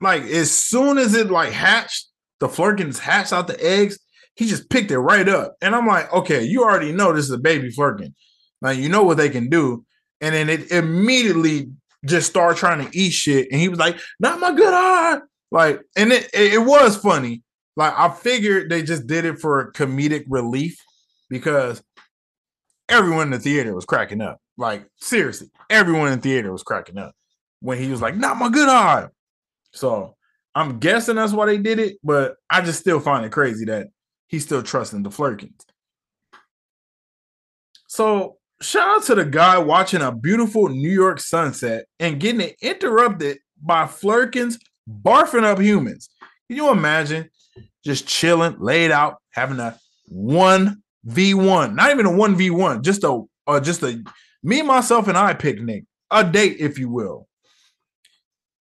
like 0.00 0.22
as 0.22 0.50
soon 0.50 0.98
as 0.98 1.14
it 1.14 1.30
like 1.30 1.52
hatched, 1.52 2.06
the 2.38 2.48
Flerkens 2.48 2.98
hatched 2.98 3.32
out 3.32 3.46
the 3.46 3.62
eggs, 3.62 3.98
he 4.34 4.46
just 4.46 4.70
picked 4.70 4.90
it 4.90 4.98
right 4.98 5.28
up. 5.28 5.56
And 5.60 5.74
I'm 5.74 5.86
like, 5.86 6.12
okay, 6.12 6.42
you 6.42 6.62
already 6.62 6.92
know 6.92 7.12
this 7.12 7.26
is 7.26 7.30
a 7.30 7.38
baby 7.38 7.70
Flerken. 7.70 8.14
Like 8.62 8.78
you 8.78 8.88
know 8.88 9.02
what 9.02 9.18
they 9.18 9.28
can 9.28 9.48
do. 9.48 9.84
And 10.20 10.34
then 10.34 10.48
it 10.48 10.70
immediately 10.70 11.70
just 12.04 12.30
started 12.30 12.58
trying 12.58 12.86
to 12.86 12.98
eat 12.98 13.10
shit. 13.10 13.48
And 13.50 13.60
he 13.60 13.68
was 13.68 13.78
like, 13.78 13.98
not 14.18 14.40
my 14.40 14.52
good 14.52 14.72
eye. 14.72 15.18
Like, 15.50 15.82
and 15.96 16.12
it 16.12 16.30
it 16.32 16.64
was 16.64 16.96
funny. 16.96 17.42
Like, 17.76 17.94
I 17.96 18.10
figured 18.10 18.70
they 18.70 18.82
just 18.82 19.06
did 19.06 19.24
it 19.24 19.38
for 19.38 19.72
comedic 19.72 20.24
relief 20.28 20.76
because 21.28 21.82
everyone 22.88 23.28
in 23.28 23.30
the 23.30 23.38
theater 23.38 23.74
was 23.74 23.84
cracking 23.84 24.20
up. 24.20 24.38
Like, 24.56 24.86
seriously, 24.96 25.50
everyone 25.70 26.08
in 26.08 26.18
the 26.18 26.22
theater 26.22 26.52
was 26.52 26.62
cracking 26.62 26.98
up 26.98 27.14
when 27.60 27.78
he 27.78 27.90
was 27.90 28.02
like, 28.02 28.16
"Not 28.16 28.36
my 28.36 28.48
good 28.48 28.68
eye." 28.68 29.08
So 29.72 30.16
I'm 30.54 30.78
guessing 30.78 31.16
that's 31.16 31.32
why 31.32 31.46
they 31.46 31.58
did 31.58 31.78
it, 31.78 31.98
but 32.02 32.36
I 32.50 32.60
just 32.60 32.80
still 32.80 33.00
find 33.00 33.24
it 33.24 33.32
crazy 33.32 33.64
that 33.66 33.88
he's 34.26 34.44
still 34.44 34.62
trusting 34.62 35.02
the 35.02 35.10
Flerkens. 35.10 35.64
So 37.86 38.36
shout 38.60 38.88
out 38.88 39.04
to 39.04 39.14
the 39.14 39.24
guy 39.24 39.58
watching 39.58 40.02
a 40.02 40.12
beautiful 40.12 40.68
New 40.68 40.90
York 40.90 41.20
sunset 41.20 41.86
and 41.98 42.20
getting 42.20 42.40
it 42.40 42.56
interrupted 42.60 43.38
by 43.60 43.86
Flerkens 43.86 44.58
barfing 45.02 45.44
up 45.44 45.60
humans. 45.60 46.08
Can 46.48 46.56
you 46.56 46.70
imagine 46.70 47.30
just 47.84 48.06
chilling, 48.06 48.56
laid 48.58 48.90
out, 48.90 49.16
having 49.30 49.60
a 49.60 49.78
one 50.06 50.82
v 51.04 51.34
one, 51.34 51.76
not 51.76 51.90
even 51.90 52.06
a 52.06 52.10
one 52.10 52.36
v 52.36 52.50
one, 52.50 52.82
just 52.82 53.04
a 53.04 53.22
uh, 53.46 53.60
just 53.60 53.82
a 53.82 54.02
me, 54.42 54.62
myself, 54.62 55.08
and 55.08 55.18
I 55.18 55.34
picnic, 55.34 55.84
a 56.10 56.24
date, 56.24 56.56
if 56.58 56.78
you 56.78 56.88
will. 56.88 57.26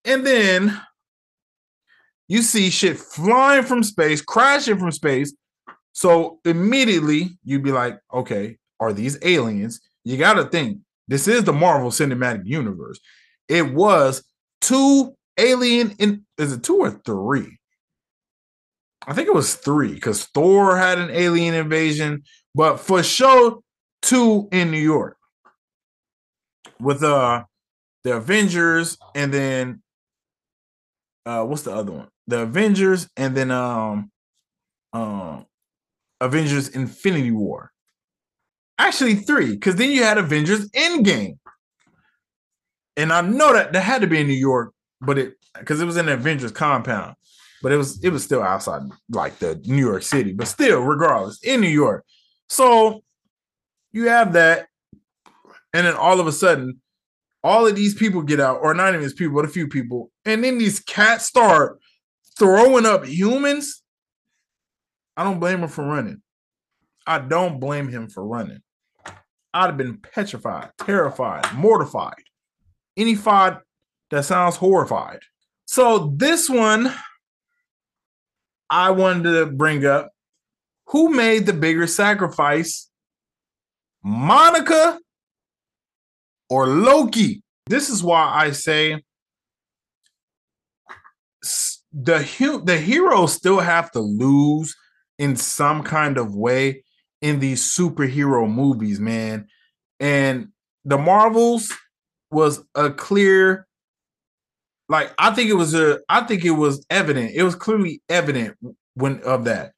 And 0.05 0.25
then 0.25 0.81
you 2.27 2.41
see 2.41 2.69
shit 2.69 2.97
flying 2.97 3.63
from 3.63 3.83
space, 3.83 4.21
crashing 4.21 4.77
from 4.77 4.91
space. 4.91 5.33
So 5.93 6.39
immediately 6.45 7.37
you'd 7.43 7.63
be 7.63 7.71
like, 7.71 7.99
okay, 8.13 8.57
are 8.79 8.93
these 8.93 9.17
aliens? 9.23 9.81
You 10.03 10.17
got 10.17 10.33
to 10.33 10.45
think 10.45 10.79
this 11.07 11.27
is 11.27 11.43
the 11.43 11.53
Marvel 11.53 11.89
Cinematic 11.89 12.45
Universe. 12.45 12.99
It 13.47 13.73
was 13.73 14.23
two 14.61 15.15
alien 15.39 15.91
in 15.99 16.25
is 16.37 16.53
it 16.53 16.63
two 16.63 16.77
or 16.77 16.91
three? 16.91 17.57
I 19.07 19.13
think 19.13 19.27
it 19.27 19.33
was 19.33 19.55
three 19.55 19.93
because 19.93 20.25
Thor 20.25 20.77
had 20.77 20.99
an 20.99 21.09
alien 21.09 21.53
invasion, 21.53 22.23
but 22.53 22.79
for 22.79 23.01
sure, 23.01 23.59
two 24.01 24.47
in 24.51 24.71
New 24.71 24.77
York 24.77 25.17
with 26.79 27.03
uh 27.03 27.43
the 28.03 28.17
Avengers 28.17 28.97
and 29.15 29.33
then 29.33 29.81
uh 31.25 31.43
what's 31.43 31.63
the 31.63 31.71
other 31.71 31.91
one? 31.91 32.07
The 32.27 32.41
Avengers 32.41 33.09
and 33.17 33.35
then 33.35 33.51
um 33.51 34.11
um 34.93 35.45
Avengers 36.21 36.69
Infinity 36.69 37.31
War. 37.31 37.71
Actually, 38.77 39.15
three, 39.15 39.51
because 39.51 39.75
then 39.75 39.91
you 39.91 40.03
had 40.03 40.17
Avengers 40.17 40.69
Endgame. 40.71 41.37
And 42.95 43.11
I 43.11 43.21
know 43.21 43.53
that 43.53 43.73
that 43.73 43.81
had 43.81 44.01
to 44.01 44.07
be 44.07 44.19
in 44.19 44.27
New 44.27 44.33
York, 44.33 44.73
but 45.01 45.17
it 45.17 45.33
because 45.57 45.81
it 45.81 45.85
was 45.85 45.97
in 45.97 46.05
the 46.05 46.13
Avengers 46.13 46.51
compound, 46.51 47.15
but 47.61 47.71
it 47.71 47.77
was 47.77 48.03
it 48.03 48.09
was 48.11 48.23
still 48.23 48.41
outside 48.41 48.81
like 49.09 49.39
the 49.39 49.61
New 49.65 49.85
York 49.85 50.03
City, 50.03 50.33
but 50.33 50.47
still, 50.47 50.81
regardless, 50.81 51.43
in 51.43 51.61
New 51.61 51.69
York. 51.69 52.05
So 52.47 53.03
you 53.91 54.09
have 54.09 54.33
that, 54.33 54.67
and 55.73 55.87
then 55.87 55.95
all 55.95 56.19
of 56.19 56.27
a 56.27 56.31
sudden, 56.31 56.81
all 57.43 57.67
of 57.67 57.75
these 57.75 57.93
people 57.93 58.21
get 58.21 58.39
out, 58.39 58.59
or 58.61 58.73
not 58.73 58.89
even 58.89 59.01
these 59.01 59.13
people, 59.13 59.35
but 59.35 59.45
a 59.45 59.49
few 59.49 59.67
people, 59.67 60.11
and 60.25 60.43
then 60.43 60.57
these 60.57 60.79
cats 60.79 61.25
start 61.25 61.79
throwing 62.37 62.85
up 62.85 63.05
humans. 63.05 63.83
I 65.15 65.23
don't 65.23 65.39
blame 65.39 65.61
him 65.61 65.69
for 65.69 65.85
running. 65.85 66.21
I 67.05 67.19
don't 67.19 67.59
blame 67.59 67.89
him 67.89 68.07
for 68.07 68.25
running. 68.25 68.59
I'd 69.53 69.65
have 69.65 69.77
been 69.77 69.97
petrified, 69.97 70.69
terrified, 70.77 71.53
mortified, 71.55 72.23
any 72.95 73.15
fied 73.15 73.57
that 74.11 74.25
sounds 74.25 74.55
horrified. 74.55 75.19
So 75.65 76.13
this 76.15 76.49
one, 76.49 76.93
I 78.69 78.91
wanted 78.91 79.31
to 79.33 79.45
bring 79.45 79.85
up 79.85 80.11
who 80.87 81.09
made 81.09 81.45
the 81.45 81.53
bigger 81.53 81.85
sacrifice, 81.85 82.89
Monica 84.03 84.99
or 86.49 86.67
Loki? 86.67 87.43
This 87.67 87.89
is 87.89 88.03
why 88.03 88.31
I 88.33 88.51
say 88.51 89.03
the 91.93 92.61
the 92.65 92.77
heroes 92.77 93.33
still 93.33 93.59
have 93.59 93.91
to 93.91 93.99
lose 93.99 94.75
in 95.17 95.35
some 95.35 95.83
kind 95.83 96.17
of 96.17 96.35
way 96.35 96.83
in 97.21 97.39
these 97.39 97.61
superhero 97.61 98.51
movies, 98.51 98.99
man. 98.99 99.47
And 99.99 100.49
the 100.85 100.97
Marvels 100.97 101.71
was 102.31 102.63
a 102.73 102.89
clear 102.89 103.67
like 104.89 105.13
I 105.17 105.33
think 105.33 105.49
it 105.49 105.53
was 105.53 105.73
a 105.73 105.99
I 106.09 106.21
think 106.21 106.43
it 106.43 106.51
was 106.51 106.85
evident. 106.89 107.31
It 107.33 107.43
was 107.43 107.55
clearly 107.55 108.01
evident 108.09 108.57
when 108.95 109.21
of 109.21 109.45
that. 109.45 109.73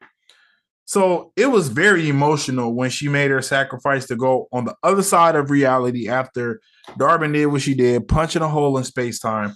So 0.85 1.31
it 1.37 1.45
was 1.45 1.69
very 1.69 2.09
emotional 2.09 2.73
when 2.73 2.89
she 2.89 3.07
made 3.07 3.31
her 3.31 3.41
sacrifice 3.41 4.07
to 4.07 4.15
go 4.15 4.47
on 4.51 4.65
the 4.65 4.75
other 4.83 5.03
side 5.03 5.35
of 5.35 5.49
reality 5.49 6.09
after 6.09 6.59
Dar-Benn 6.97 7.31
did 7.31 7.45
what 7.45 7.61
she 7.61 7.75
did, 7.75 8.09
punching 8.09 8.41
a 8.41 8.47
hole 8.49 8.77
in 8.77 8.83
space 8.83 9.17
time. 9.19 9.55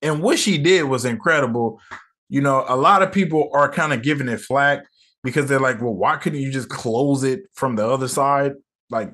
And 0.00 0.22
what 0.22 0.38
she 0.38 0.56
did 0.56 0.84
was 0.84 1.04
incredible. 1.04 1.80
You 2.28 2.42
know, 2.42 2.64
a 2.68 2.76
lot 2.76 3.02
of 3.02 3.10
people 3.10 3.50
are 3.52 3.72
kind 3.72 3.92
of 3.92 4.02
giving 4.02 4.28
it 4.28 4.40
flack 4.40 4.84
because 5.24 5.48
they're 5.48 5.58
like, 5.58 5.80
well, 5.80 5.94
why 5.94 6.16
couldn't 6.16 6.40
you 6.40 6.52
just 6.52 6.68
close 6.68 7.24
it 7.24 7.40
from 7.54 7.74
the 7.74 7.84
other 7.84 8.06
side? 8.06 8.52
Like, 8.90 9.12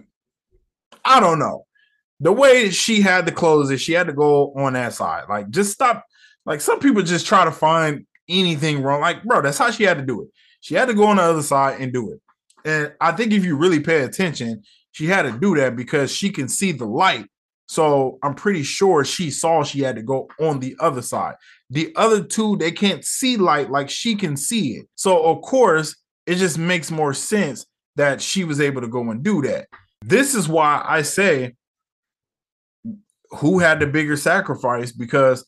I 1.02 1.18
don't 1.18 1.38
know. 1.38 1.64
The 2.24 2.32
way 2.32 2.70
she 2.70 3.02
had 3.02 3.26
to 3.26 3.32
close 3.32 3.70
it, 3.70 3.78
she 3.78 3.92
had 3.92 4.06
to 4.06 4.14
go 4.14 4.54
on 4.56 4.72
that 4.72 4.94
side. 4.94 5.24
Like, 5.28 5.50
just 5.50 5.72
stop. 5.72 6.06
Like, 6.46 6.62
some 6.62 6.80
people 6.80 7.02
just 7.02 7.26
try 7.26 7.44
to 7.44 7.52
find 7.52 8.06
anything 8.30 8.82
wrong. 8.82 9.02
Like, 9.02 9.22
bro, 9.24 9.42
that's 9.42 9.58
how 9.58 9.70
she 9.70 9.82
had 9.82 9.98
to 9.98 10.06
do 10.06 10.22
it. 10.22 10.28
She 10.60 10.74
had 10.74 10.88
to 10.88 10.94
go 10.94 11.04
on 11.04 11.16
the 11.16 11.22
other 11.22 11.42
side 11.42 11.82
and 11.82 11.92
do 11.92 12.12
it. 12.12 12.20
And 12.64 12.94
I 12.98 13.12
think 13.12 13.32
if 13.34 13.44
you 13.44 13.58
really 13.58 13.78
pay 13.78 14.04
attention, 14.04 14.62
she 14.92 15.04
had 15.04 15.22
to 15.22 15.38
do 15.38 15.54
that 15.56 15.76
because 15.76 16.10
she 16.10 16.30
can 16.30 16.48
see 16.48 16.72
the 16.72 16.86
light. 16.86 17.26
So 17.68 18.18
I'm 18.22 18.34
pretty 18.34 18.62
sure 18.62 19.04
she 19.04 19.30
saw 19.30 19.62
she 19.62 19.80
had 19.80 19.96
to 19.96 20.02
go 20.02 20.28
on 20.40 20.60
the 20.60 20.76
other 20.80 21.02
side. 21.02 21.34
The 21.68 21.92
other 21.94 22.24
two, 22.24 22.56
they 22.56 22.72
can't 22.72 23.04
see 23.04 23.36
light 23.36 23.70
like 23.70 23.90
she 23.90 24.14
can 24.14 24.38
see 24.38 24.76
it. 24.76 24.86
So, 24.94 25.22
of 25.24 25.42
course, 25.42 25.94
it 26.26 26.36
just 26.36 26.56
makes 26.56 26.90
more 26.90 27.12
sense 27.12 27.66
that 27.96 28.22
she 28.22 28.44
was 28.44 28.62
able 28.62 28.80
to 28.80 28.88
go 28.88 29.10
and 29.10 29.22
do 29.22 29.42
that. 29.42 29.68
This 30.00 30.34
is 30.34 30.48
why 30.48 30.82
I 30.86 31.02
say 31.02 31.54
who 33.36 33.58
had 33.58 33.80
the 33.80 33.86
bigger 33.86 34.16
sacrifice 34.16 34.92
because 34.92 35.44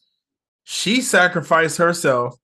she 0.64 1.00
sacrificed 1.00 1.78
herself 1.78 2.36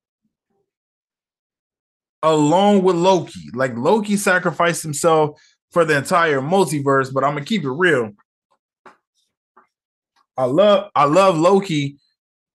along 2.21 2.83
with 2.83 2.95
Loki. 2.95 3.49
Like 3.53 3.75
Loki 3.75 4.17
sacrificed 4.17 4.81
himself 4.83 5.39
for 5.71 5.85
the 5.85 5.97
entire 5.97 6.39
multiverse, 6.39 7.13
but 7.13 7.23
I'm 7.23 7.33
gonna 7.33 7.45
keep 7.45 7.63
it 7.63 7.71
real. 7.71 8.11
I 10.37 10.45
love 10.45 10.89
I 10.95 11.05
love 11.05 11.37
Loki, 11.37 11.97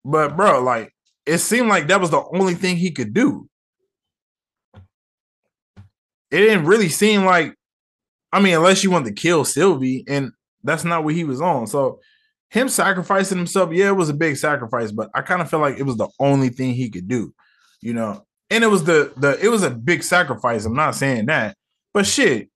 but 0.05 0.37
bro, 0.37 0.63
like 0.63 0.93
it 1.27 1.39
seemed 1.39 1.69
like 1.69 1.89
that 1.89 2.01
was 2.01 2.11
the 2.11 2.23
only 2.35 2.55
thing 2.55 2.77
he 2.77 2.91
could 2.91 3.15
do. 3.15 3.49
It 6.31 6.39
didn't 6.39 6.67
really 6.67 6.89
seem 6.89 7.25
like, 7.25 7.55
I 8.33 8.41
mean, 8.41 8.55
unless 8.55 8.83
you 8.83 8.91
wanted 8.91 9.15
to 9.15 9.23
kill 9.23 9.45
Sylvie, 9.45 10.05
and 10.09 10.33
that's 10.65 10.85
not 10.85 11.05
what 11.05 11.15
he 11.15 11.25
was 11.25 11.41
on. 11.41 11.67
So 11.67 12.01
him 12.55 12.69
sacrificing 12.69 13.37
himself, 13.37 13.73
yeah, 13.73 13.89
it 13.89 13.97
was 13.97 14.09
a 14.09 14.15
big 14.15 14.37
sacrifice, 14.37 14.93
but 14.93 15.11
I 15.13 15.23
kind 15.23 15.43
of 15.43 15.51
feel 15.51 15.59
like 15.59 15.77
it 15.77 15.83
was 15.83 15.97
the 15.97 16.09
only 16.21 16.51
thing 16.51 16.73
he 16.73 16.89
could 16.89 17.09
do, 17.09 17.35
you 17.81 17.93
know. 17.93 18.25
And 18.49 18.63
it 18.63 18.69
was 18.69 18.85
the 18.85 19.13
the 19.17 19.37
it 19.45 19.49
was 19.49 19.65
a 19.65 19.71
big 19.71 20.05
sacrifice. 20.05 20.65
I'm 20.65 20.77
not 20.77 20.95
saying 20.95 21.27
that, 21.27 21.57
but 21.93 22.07
shit, 22.07 22.49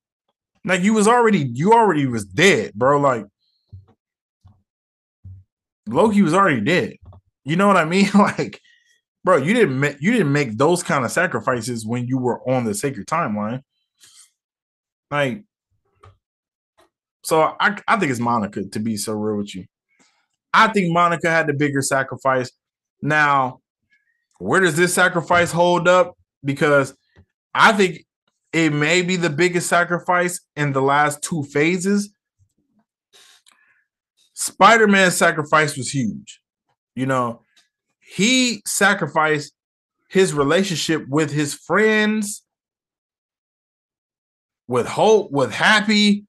like 0.65 0.83
you 0.83 0.95
was 0.95 1.09
already 1.09 1.51
you 1.53 1.73
already 1.73 2.07
was 2.07 2.25
dead, 2.25 2.75
bro. 2.75 3.01
Like 3.01 3.27
Loki 5.89 6.23
was 6.23 6.33
already 6.33 6.61
dead. 6.61 6.95
You 7.45 7.57
know 7.57 7.67
what 7.67 7.77
I 7.77 7.85
mean? 7.85 8.09
like, 8.15 8.61
bro, 9.25 9.39
you 9.39 9.53
didn't 9.53 9.81
make 9.81 9.97
you 10.01 10.13
didn't 10.13 10.31
make 10.31 10.57
those 10.57 10.85
kind 10.85 11.05
of 11.05 11.11
sacrifices 11.11 11.85
when 11.85 12.07
you 12.07 12.19
were 12.19 12.49
on 12.49 12.65
the 12.65 12.75
sacred 12.75 13.09
timeline. 13.09 13.63
Like, 15.11 15.43
so 17.25 17.57
I, 17.59 17.77
I 17.89 17.97
think 17.97 18.13
it's 18.13 18.21
Monica 18.21 18.65
to 18.65 18.79
be 18.79 18.97
so 18.97 19.15
real 19.15 19.39
with 19.39 19.57
you. 19.57 19.65
I 20.53 20.69
think 20.69 20.93
Monica 20.93 21.31
had 21.31 21.47
the 21.47 21.53
bigger 21.53 21.83
sacrifice. 21.83 22.51
Now, 23.03 23.61
where 24.39 24.61
does 24.61 24.77
this 24.77 24.95
sacrifice 24.95 25.53
hold 25.53 25.89
up? 25.89 26.17
Because 26.45 26.95
I 27.55 27.73
think 27.73 28.07
it 28.53 28.73
may 28.73 29.03
be 29.03 29.17
the 29.17 29.31
biggest 29.31 29.69
sacrifice 29.69 30.41
in 30.57 30.73
the 30.73 30.83
last 30.83 31.23
two 31.23 31.43
phases. 31.45 32.11
Spider 34.33 34.87
Man's 34.87 35.17
sacrifice 35.17 35.77
was 35.77 35.91
huge. 35.91 36.41
You 36.95 37.07
know, 37.07 37.43
he 38.01 38.63
sacrificed 38.67 39.53
his 40.09 40.33
relationship 40.33 41.07
with 41.09 41.31
his 41.31 41.55
friends, 41.55 42.45
with 44.67 44.87
hope, 44.87 45.31
with 45.31 45.53
happy. 45.53 46.25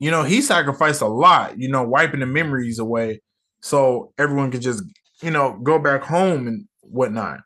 You 0.00 0.10
know, 0.10 0.22
he 0.22 0.40
sacrificed 0.40 1.02
a 1.02 1.06
lot, 1.06 1.58
you 1.58 1.68
know, 1.68 1.84
wiping 1.84 2.20
the 2.20 2.26
memories 2.26 2.78
away 2.78 3.20
so 3.60 4.12
everyone 4.18 4.50
could 4.50 4.62
just, 4.62 4.82
you 5.22 5.30
know, 5.30 5.58
go 5.62 5.78
back 5.78 6.02
home 6.02 6.46
and 6.48 6.66
whatnot. 6.80 7.40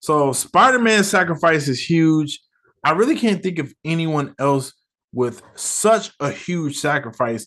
So 0.00 0.32
Spider 0.32 0.80
Man's 0.80 1.08
sacrifice 1.08 1.68
is 1.68 1.80
huge. 1.80 2.40
I 2.84 2.90
really 2.90 3.16
can't 3.16 3.40
think 3.40 3.60
of 3.60 3.72
anyone 3.84 4.34
else 4.40 4.72
with 5.12 5.42
such 5.54 6.10
a 6.18 6.30
huge 6.30 6.78
sacrifice 6.78 7.46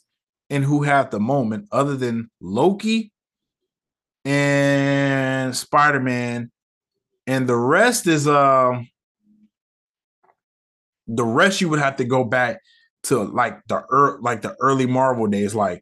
and 0.49 0.63
who 0.63 0.83
had 0.83 1.11
the 1.11 1.19
moment 1.19 1.67
other 1.73 1.97
than 1.97 2.29
Loki 2.39 3.11
and 4.23 5.53
Spider 5.53 5.99
Man. 5.99 6.51
And 7.27 7.47
the 7.47 7.57
rest 7.57 8.07
is 8.07 8.27
uh 8.27 8.79
the 11.07 11.25
rest 11.25 11.59
you 11.59 11.69
would 11.69 11.79
have 11.79 11.97
to 11.97 12.05
go 12.05 12.23
back 12.23 12.61
to 13.05 13.23
like 13.23 13.59
the 13.67 13.83
er- 13.91 14.19
like 14.21 14.41
the 14.41 14.55
early 14.59 14.85
Marvel 14.85 15.27
days, 15.27 15.55
like 15.55 15.81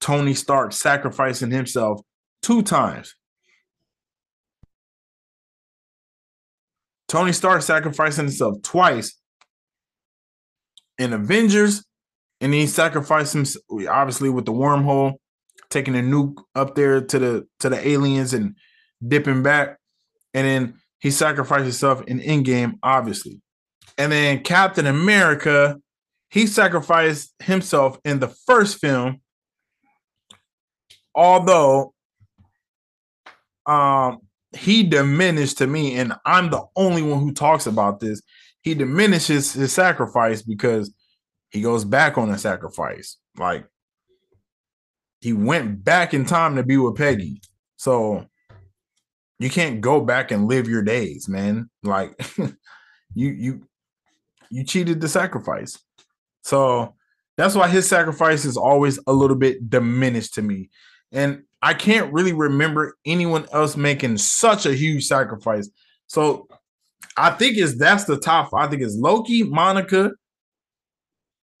Tony 0.00 0.34
Stark 0.34 0.72
sacrificing 0.72 1.50
himself 1.50 2.00
two 2.42 2.62
times. 2.62 3.14
Tony 7.08 7.32
Stark 7.32 7.62
sacrificing 7.62 8.24
himself 8.24 8.60
twice 8.62 9.18
in 10.98 11.12
Avengers, 11.12 11.84
and 12.40 12.52
he 12.52 12.66
sacrificed 12.66 13.32
himself 13.32 13.64
obviously 13.88 14.28
with 14.30 14.44
the 14.46 14.52
wormhole. 14.52 15.14
taking 15.70 15.96
a 15.96 16.00
nuke 16.00 16.42
up 16.54 16.74
there 16.74 17.00
to 17.00 17.18
the 17.18 17.46
to 17.60 17.68
the 17.68 17.88
aliens 17.88 18.34
and 18.34 18.56
dipping 19.06 19.42
back, 19.42 19.78
and 20.34 20.46
then 20.46 20.74
he 20.98 21.10
sacrificed 21.10 21.64
himself 21.64 22.02
in 22.02 22.20
Endgame, 22.20 22.74
obviously, 22.82 23.40
and 23.98 24.12
then 24.12 24.42
Captain 24.42 24.86
America, 24.86 25.76
he 26.34 26.48
sacrificed 26.48 27.32
himself 27.38 27.96
in 28.04 28.18
the 28.18 28.26
first 28.26 28.80
film, 28.80 29.20
although 31.14 31.94
um 33.66 34.18
he 34.52 34.82
diminished 34.82 35.58
to 35.58 35.68
me, 35.68 35.94
and 35.94 36.12
I'm 36.26 36.50
the 36.50 36.64
only 36.74 37.02
one 37.02 37.20
who 37.20 37.32
talks 37.32 37.68
about 37.68 38.00
this. 38.00 38.20
He 38.62 38.74
diminishes 38.74 39.52
his 39.52 39.72
sacrifice 39.72 40.42
because 40.42 40.92
he 41.50 41.60
goes 41.60 41.84
back 41.84 42.18
on 42.18 42.30
a 42.30 42.38
sacrifice. 42.38 43.16
Like 43.38 43.66
he 45.20 45.32
went 45.32 45.84
back 45.84 46.14
in 46.14 46.24
time 46.24 46.56
to 46.56 46.64
be 46.64 46.76
with 46.76 46.96
Peggy. 46.96 47.42
So 47.76 48.26
you 49.38 49.50
can't 49.50 49.80
go 49.80 50.00
back 50.00 50.32
and 50.32 50.48
live 50.48 50.68
your 50.68 50.82
days, 50.82 51.28
man. 51.28 51.70
Like 51.84 52.20
you 53.14 53.28
you 53.30 53.68
you 54.50 54.64
cheated 54.64 55.00
the 55.00 55.08
sacrifice. 55.08 55.78
So 56.44 56.94
that's 57.36 57.54
why 57.54 57.68
his 57.68 57.88
sacrifice 57.88 58.44
is 58.44 58.56
always 58.56 58.98
a 59.06 59.12
little 59.12 59.36
bit 59.36 59.68
diminished 59.68 60.34
to 60.34 60.42
me. 60.42 60.70
And 61.10 61.42
I 61.62 61.74
can't 61.74 62.12
really 62.12 62.32
remember 62.32 62.96
anyone 63.04 63.46
else 63.52 63.76
making 63.76 64.18
such 64.18 64.66
a 64.66 64.74
huge 64.74 65.06
sacrifice. 65.06 65.68
So 66.06 66.46
I 67.16 67.30
think 67.30 67.56
is 67.56 67.78
that's 67.78 68.04
the 68.04 68.18
top. 68.18 68.52
I 68.54 68.66
think 68.66 68.82
it's 68.82 68.96
Loki, 68.96 69.42
Monica, 69.42 70.12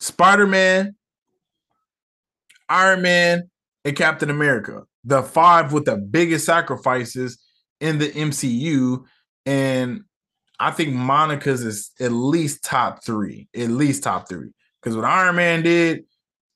Spider 0.00 0.46
Man, 0.46 0.94
Iron 2.68 3.02
Man, 3.02 3.50
and 3.84 3.96
Captain 3.96 4.30
America. 4.30 4.82
The 5.04 5.22
five 5.22 5.72
with 5.72 5.86
the 5.86 5.96
biggest 5.96 6.46
sacrifices 6.46 7.38
in 7.80 7.98
the 7.98 8.10
MCU. 8.10 9.04
And 9.46 10.02
I 10.58 10.70
think 10.70 10.94
Monica's 10.94 11.62
is 11.64 11.90
at 12.00 12.12
least 12.12 12.64
top 12.64 13.04
three, 13.04 13.48
at 13.56 13.68
least 13.68 14.02
top 14.02 14.28
three. 14.28 14.50
Because 14.84 14.96
what 14.96 15.06
Iron 15.06 15.36
Man 15.36 15.62
did, 15.62 16.04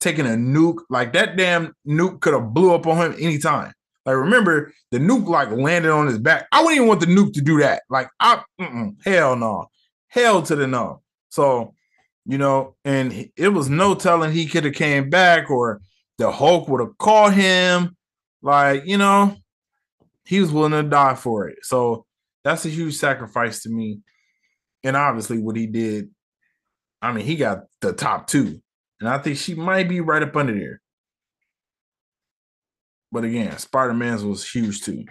taking 0.01 0.27
a 0.27 0.31
nuke. 0.31 0.83
Like 0.91 1.13
that 1.15 1.37
damn 1.37 1.75
nuke 1.87 2.21
could 2.21 2.35
have 2.35 2.53
blew 2.53 2.75
up 2.75 2.87
on 2.87 2.99
him 2.99 3.17
anytime. 3.19 3.73
Like 4.05 4.17
remember, 4.17 4.73
the 4.91 4.99
nuke 4.99 5.27
like 5.27 5.51
landed 5.51 5.91
on 5.91 6.07
his 6.07 6.19
back. 6.19 6.47
I 6.53 6.61
wouldn't 6.61 6.77
even 6.77 6.89
want 6.89 7.01
the 7.01 7.07
nuke 7.07 7.33
to 7.35 7.41
do 7.41 7.59
that. 7.61 7.83
Like 7.91 8.09
I, 8.21 8.43
hell 9.05 9.37
no, 9.37 9.67
hell 10.09 10.43
to 10.43 10.57
the 10.57 10.67
no. 10.67 11.03
So 11.31 11.75
you 12.27 12.39
know, 12.39 12.77
and 12.85 13.31
it 13.37 13.49
was 13.49 13.71
no 13.71 13.95
telling 13.95 14.33
he 14.33 14.47
could 14.47 14.65
have 14.65 14.75
came 14.75 15.09
back 15.09 15.51
or 15.51 15.81
the 16.19 16.31
Hulk 16.31 16.69
would 16.69 16.81
have 16.81 16.99
caught 16.99 17.35
him. 17.35 17.97
Like 18.43 18.87
you 18.87 18.99
know, 18.99 19.37
he 20.25 20.41
was 20.41 20.53
willing 20.53 20.73
to 20.73 20.83
die 20.83 21.15
for 21.15 21.49
it. 21.49 21.59
So 21.63 22.05
that's 22.45 22.65
a 22.65 22.71
huge 22.71 22.95
sacrifice 22.95 23.63
to 23.63 23.71
me. 23.71 24.01
And 24.85 24.97
obviously, 24.97 25.39
what 25.39 25.57
he 25.57 25.67
did, 25.67 26.11
I 27.01 27.13
mean, 27.13 27.25
he 27.25 27.37
got 27.37 27.65
the 27.81 27.93
top 27.93 28.27
two. 28.27 28.61
And 29.01 29.09
I 29.09 29.19
think 29.19 29.39
she 29.39 29.55
might 29.55 29.89
be 29.89 30.01
right 30.01 30.23
up 30.23 30.37
under 30.37 30.59
there. 30.59 30.81
But 33.13 33.25
again, 33.25 33.57
Spider 33.59 33.95
Man's 33.95 34.25
was 34.25 34.49
huge 34.49 34.83
too. 34.83 35.05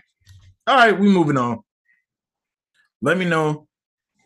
All 0.67 0.75
right, 0.75 0.97
we 0.97 1.07
moving 1.07 1.38
on. 1.38 1.59
Let 3.01 3.17
me 3.17 3.25
know 3.25 3.67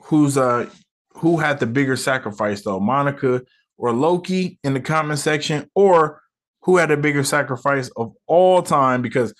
who's 0.03 0.37
uh 0.37 0.69
who 1.13 1.37
had 1.37 1.59
the 1.59 1.67
bigger 1.67 1.95
sacrifice 1.95 2.63
though, 2.63 2.79
Monica 2.79 3.43
or 3.77 3.93
Loki 3.93 4.59
in 4.63 4.73
the 4.73 4.79
comment 4.79 5.19
section, 5.19 5.69
or 5.75 6.21
who 6.63 6.77
had 6.77 6.91
a 6.91 6.97
bigger 6.97 7.23
sacrifice 7.23 7.89
of 7.97 8.13
all 8.27 8.61
time. 8.61 9.01
Because, 9.01 9.33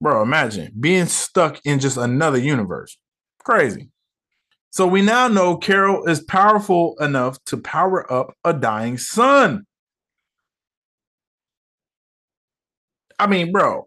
bro, 0.00 0.22
imagine 0.22 0.72
being 0.78 1.06
stuck 1.06 1.60
in 1.64 1.78
just 1.78 1.96
another 1.96 2.38
universe. 2.38 2.96
Crazy. 3.44 3.90
So 4.74 4.88
we 4.88 5.02
now 5.02 5.28
know 5.28 5.56
Carol 5.56 6.04
is 6.08 6.20
powerful 6.20 6.96
enough 6.98 7.38
to 7.44 7.56
power 7.56 8.12
up 8.12 8.34
a 8.42 8.52
dying 8.52 8.98
sun. 8.98 9.66
I 13.20 13.28
mean, 13.28 13.52
bro, 13.52 13.86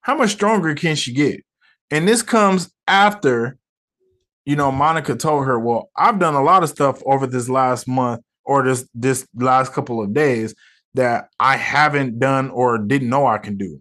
how 0.00 0.16
much 0.16 0.30
stronger 0.30 0.74
can 0.74 0.96
she 0.96 1.12
get? 1.12 1.44
And 1.92 2.08
this 2.08 2.20
comes 2.20 2.72
after, 2.88 3.58
you 4.44 4.56
know, 4.56 4.72
Monica 4.72 5.14
told 5.14 5.46
her, 5.46 5.56
"Well, 5.56 5.88
I've 5.94 6.18
done 6.18 6.34
a 6.34 6.42
lot 6.42 6.64
of 6.64 6.68
stuff 6.68 7.00
over 7.06 7.28
this 7.28 7.48
last 7.48 7.86
month 7.86 8.22
or 8.44 8.64
this 8.64 8.88
this 8.94 9.24
last 9.36 9.72
couple 9.72 10.02
of 10.02 10.12
days 10.12 10.52
that 10.94 11.28
I 11.38 11.56
haven't 11.56 12.18
done 12.18 12.50
or 12.50 12.76
didn't 12.76 13.08
know 13.08 13.24
I 13.28 13.38
can 13.38 13.56
do." 13.56 13.80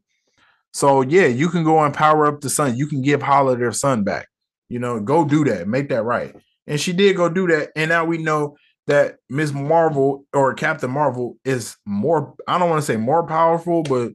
So 0.71 1.01
yeah, 1.01 1.25
you 1.25 1.49
can 1.49 1.63
go 1.63 1.79
and 1.83 1.95
power 1.95 2.27
up 2.27 2.41
the 2.41 2.49
sun. 2.51 2.77
You 2.77 2.85
can 2.85 3.01
give 3.01 3.23
Hala 3.23 3.57
their 3.57 3.71
sun 3.71 4.03
back. 4.03 4.27
You 4.71 4.79
know, 4.79 5.01
go 5.01 5.25
do 5.25 5.43
that, 5.43 5.67
make 5.67 5.89
that 5.89 6.03
right. 6.03 6.33
And 6.65 6.79
she 6.79 6.93
did 6.93 7.17
go 7.17 7.27
do 7.27 7.45
that. 7.47 7.71
And 7.75 7.89
now 7.89 8.05
we 8.05 8.17
know 8.17 8.55
that 8.87 9.17
Ms. 9.29 9.51
Marvel 9.51 10.25
or 10.33 10.53
Captain 10.53 10.89
Marvel 10.89 11.35
is 11.43 11.75
more, 11.85 12.33
I 12.47 12.57
don't 12.57 12.69
want 12.69 12.81
to 12.81 12.85
say 12.85 12.95
more 12.95 13.27
powerful, 13.27 13.83
but 13.83 14.13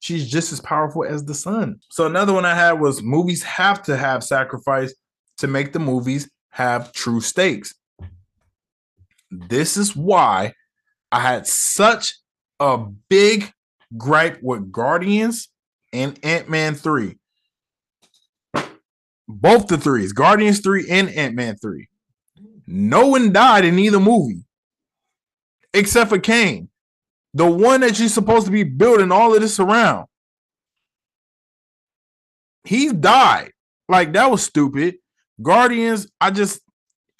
she's 0.00 0.30
just 0.30 0.52
as 0.52 0.60
powerful 0.60 1.02
as 1.04 1.24
the 1.24 1.34
sun. 1.34 1.80
So 1.88 2.04
another 2.04 2.34
one 2.34 2.44
I 2.44 2.54
had 2.54 2.72
was 2.72 3.02
movies 3.02 3.42
have 3.42 3.82
to 3.84 3.96
have 3.96 4.22
sacrifice 4.22 4.94
to 5.38 5.46
make 5.46 5.72
the 5.72 5.78
movies 5.78 6.30
have 6.50 6.92
true 6.92 7.22
stakes. 7.22 7.74
This 9.30 9.78
is 9.78 9.96
why 9.96 10.52
I 11.10 11.20
had 11.20 11.46
such 11.46 12.16
a 12.60 12.84
big 13.08 13.50
gripe 13.96 14.42
with 14.42 14.70
Guardians 14.70 15.48
and 15.90 16.18
Ant-Man 16.22 16.74
3 16.74 17.16
both 19.28 19.66
the 19.66 19.78
threes, 19.78 20.12
Guardians 20.12 20.60
3 20.60 20.88
and 20.90 21.08
Ant-Man 21.10 21.56
3. 21.56 21.88
No 22.66 23.06
one 23.06 23.32
died 23.32 23.64
in 23.64 23.78
either 23.78 24.00
movie. 24.00 24.44
Except 25.72 26.10
for 26.10 26.18
Kang. 26.18 26.68
The 27.34 27.46
one 27.46 27.80
that 27.80 27.98
you're 27.98 28.08
supposed 28.08 28.46
to 28.46 28.52
be 28.52 28.62
building 28.62 29.10
all 29.10 29.34
of 29.34 29.40
this 29.40 29.58
around. 29.58 30.06
He 32.64 32.92
died. 32.92 33.52
Like 33.88 34.12
that 34.12 34.30
was 34.30 34.42
stupid. 34.42 34.96
Guardians, 35.42 36.06
I 36.20 36.30
just 36.30 36.60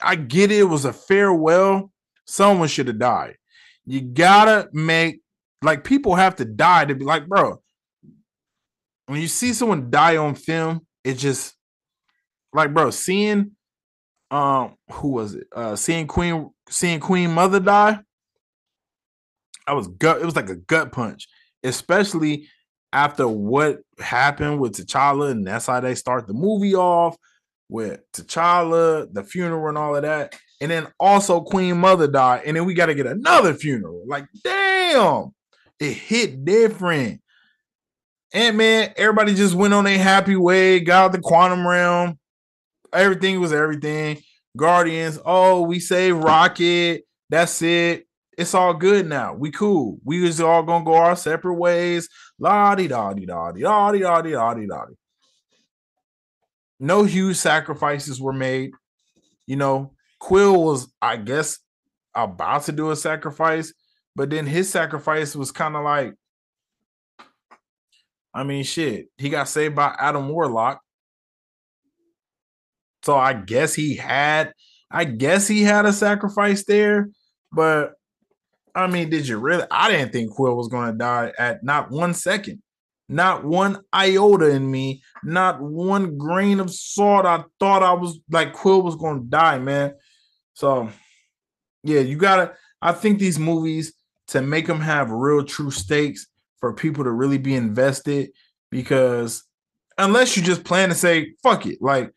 I 0.01 0.15
get 0.15 0.51
it. 0.51 0.61
It 0.61 0.65
was 0.65 0.85
a 0.85 0.93
farewell. 0.93 1.91
Someone 2.27 2.69
should 2.69 2.89
have 2.89 2.99
died. 2.99 3.37
You 3.85 4.01
gotta 4.01 4.69
make 4.73 5.21
like 5.63 5.85
people 5.85 6.15
have 6.15 6.37
to 6.37 6.45
die 6.45 6.85
to 6.85 6.95
be 6.95 7.05
like, 7.05 7.27
bro. 7.27 7.61
When 9.07 9.21
you 9.21 9.29
see 9.29 9.53
someone 9.53 9.91
die 9.91 10.17
on 10.17 10.35
film, 10.35 10.87
it 11.03 11.15
just 11.15 11.55
like, 12.55 12.73
bro, 12.73 12.91
seeing 12.91 13.53
um 14.31 14.77
who 14.91 15.09
was 15.09 15.35
it? 15.35 15.47
Uh 15.55 15.77
seeing 15.77 16.07
Queen 16.07 16.51
seeing 16.69 17.01
Queen 17.01 17.31
Mother 17.31 17.61
die. 17.61 17.99
I 19.67 19.75
was 19.75 19.89
gut, 19.89 20.21
it 20.21 20.25
was 20.25 20.37
like 20.37 20.51
a 20.51 20.57
gut 20.57 20.93
punch, 20.93 21.27
especially 21.63 22.49
after 22.93 23.27
what 23.27 23.81
happened 23.99 24.61
with 24.61 24.73
T'Challa, 24.73 25.31
and 25.31 25.47
that's 25.47 25.67
how 25.67 25.81
they 25.81 25.95
start 25.95 26.27
the 26.27 26.35
movie 26.35 26.75
off 26.75 27.17
with 27.69 28.01
T'Challa, 28.13 29.13
the 29.13 29.25
funeral, 29.25 29.69
and 29.69 29.79
all 29.79 29.97
of 29.97 30.03
that. 30.03 30.37
And 30.61 30.71
then 30.71 30.87
also 31.01 31.41
Queen 31.41 31.77
Mother 31.79 32.07
died, 32.07 32.43
and 32.47 32.57
then 32.57 32.65
we 32.65 32.75
got 32.75 32.87
to 32.87 32.95
get 32.95 33.07
another 33.07 33.55
funeral. 33.55 34.05
Like, 34.07 34.27
damn, 34.45 35.35
it 35.81 35.93
hit 35.93 36.45
different. 36.45 37.21
And 38.33 38.57
man, 38.57 38.93
everybody 38.97 39.35
just 39.35 39.55
went 39.55 39.75
on 39.75 39.87
a 39.87 39.97
happy 39.97 40.37
way, 40.37 40.81
got 40.81 41.07
out 41.07 41.13
the 41.13 41.21
quantum 41.21 41.67
realm, 41.67 42.19
everything 42.95 43.41
was 43.41 43.53
everything. 43.53 44.23
Guardians, 44.57 45.19
oh, 45.25 45.63
we 45.63 45.81
saved 45.81 46.23
Rocket. 46.23 47.05
That's 47.29 47.61
it. 47.63 48.07
It's 48.37 48.55
all 48.55 48.75
good 48.75 49.07
now. 49.07 49.35
We 49.35 49.51
cool. 49.51 49.99
We 50.05 50.21
just 50.27 50.41
all 50.41 50.63
gonna 50.63 50.85
go 50.85 50.95
our 50.95 51.17
separate 51.17 51.55
ways. 51.55 52.09
La 52.39 52.75
di 52.75 52.89
da 52.89 53.13
di 53.13 53.27
da 53.27 53.53
di 53.53 53.63
da 53.63 53.93
di 53.93 54.01
da 54.01 54.23
di 54.23 54.31
da 54.33 54.55
di 54.55 54.67
da. 54.67 54.85
No 56.81 57.05
huge 57.05 57.37
sacrifices 57.37 58.21
were 58.21 58.33
made. 58.33 58.73
You 59.47 59.57
know, 59.57 59.93
Quill 60.19 60.63
was, 60.65 60.93
I 61.01 61.17
guess, 61.17 61.59
about 62.15 62.65
to 62.65 62.73
do 62.73 62.91
a 62.91 62.97
sacrifice, 62.97 63.73
but 64.17 64.31
then 64.31 64.47
his 64.47 64.71
sacrifice 64.71 65.37
was 65.37 65.53
kind 65.53 65.77
of 65.77 65.85
like, 65.85 66.15
I 68.33 68.43
mean, 68.43 68.65
shit. 68.65 69.09
He 69.17 69.29
got 69.29 69.49
saved 69.49 69.77
by 69.77 69.95
Adam 69.99 70.29
Warlock. 70.29 70.81
So 73.05 73.17
I 73.17 73.35
guess 73.35 73.75
he 73.75 73.97
had, 73.97 74.55
I 74.91 75.05
guess 75.05 75.47
he 75.47 75.63
had 75.63 75.85
a 75.85 75.93
sacrifice 75.93 76.65
there. 76.65 77.11
But 77.53 77.93
I 78.75 78.87
mean, 78.87 79.11
did 79.11 79.29
you 79.29 79.39
really? 79.39 79.67
I 79.71 79.91
didn't 79.91 80.13
think 80.13 80.33
Quill 80.33 80.57
was 80.57 80.69
going 80.69 80.91
to 80.91 80.99
die 80.99 81.33
at 81.39 81.63
not 81.63 81.91
one 81.91 82.15
second, 82.15 82.63
not 83.09 83.45
one 83.45 83.81
iota 83.93 84.49
in 84.51 84.71
me, 84.71 85.03
not 85.23 85.61
one 85.61 86.17
grain 86.17 86.61
of 86.61 86.73
salt. 86.73 87.27
I 87.27 87.45
thought 87.61 87.83
I 87.83 87.93
was 87.93 88.19
like 88.31 88.55
Quill 88.55 88.81
was 88.81 88.97
going 88.97 89.21
to 89.21 89.29
die, 89.29 89.59
man. 89.59 89.95
So, 90.55 90.89
yeah, 91.83 92.01
you 92.01 92.17
gotta. 92.17 92.55
I 92.81 92.93
think 92.93 93.19
these 93.19 93.39
movies 93.39 93.93
to 94.29 94.41
make 94.41 94.67
them 94.67 94.81
have 94.81 95.11
real 95.11 95.45
true 95.45 95.71
stakes. 95.71 96.27
for 96.59 96.73
people 96.73 97.05
to 97.05 97.11
really 97.11 97.37
be 97.37 97.55
invested 97.55 98.31
because 98.71 99.45
unless 99.99 100.35
you 100.35 100.43
just 100.43 100.65
plan 100.65 100.89
to 100.89 100.95
say 100.95 101.35
fuck 101.43 101.67
it, 101.67 101.77
like 101.83 102.11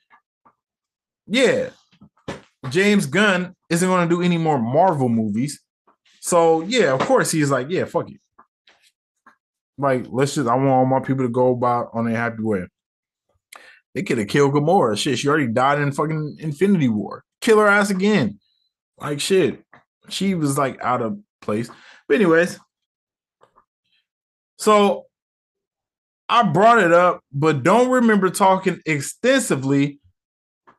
yeah, 1.27 1.69
James 2.69 3.05
Gunn 3.05 3.55
isn't 3.69 3.87
going 3.87 4.07
to 4.07 4.15
do 4.15 4.21
any 4.21 4.37
more 4.37 4.57
Marvel 4.59 5.09
movies. 5.09 5.61
So 6.21 6.61
yeah, 6.61 6.93
of 6.93 6.99
course 7.01 7.31
he's 7.31 7.51
like, 7.51 7.67
yeah, 7.69 7.85
fuck 7.85 8.09
it. 8.09 8.19
Like, 9.77 10.05
let's 10.09 10.35
just 10.35 10.47
I 10.47 10.55
want 10.55 10.69
all 10.69 10.85
my 10.85 10.99
people 10.99 11.25
to 11.25 11.29
go 11.29 11.51
about 11.51 11.89
on 11.93 12.07
a 12.07 12.15
happy 12.15 12.41
way. 12.41 12.65
They 13.93 14.03
could 14.03 14.17
have 14.17 14.27
killed 14.27 14.53
Gamora. 14.53 14.97
Shit, 14.97 15.19
she 15.19 15.27
already 15.27 15.47
died 15.47 15.79
in 15.79 15.91
fucking 15.91 16.37
Infinity 16.39 16.89
War. 16.89 17.23
Kill 17.41 17.59
her 17.59 17.67
ass 17.67 17.89
again. 17.89 18.39
Like 18.99 19.19
shit. 19.19 19.63
She 20.09 20.35
was 20.35 20.57
like 20.57 20.81
out 20.81 21.01
of 21.01 21.19
place. 21.41 21.69
But 22.07 22.15
anyways, 22.15 22.59
so 24.57 25.05
I 26.29 26.43
brought 26.43 26.79
it 26.79 26.91
up, 26.91 27.21
but 27.31 27.63
don't 27.63 27.89
remember 27.89 28.29
talking 28.29 28.81
extensively 28.85 29.99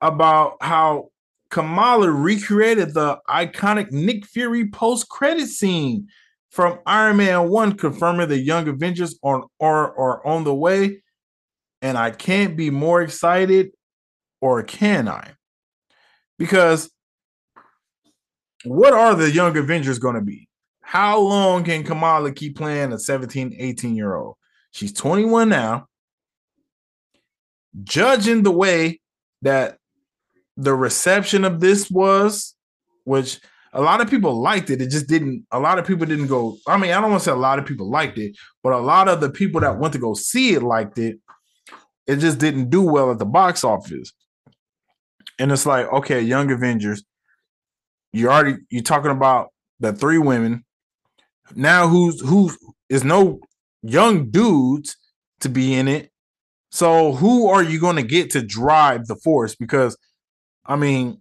about 0.00 0.56
how 0.60 1.10
Kamala 1.50 2.10
recreated 2.10 2.94
the 2.94 3.18
iconic 3.28 3.90
Nick 3.90 4.26
Fury 4.26 4.68
post-credit 4.68 5.48
scene 5.48 6.08
from 6.50 6.78
Iron 6.86 7.18
Man 7.18 7.48
1, 7.48 7.76
confirming 7.76 8.28
the 8.28 8.38
Young 8.38 8.68
Avengers 8.68 9.18
on 9.22 9.44
are, 9.60 9.96
are 9.98 10.26
on 10.26 10.44
the 10.44 10.54
way. 10.54 11.02
And 11.80 11.96
I 11.96 12.10
can't 12.10 12.56
be 12.56 12.70
more 12.70 13.02
excited, 13.02 13.70
or 14.40 14.62
can 14.62 15.08
I? 15.08 15.34
Because 16.38 16.90
what 18.64 18.92
are 18.92 19.14
the 19.14 19.30
Young 19.30 19.56
Avengers 19.56 19.98
going 19.98 20.16
to 20.16 20.20
be? 20.20 20.48
How 20.80 21.20
long 21.20 21.64
can 21.64 21.84
Kamala 21.84 22.32
keep 22.32 22.56
playing 22.56 22.92
a 22.92 22.98
17, 22.98 23.54
18 23.56 23.94
year 23.94 24.16
old? 24.16 24.36
She's 24.70 24.92
21 24.92 25.48
now. 25.48 25.86
Judging 27.84 28.42
the 28.42 28.50
way 28.50 29.00
that 29.42 29.77
the 30.58 30.74
reception 30.74 31.44
of 31.44 31.60
this 31.60 31.88
was, 31.88 32.54
which 33.04 33.40
a 33.72 33.80
lot 33.80 34.00
of 34.00 34.10
people 34.10 34.40
liked 34.40 34.70
it. 34.70 34.82
It 34.82 34.90
just 34.90 35.06
didn't, 35.06 35.46
a 35.52 35.60
lot 35.60 35.78
of 35.78 35.86
people 35.86 36.04
didn't 36.04 36.26
go. 36.26 36.58
I 36.66 36.76
mean, 36.76 36.90
I 36.90 37.00
don't 37.00 37.10
want 37.10 37.22
to 37.22 37.24
say 37.26 37.32
a 37.32 37.36
lot 37.36 37.60
of 37.60 37.64
people 37.64 37.88
liked 37.88 38.18
it, 38.18 38.36
but 38.62 38.72
a 38.72 38.78
lot 38.78 39.08
of 39.08 39.20
the 39.20 39.30
people 39.30 39.60
that 39.60 39.78
went 39.78 39.92
to 39.92 40.00
go 40.00 40.14
see 40.14 40.54
it 40.54 40.62
liked 40.62 40.98
it. 40.98 41.18
It 42.08 42.16
just 42.16 42.38
didn't 42.38 42.70
do 42.70 42.82
well 42.82 43.12
at 43.12 43.18
the 43.18 43.24
box 43.24 43.62
office. 43.62 44.12
And 45.38 45.52
it's 45.52 45.64
like, 45.64 45.86
okay, 45.92 46.20
Young 46.20 46.50
Avengers, 46.50 47.04
you 48.12 48.28
already 48.28 48.56
you're 48.70 48.82
talking 48.82 49.12
about 49.12 49.52
the 49.78 49.92
three 49.92 50.18
women. 50.18 50.64
Now 51.54 51.86
who's 51.86 52.20
who's 52.20 52.58
is 52.88 53.04
no 53.04 53.38
young 53.82 54.30
dudes 54.30 54.96
to 55.40 55.48
be 55.48 55.74
in 55.74 55.86
it. 55.86 56.10
So 56.72 57.12
who 57.12 57.48
are 57.48 57.62
you 57.62 57.78
going 57.78 57.96
to 57.96 58.02
get 58.02 58.30
to 58.30 58.42
drive 58.42 59.06
the 59.06 59.16
force? 59.16 59.54
Because 59.54 59.96
I 60.68 60.76
mean, 60.76 61.20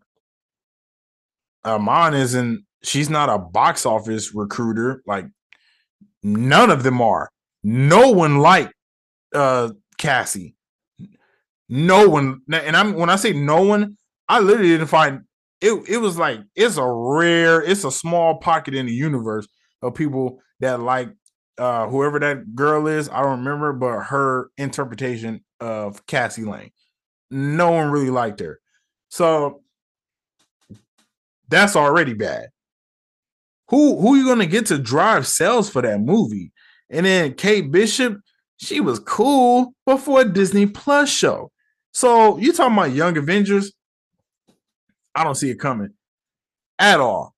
Iman 1.64 2.14
isn't. 2.14 2.66
She's 2.84 3.10
not 3.10 3.30
a 3.30 3.39
box 3.39 3.86
office 3.86 4.36
recruiter. 4.36 5.02
Like 5.08 5.26
none 6.22 6.70
of 6.70 6.84
them 6.84 7.02
are. 7.02 7.30
No 7.64 8.12
one 8.12 8.38
liked 8.38 8.74
uh 9.34 9.72
Cassie. 9.98 10.56
No 11.70 12.08
one, 12.08 12.41
and 12.52 12.78
I'm 12.78 12.93
when 12.93 13.10
I 13.10 13.18
say 13.18 13.34
no 13.34 13.62
one, 13.64 13.98
I 14.30 14.39
literally 14.39 14.70
didn't 14.70 14.88
find 14.88 15.22
it. 15.60 15.74
It 15.89 15.98
was 15.98 16.18
like 16.18 16.39
it's 16.56 16.78
a 16.78 16.86
rare, 16.86 17.62
it's 17.62 17.84
a 17.84 17.91
small 17.91 18.38
pocket 18.38 18.74
in 18.76 18.86
the 18.86 18.93
universe 18.93 19.48
of 19.82 19.95
people 19.95 20.39
that 20.60 20.80
like 20.80 21.10
uh 21.58 21.88
whoever 21.88 22.20
that 22.20 22.56
girl 22.56 22.88
is. 22.88 23.10
I 23.10 23.22
don't 23.22 23.39
remember, 23.39 23.74
but 23.74 24.04
her 24.04 24.50
interpretation 24.58 25.43
of 25.60 26.06
Cassie 26.06 26.45
Lang. 26.45 26.72
No 27.30 27.72
one 27.72 27.89
really 27.89 28.12
liked 28.12 28.39
her. 28.39 28.60
So 29.10 29.62
that's 31.47 31.76
already 31.76 32.14
bad. 32.14 32.49
Who 33.70 33.99
who 33.99 34.16
you 34.16 34.26
gonna 34.26 34.45
get 34.45 34.68
to 34.68 34.78
drive 34.78 35.28
sales 35.28 35.70
for 35.70 35.82
that 35.82 35.99
movie? 35.99 36.51
And 36.89 37.05
then 37.05 37.34
Kate 37.34 37.70
Bishop, 37.72 38.20
she 38.58 38.80
was 38.80 38.99
cool 38.99 39.74
before 39.86 40.22
a 40.22 40.26
Disney 40.26 40.66
Plus 40.66 41.10
show. 41.10 41.51
So 41.93 42.38
you 42.38 42.53
talking 42.53 42.78
about 42.78 42.93
Young 42.93 43.18
Avengers? 43.18 43.74
I 45.14 45.24
don't 45.24 45.36
see 45.36 45.49
it 45.49 45.60
coming 45.60 45.89
at 46.80 46.99
all. 46.99 47.34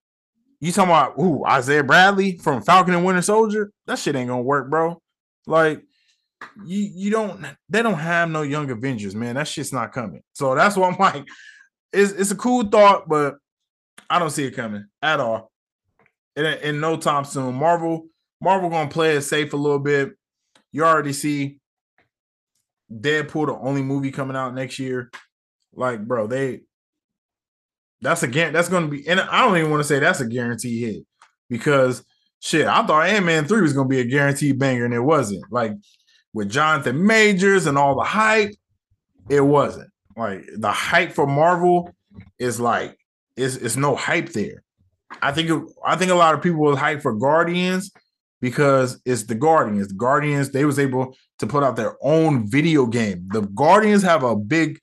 You 0.60 0.72
talking 0.72 0.92
about 0.92 1.18
ooh 1.18 1.46
Isaiah 1.46 1.84
Bradley 1.84 2.38
from 2.38 2.62
Falcon 2.62 2.94
and 2.94 3.06
Winter 3.06 3.22
Soldier? 3.22 3.72
That 3.88 3.98
shit 3.98 4.16
ain't 4.16 4.28
gonna 4.28 4.42
work, 4.42 4.70
bro. 4.70 5.02
Like 5.48 5.82
you 6.66 6.90
you 6.94 7.10
don't 7.10 7.46
they 7.70 7.82
don't 7.82 7.96
have 7.96 8.30
no 8.30 8.42
Young 8.42 8.70
Avengers, 8.70 9.16
man. 9.16 9.36
That 9.36 9.48
shit's 9.48 9.74
not 9.74 9.94
coming. 9.94 10.22
So 10.34 10.56
that's 10.56 10.76
why 10.76 10.90
I'm 10.90 10.98
like, 11.00 11.26
it's 11.92 12.12
it's 12.14 12.32
a 12.32 12.36
cool 12.36 12.64
thought, 12.64 13.08
but 13.08 13.36
I 14.10 14.20
don't 14.20 14.30
see 14.30 14.46
it 14.46 14.56
coming 14.56 14.86
at 15.02 15.20
all. 15.20 15.52
In, 16.36 16.46
in 16.46 16.80
no 16.80 16.96
time 16.98 17.26
soon. 17.26 17.56
Marvel, 17.56 18.08
Marvel 18.42 18.70
gonna 18.70 18.90
play 18.90 19.16
it 19.16 19.22
safe 19.22 19.54
a 19.54 19.58
little 19.58 19.80
bit. 19.80 20.12
You 20.72 20.86
already 20.86 21.14
see 21.14 21.60
Deadpool, 22.92 23.48
the 23.48 23.58
only 23.60 23.82
movie 23.82 24.12
coming 24.12 24.38
out 24.38 24.54
next 24.54 24.80
year. 24.80 25.12
Like, 25.74 26.06
bro, 26.08 26.28
they 26.28 26.62
that's 28.02 28.24
a 28.24 28.28
that's 28.28 28.70
gonna 28.70 28.88
be, 28.88 29.08
and 29.08 29.20
I 29.20 29.46
don't 29.46 29.58
even 29.58 29.72
want 29.72 29.82
to 29.82 29.88
say 29.88 30.00
that's 30.00 30.22
a 30.22 30.28
guarantee 30.28 30.80
hit 30.80 31.06
because 31.50 32.04
shit, 32.40 32.68
I 32.68 32.86
thought 32.86 33.08
Ant 33.08 33.26
Man 33.26 33.46
three 33.46 33.62
was 33.62 33.74
gonna 33.74 33.90
be 33.90 34.00
a 34.00 34.06
guaranteed 34.06 34.58
banger, 34.58 34.86
and 34.86 34.94
it 34.94 35.02
wasn't. 35.02 35.44
Like 35.52 35.74
with 36.34 36.50
Jonathan 36.50 37.06
Majors 37.06 37.66
and 37.66 37.78
all 37.78 37.96
the 37.96 38.04
hype, 38.04 38.52
it 39.30 39.42
wasn't. 39.42 39.90
Like 40.20 40.50
the 40.58 40.72
hype 40.72 41.14
for 41.14 41.26
Marvel 41.26 41.96
is 42.38 42.60
like 42.60 42.98
it's 43.38 43.56
it's 43.56 43.78
no 43.78 43.96
hype 43.96 44.30
there. 44.34 44.64
I 45.22 45.32
think 45.32 45.50
I 45.86 45.96
think 45.96 46.12
a 46.12 46.16
lot 46.16 46.34
of 46.34 46.42
people 46.42 46.60
was 46.60 46.78
hype 46.78 47.02
for 47.02 47.16
Guardians 47.16 47.90
because 48.42 49.00
it's 49.06 49.24
the 49.24 49.36
Guardians. 49.36 49.88
The 49.88 49.94
Guardians 49.94 50.50
they 50.50 50.66
was 50.66 50.78
able 50.78 51.16
to 51.40 51.48
put 51.48 51.64
out 51.64 51.78
their 51.78 51.96
own 52.02 52.50
video 52.50 52.86
game. 52.86 53.30
The 53.32 53.42
Guardians 53.42 54.04
have 54.04 54.24
a 54.24 54.36
big 54.36 54.82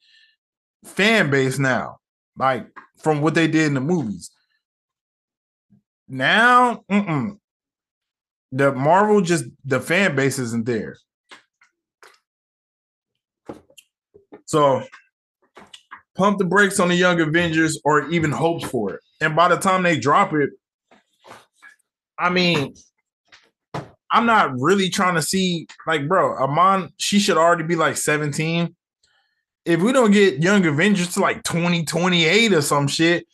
fan 0.84 1.30
base 1.30 1.58
now, 1.58 1.98
like 2.38 2.66
from 2.96 3.20
what 3.20 3.34
they 3.34 3.46
did 3.46 3.66
in 3.66 3.74
the 3.74 3.80
movies. 3.82 4.30
Now, 6.08 6.82
mm-mm. 6.90 7.38
the 8.52 8.72
Marvel 8.72 9.20
just 9.20 9.44
the 9.66 9.80
fan 9.80 10.16
base 10.16 10.38
isn't 10.38 10.64
there. 10.64 10.96
So 14.46 14.82
pump 16.16 16.38
the 16.38 16.44
brakes 16.44 16.80
on 16.80 16.88
the 16.88 16.94
Young 16.94 17.20
Avengers 17.20 17.80
or 17.84 18.08
even 18.10 18.32
hopes 18.32 18.64
for 18.68 18.94
it. 18.94 19.00
And 19.20 19.36
by 19.36 19.48
the 19.48 19.56
time 19.56 19.82
they 19.82 19.98
drop 19.98 20.32
it, 20.32 20.50
I 22.18 22.30
mean, 22.30 22.74
I'm 24.10 24.26
not 24.26 24.52
really 24.58 24.88
trying 24.88 25.16
to 25.16 25.22
see 25.22 25.66
like, 25.86 26.08
bro, 26.08 26.36
Iman, 26.38 26.90
she 26.96 27.18
should 27.18 27.36
already 27.36 27.64
be 27.64 27.76
like 27.76 27.96
17. 27.96 28.74
If 29.64 29.80
we 29.82 29.92
don't 29.92 30.12
get 30.12 30.42
Young 30.42 30.64
Avengers 30.64 31.14
to 31.14 31.20
like 31.20 31.42
2028 31.42 32.52
or 32.52 32.62
some 32.62 32.86
shit, 32.86 33.26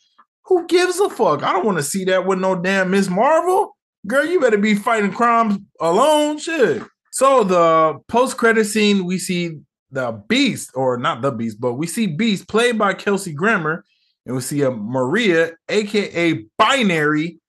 who 0.45 0.67
gives 0.67 0.99
a 0.99 1.09
fuck? 1.09 1.43
I 1.43 1.53
don't 1.53 1.65
want 1.65 1.77
to 1.77 1.83
see 1.83 2.03
that 2.05 2.25
with 2.25 2.39
no 2.39 2.55
damn 2.55 2.91
Miss 2.91 3.07
Marvel. 3.07 3.77
Girl, 4.05 4.25
you 4.25 4.41
better 4.41 4.57
be 4.57 4.75
fighting 4.75 5.13
crimes 5.13 5.57
alone. 5.79 6.37
Shit. 6.37 6.83
So 7.11 7.43
the 7.43 7.99
post-credit 8.07 8.65
scene, 8.65 9.05
we 9.05 9.19
see 9.19 9.59
the 9.93 10.23
Beast, 10.27 10.71
or 10.73 10.97
not 10.97 11.21
the 11.21 11.31
Beast, 11.31 11.61
but 11.61 11.73
we 11.73 11.87
see 11.87 12.07
Beast 12.07 12.47
played 12.47 12.77
by 12.77 12.93
Kelsey 12.93 13.33
Grammer, 13.33 13.85
and 14.25 14.35
we 14.35 14.41
see 14.41 14.63
a 14.63 14.71
Maria, 14.71 15.51
aka 15.69 16.45
Binary, 16.57 17.39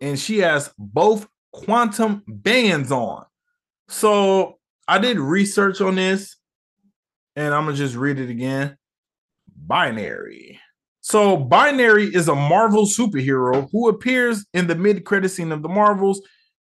and 0.00 0.18
she 0.18 0.38
has 0.38 0.70
both 0.78 1.26
quantum 1.52 2.22
bands 2.26 2.92
on. 2.92 3.24
So 3.88 4.58
I 4.86 4.98
did 4.98 5.18
research 5.18 5.80
on 5.80 5.94
this, 5.94 6.36
and 7.36 7.54
I'm 7.54 7.64
gonna 7.64 7.76
just 7.76 7.96
read 7.96 8.18
it 8.18 8.30
again. 8.30 8.76
Binary. 9.66 10.60
So 11.00 11.36
Binary 11.36 12.14
is 12.14 12.28
a 12.28 12.34
Marvel 12.34 12.84
superhero 12.84 13.68
who 13.72 13.88
appears 13.88 14.44
in 14.52 14.66
the 14.66 14.74
mid-credit 14.74 15.30
scene 15.30 15.52
of 15.52 15.62
the 15.62 15.68
Marvels. 15.68 16.20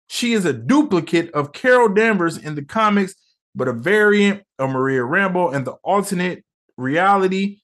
She 0.08 0.34
is 0.34 0.44
a 0.44 0.52
duplicate 0.52 1.30
of 1.32 1.52
Carol 1.52 1.88
Danvers 1.88 2.36
in 2.36 2.54
the 2.54 2.64
comics 2.64 3.14
but 3.54 3.68
a 3.68 3.72
variant 3.72 4.42
of 4.58 4.70
Maria 4.70 5.00
Rambeau 5.00 5.54
and 5.54 5.66
the 5.66 5.72
alternate 5.84 6.44
reality. 6.76 7.60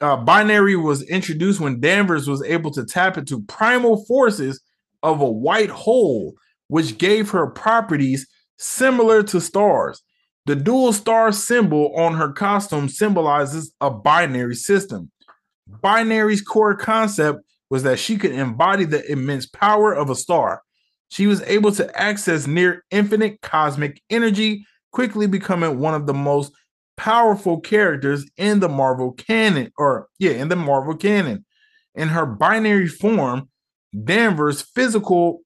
Uh, 0.00 0.16
binary 0.16 0.76
was 0.76 1.02
introduced 1.02 1.60
when 1.60 1.80
Danvers 1.80 2.28
was 2.28 2.42
able 2.42 2.70
to 2.72 2.84
tap 2.84 3.16
into 3.16 3.42
primal 3.42 4.04
forces 4.04 4.60
of 5.02 5.20
a 5.20 5.30
white 5.30 5.70
hole, 5.70 6.34
which 6.68 6.98
gave 6.98 7.30
her 7.30 7.46
properties 7.46 8.26
similar 8.58 9.22
to 9.22 9.40
stars. 9.40 10.02
The 10.44 10.56
dual 10.56 10.92
star 10.92 11.32
symbol 11.32 11.94
on 11.96 12.14
her 12.14 12.32
costume 12.32 12.88
symbolizes 12.88 13.74
a 13.80 13.90
binary 13.90 14.54
system. 14.54 15.10
Binary's 15.82 16.42
core 16.42 16.76
concept 16.76 17.40
was 17.68 17.82
that 17.82 17.98
she 17.98 18.16
could 18.16 18.32
embody 18.32 18.84
the 18.84 19.10
immense 19.10 19.46
power 19.46 19.92
of 19.92 20.08
a 20.08 20.14
star. 20.14 20.62
She 21.08 21.26
was 21.26 21.42
able 21.42 21.72
to 21.72 22.00
access 22.00 22.46
near 22.46 22.84
infinite 22.90 23.40
cosmic 23.40 24.02
energy, 24.10 24.66
quickly 24.92 25.26
becoming 25.26 25.78
one 25.78 25.94
of 25.94 26.06
the 26.06 26.14
most 26.14 26.52
powerful 26.96 27.60
characters 27.60 28.28
in 28.36 28.60
the 28.60 28.68
Marvel 28.68 29.12
canon, 29.12 29.70
or 29.76 30.08
yeah, 30.18 30.32
in 30.32 30.48
the 30.48 30.56
Marvel 30.56 30.96
canon. 30.96 31.44
In 31.94 32.08
her 32.08 32.26
binary 32.26 32.88
form, 32.88 33.48
Danvers' 34.04 34.62
physical 34.62 35.40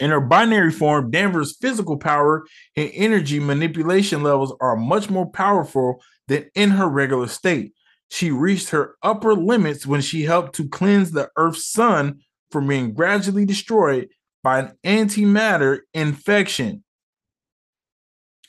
in 0.00 0.10
her 0.10 0.20
binary 0.20 0.70
form, 0.70 1.10
Danvers' 1.10 1.56
physical 1.56 1.96
power 1.96 2.44
and 2.76 2.90
energy 2.94 3.40
manipulation 3.40 4.22
levels 4.22 4.54
are 4.60 4.76
much 4.76 5.10
more 5.10 5.28
powerful 5.28 6.00
than 6.28 6.48
in 6.54 6.70
her 6.70 6.88
regular 6.88 7.26
state. 7.26 7.72
She 8.10 8.30
reached 8.30 8.70
her 8.70 8.94
upper 9.02 9.34
limits 9.34 9.86
when 9.86 10.00
she 10.00 10.22
helped 10.22 10.54
to 10.54 10.68
cleanse 10.68 11.10
the 11.10 11.30
Earth's 11.36 11.66
sun 11.66 12.20
from 12.50 12.66
being 12.66 12.94
gradually 12.94 13.44
destroyed 13.44 14.08
by 14.42 14.60
an 14.60 14.72
antimatter 14.84 15.80
infection. 15.94 16.82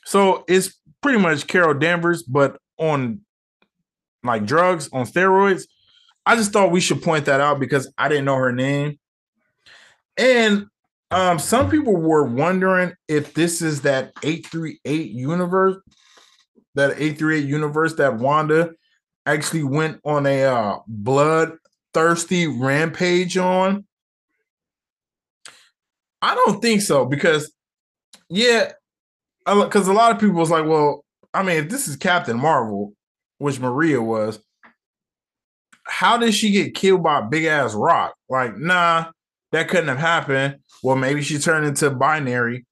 So 0.04 0.44
it's 0.48 0.74
pretty 1.02 1.18
much 1.18 1.46
Carol 1.46 1.74
Danvers, 1.74 2.22
but 2.22 2.58
on 2.78 3.20
like 4.22 4.46
drugs, 4.46 4.88
on 4.92 5.06
steroids. 5.06 5.64
I 6.26 6.36
just 6.36 6.52
thought 6.52 6.70
we 6.70 6.80
should 6.80 7.02
point 7.02 7.26
that 7.26 7.40
out 7.40 7.60
because 7.60 7.92
I 7.96 8.08
didn't 8.08 8.26
know 8.26 8.36
her 8.36 8.52
name. 8.52 8.98
And 10.16 10.66
um, 11.10 11.38
some 11.38 11.70
people 11.70 11.96
were 11.96 12.24
wondering 12.24 12.94
if 13.08 13.34
this 13.34 13.62
is 13.62 13.82
that 13.82 14.12
838 14.22 15.10
universe, 15.10 15.76
that 16.74 16.90
838 16.92 17.46
universe 17.46 17.94
that 17.94 18.16
Wanda 18.16 18.72
actually 19.26 19.64
went 19.64 20.00
on 20.04 20.26
a 20.26 20.44
uh, 20.44 20.78
bloodthirsty 20.86 22.46
rampage 22.46 23.36
on. 23.36 23.86
I 26.22 26.34
don't 26.34 26.60
think 26.60 26.82
so 26.82 27.04
because, 27.04 27.52
yeah, 28.28 28.72
because 29.46 29.88
a 29.88 29.92
lot 29.92 30.12
of 30.12 30.20
people 30.20 30.36
was 30.36 30.50
like, 30.50 30.66
well, 30.66 31.04
I 31.32 31.42
mean, 31.42 31.56
if 31.56 31.68
this 31.68 31.88
is 31.88 31.96
Captain 31.96 32.38
Marvel, 32.38 32.92
which 33.38 33.60
Maria 33.60 34.02
was, 34.02 34.38
how 35.84 36.18
did 36.18 36.34
she 36.34 36.50
get 36.50 36.74
killed 36.74 37.02
by 37.02 37.18
a 37.18 37.22
big 37.22 37.44
ass 37.46 37.74
rock? 37.74 38.14
Like, 38.28 38.56
nah, 38.56 39.06
that 39.52 39.68
couldn't 39.68 39.88
have 39.88 39.98
happened. 39.98 40.58
Well, 40.82 40.96
maybe 40.96 41.22
she 41.22 41.38
turned 41.38 41.66
into 41.66 41.90
binary. 41.90 42.66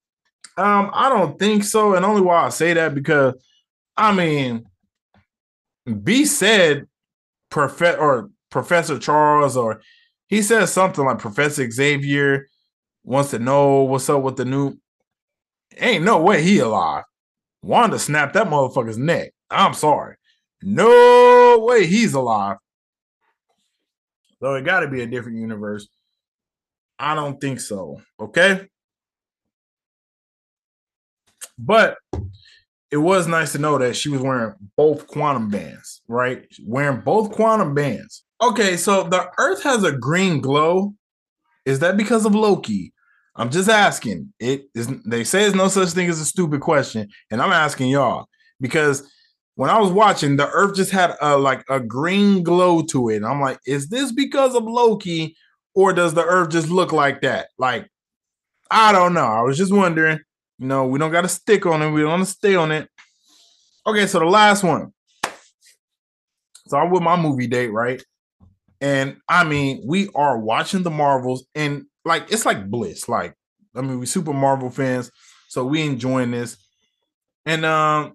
Um, 0.57 0.91
I 0.93 1.09
don't 1.09 1.39
think 1.39 1.65
so. 1.65 1.95
And 1.95 2.05
only 2.05 2.21
why 2.21 2.45
I 2.45 2.49
say 2.49 2.75
that 2.75 2.95
because 2.95 3.35
I 3.97 4.13
mean, 4.13 4.65
B 6.03 6.25
said 6.25 6.87
Prof- 7.51 7.99
or 7.99 8.31
Professor 8.51 8.99
Charles, 8.99 9.57
or 9.57 9.83
he 10.29 10.43
says 10.43 10.73
something 10.73 11.05
like 11.05 11.19
Professor 11.19 11.69
Xavier 11.69 12.47
wants 13.09 13.31
to 13.31 13.39
know 13.39 13.83
what's 13.83 14.09
up 14.11 14.23
with 14.23 14.37
the 14.37 14.45
new. 14.45 14.77
Ain't 15.79 16.05
no 16.05 16.21
way 16.21 16.43
he 16.43 16.59
alive. 16.59 17.05
Wanda 17.63 17.99
snapped 17.99 18.35
that 18.35 18.49
motherfucker's 18.49 18.99
neck. 18.99 19.33
I'm 19.51 19.73
sorry. 19.73 20.17
No 20.63 21.65
way 21.67 21.87
he's 21.87 22.13
alive. 22.13 22.59
So 24.41 24.55
it 24.55 24.65
got 24.65 24.81
to 24.81 24.89
be 24.89 25.03
a 25.03 25.07
different 25.07 25.39
universe. 25.39 25.89
I 26.99 27.15
don't 27.15 27.41
think 27.41 27.61
so. 27.61 28.03
Okay. 28.21 28.67
But 31.59 31.97
it 32.91 32.99
was 32.99 33.27
nice 33.27 33.53
to 33.53 33.59
know 33.59 33.79
that 33.79 33.97
she 33.97 34.11
was 34.11 34.21
wearing 34.21 34.55
both 34.77 35.07
quantum 35.07 35.49
bands, 35.49 36.03
right? 36.09 36.47
Wearing 36.63 37.01
both 37.01 37.33
quantum 37.33 37.75
bands. 37.75 38.25
Okay, 38.43 38.77
so 38.77 39.05
the 39.05 39.31
Earth 39.39 39.63
has 39.63 39.83
a 39.83 39.93
green 39.93 40.41
glow. 40.41 40.95
Is 41.65 41.79
that 41.81 41.97
because 41.97 42.27
of 42.27 42.35
Loki? 42.35 42.93
I'm 43.39 43.51
just 43.51 43.69
asking. 43.69 44.33
It 44.41 44.69
is. 44.75 44.89
They 45.07 45.23
say 45.23 45.43
there's 45.43 45.55
no 45.55 45.69
such 45.69 45.91
thing 45.91 46.09
as 46.09 46.21
a 46.21 46.25
stupid 46.25 46.61
question, 46.61 47.09
and 47.31 47.41
I'm 47.41 47.53
asking 47.53 47.89
y'all 47.89 48.27
because 48.61 49.09
when 49.55 49.71
I 49.71 49.79
was 49.79 49.93
watching, 49.93 50.37
the 50.37 50.49
Earth 50.51 50.75
just 50.75 50.91
had 50.91 51.17
a 51.21 51.39
like 51.39 51.65
a 51.71 51.79
green 51.79 52.43
glow 52.43 52.83
to 52.83 53.11
it. 53.11 53.17
And 53.17 53.27
I'm 53.27 53.41
like, 53.41 53.61
is 53.65 53.89
this 53.89 54.11
because 54.11 54.57
of 54.57 54.65
Loki, 54.65 55.37
or 55.75 55.93
does 55.93 56.15
the 56.15 56.25
Earth 56.25 56.51
just 56.51 56.69
look 56.69 56.93
like 56.93 57.23
that? 57.23 57.49
Like, 57.59 57.89
I 58.71 58.91
don't 58.91 59.15
know. 59.15 59.27
I 59.27 59.43
was 59.43 59.57
just 59.57 59.73
wondering. 59.73 60.19
You 60.59 60.67
know, 60.67 60.87
we 60.87 60.99
don't 60.99 61.13
got 61.13 61.21
to 61.21 61.29
stick 61.29 61.67
on 61.67 61.83
it. 61.83 61.91
We 61.93 62.03
don't 62.03 62.19
to 62.19 62.27
stay 62.27 62.57
on 62.57 62.73
it. 62.73 62.89
Okay, 63.87 64.09
so 64.09 64.19
the 64.19 64.25
last 64.25 64.65
one. 64.65 64.93
So 66.67 66.77
I'm 66.77 66.91
with 66.91 67.03
my 67.03 67.15
movie 67.15 67.47
date, 67.47 67.73
right? 67.73 68.03
And 68.81 69.17
I 69.29 69.45
mean, 69.45 69.83
we 69.87 70.09
are 70.17 70.39
watching 70.39 70.83
the 70.83 70.91
Marvels, 70.91 71.47
and 71.55 71.87
like 72.09 72.33
it's 72.33 72.47
like 72.47 72.69
bliss. 72.69 73.09
Like, 73.09 73.35
I 73.75 73.83
mean, 73.83 74.01
we 74.01 74.07
super 74.07 74.33
Marvel 74.33 74.71
fans, 74.71 75.13
so 75.49 75.65
we 75.65 75.83
enjoying 75.83 76.33
this. 76.33 76.57
And 77.47 77.65
um, 77.65 78.15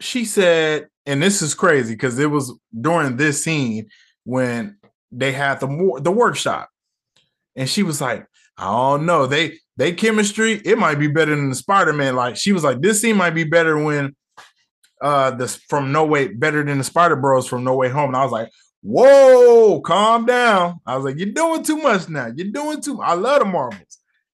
she 0.00 0.24
said, 0.24 0.88
and 1.04 1.22
this 1.22 1.42
is 1.42 1.54
crazy 1.54 1.94
because 1.94 2.18
it 2.18 2.30
was 2.30 2.52
during 2.80 3.16
this 3.16 3.44
scene 3.44 3.88
when 4.24 4.78
they 5.12 5.32
had 5.32 5.60
the 5.60 5.66
more 5.66 6.00
the 6.00 6.10
workshop, 6.10 6.70
and 7.54 7.68
she 7.68 7.82
was 7.82 8.00
like, 8.00 8.26
I 8.56 8.64
don't 8.64 9.06
know. 9.06 9.26
They 9.26 9.58
they 9.76 9.92
chemistry, 9.92 10.60
it 10.64 10.78
might 10.78 10.98
be 10.98 11.06
better 11.06 11.36
than 11.36 11.50
the 11.50 11.54
Spider-Man. 11.54 12.16
Like 12.16 12.36
she 12.36 12.52
was 12.52 12.64
like, 12.64 12.80
this 12.80 13.00
scene 13.00 13.16
might 13.16 13.34
be 13.34 13.44
better 13.44 13.82
when 13.82 14.16
uh 15.00 15.30
this 15.30 15.56
from 15.68 15.92
No 15.92 16.04
Way 16.04 16.28
better 16.28 16.64
than 16.64 16.78
the 16.78 16.84
Spider 16.84 17.16
Bros 17.16 17.46
from 17.46 17.64
No 17.64 17.76
Way 17.76 17.88
Home. 17.88 18.10
And 18.10 18.16
I 18.16 18.24
was 18.24 18.32
like, 18.32 18.50
whoa, 18.82 19.80
calm 19.80 20.26
down. 20.26 20.80
I 20.86 20.96
was 20.96 21.04
like, 21.04 21.18
you're 21.18 21.32
doing 21.32 21.62
too 21.62 21.76
much 21.76 22.08
now. 22.08 22.28
You're 22.34 22.52
doing 22.52 22.80
too 22.80 23.00
I 23.00 23.14
love 23.14 23.40
the 23.40 23.44
Marvels. 23.44 23.98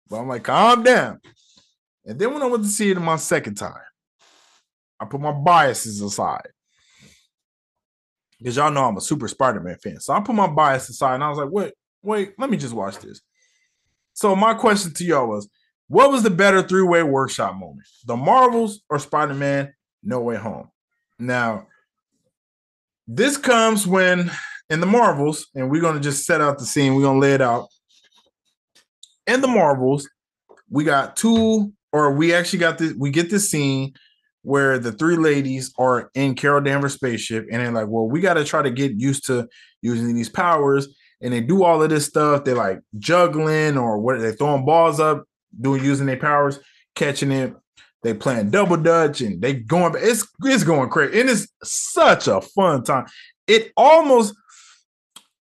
But 0.08 0.20
I'm 0.20 0.28
like, 0.28 0.44
calm 0.44 0.82
down. 0.82 1.20
And 2.04 2.18
then 2.18 2.32
when 2.32 2.42
I 2.42 2.46
went 2.46 2.64
to 2.64 2.68
see 2.70 2.90
it 2.90 2.98
my 2.98 3.16
second 3.16 3.56
time, 3.56 3.74
I 4.98 5.04
put 5.04 5.20
my 5.20 5.32
biases 5.32 6.00
aside. 6.00 6.48
Because 8.38 8.56
y'all 8.56 8.70
know 8.70 8.84
I'm 8.84 8.96
a 8.96 9.00
super 9.00 9.28
Spider-Man 9.28 9.76
fan. 9.82 10.00
So 10.00 10.12
I 10.12 10.20
put 10.20 10.34
my 10.34 10.46
bias 10.46 10.88
aside 10.88 11.16
and 11.16 11.24
I 11.24 11.28
was 11.28 11.38
like, 11.38 11.50
wait, 11.50 11.74
wait, 12.02 12.32
let 12.38 12.48
me 12.50 12.56
just 12.56 12.74
watch 12.74 12.98
this. 12.98 13.20
So 14.14 14.34
my 14.34 14.54
question 14.54 14.92
to 14.94 15.04
y'all 15.04 15.28
was, 15.28 15.48
what 15.88 16.10
was 16.10 16.22
the 16.22 16.30
better 16.30 16.62
three-way 16.62 17.02
workshop 17.02 17.54
moment? 17.54 17.86
The 18.06 18.16
Marvels 18.16 18.80
or 18.90 18.98
Spider-Man 18.98 19.72
No 20.02 20.20
Way 20.20 20.36
Home? 20.36 20.70
Now, 21.18 21.67
this 23.08 23.36
comes 23.36 23.86
when 23.86 24.30
in 24.70 24.80
the 24.80 24.86
Marvels, 24.86 25.48
and 25.54 25.70
we're 25.70 25.82
gonna 25.82 25.98
just 25.98 26.24
set 26.26 26.40
out 26.40 26.58
the 26.58 26.66
scene, 26.66 26.94
we're 26.94 27.02
gonna 27.02 27.18
lay 27.18 27.34
it 27.34 27.40
out. 27.40 27.68
In 29.26 29.40
the 29.40 29.48
Marvels, 29.48 30.08
we 30.70 30.84
got 30.84 31.16
two, 31.16 31.72
or 31.92 32.12
we 32.12 32.34
actually 32.34 32.60
got 32.60 32.78
this, 32.78 32.92
we 32.92 33.10
get 33.10 33.30
this 33.30 33.50
scene 33.50 33.94
where 34.42 34.78
the 34.78 34.92
three 34.92 35.16
ladies 35.16 35.72
are 35.78 36.10
in 36.14 36.34
Carol 36.34 36.60
Danvers' 36.60 36.94
spaceship, 36.94 37.46
and 37.50 37.60
they're 37.60 37.72
like, 37.72 37.88
Well, 37.88 38.06
we 38.06 38.20
gotta 38.20 38.44
try 38.44 38.62
to 38.62 38.70
get 38.70 38.92
used 38.92 39.26
to 39.26 39.48
using 39.82 40.14
these 40.14 40.28
powers 40.28 40.88
and 41.20 41.32
they 41.32 41.40
do 41.40 41.64
all 41.64 41.82
of 41.82 41.90
this 41.90 42.06
stuff. 42.06 42.44
They're 42.44 42.54
like 42.54 42.80
juggling 42.98 43.76
or 43.76 43.98
what 43.98 44.20
they 44.20 44.32
throwing 44.32 44.64
balls 44.64 45.00
up, 45.00 45.24
doing 45.60 45.84
using 45.84 46.06
their 46.06 46.16
powers, 46.16 46.60
catching 46.94 47.32
it. 47.32 47.54
They 48.02 48.14
playing 48.14 48.50
double 48.50 48.76
dutch 48.76 49.20
and 49.20 49.42
they 49.42 49.54
going. 49.54 49.94
It's 49.96 50.26
it's 50.44 50.64
going 50.64 50.88
crazy, 50.88 51.20
and 51.20 51.30
it's 51.30 51.48
such 51.64 52.28
a 52.28 52.40
fun 52.40 52.84
time. 52.84 53.06
It 53.46 53.72
almost 53.76 54.34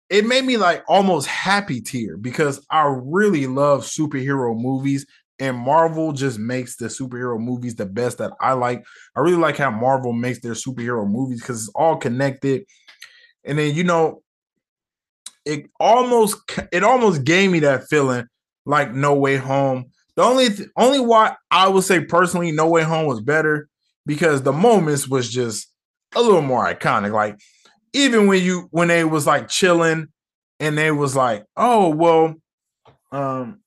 it 0.09 0.26
made 0.26 0.44
me 0.44 0.57
like 0.57 0.82
almost 0.88 1.26
happy 1.26 1.80
tear 1.80 2.16
because 2.16 2.64
I 2.70 2.84
really 2.86 3.46
love 3.46 3.84
superhero 3.84 4.59
movies 4.59 5.07
and 5.38 5.57
Marvel 5.57 6.12
just 6.12 6.38
makes 6.38 6.76
the 6.76 6.86
superhero 6.86 7.38
movies 7.38 7.76
the 7.76 7.86
best 7.86 8.18
that 8.18 8.32
I 8.40 8.55
like. 8.55 8.84
I 9.16 9.20
really 9.20 9.36
like 9.36 9.57
how 9.57 9.70
Marvel 9.70 10.12
makes 10.12 10.40
their 10.40 10.55
superhero 10.55 11.09
movies 11.09 11.40
because 11.40 11.61
it's 11.61 11.72
all 11.74 11.96
connected. 11.96 12.64
And 13.44 13.59
then 13.59 13.74
you 13.74 13.84
know, 13.84 14.22
it 15.44 15.66
almost 15.78 16.38
it 16.72 16.82
almost 16.82 17.24
gave 17.24 17.51
me 17.51 17.61
that 17.61 17.88
feeling 17.88 18.26
like 18.66 18.92
No 18.92 19.14
Way 19.14 19.36
Home. 19.36 19.90
The 20.19 20.25
only 20.25 20.49
th- 20.51 20.69
only 20.77 20.99
why 20.99 21.37
I 21.49 21.69
would 21.69 21.85
say 21.85 22.01
personally 22.01 22.51
No 22.51 22.66
Way 22.66 22.83
Home 22.83 23.07
was 23.07 23.21
better 23.21 23.69
because 24.05 24.43
the 24.43 24.53
moments 24.53 25.07
was 25.07 25.31
just 25.31 25.73
a 26.16 26.21
little 26.21 26.43
more 26.43 26.66
iconic. 26.66 27.12
Like 27.12 27.39
even 27.93 28.27
when 28.27 28.43
you 28.43 28.66
when 28.73 28.89
they 28.89 29.05
was 29.05 29.29
like 29.29 29.47
chilling 29.47 30.09
and 30.59 30.77
they 30.77 30.91
was 30.91 31.14
like, 31.14 31.45
oh 31.57 31.91
well, 31.91 32.35
um, 33.12 33.61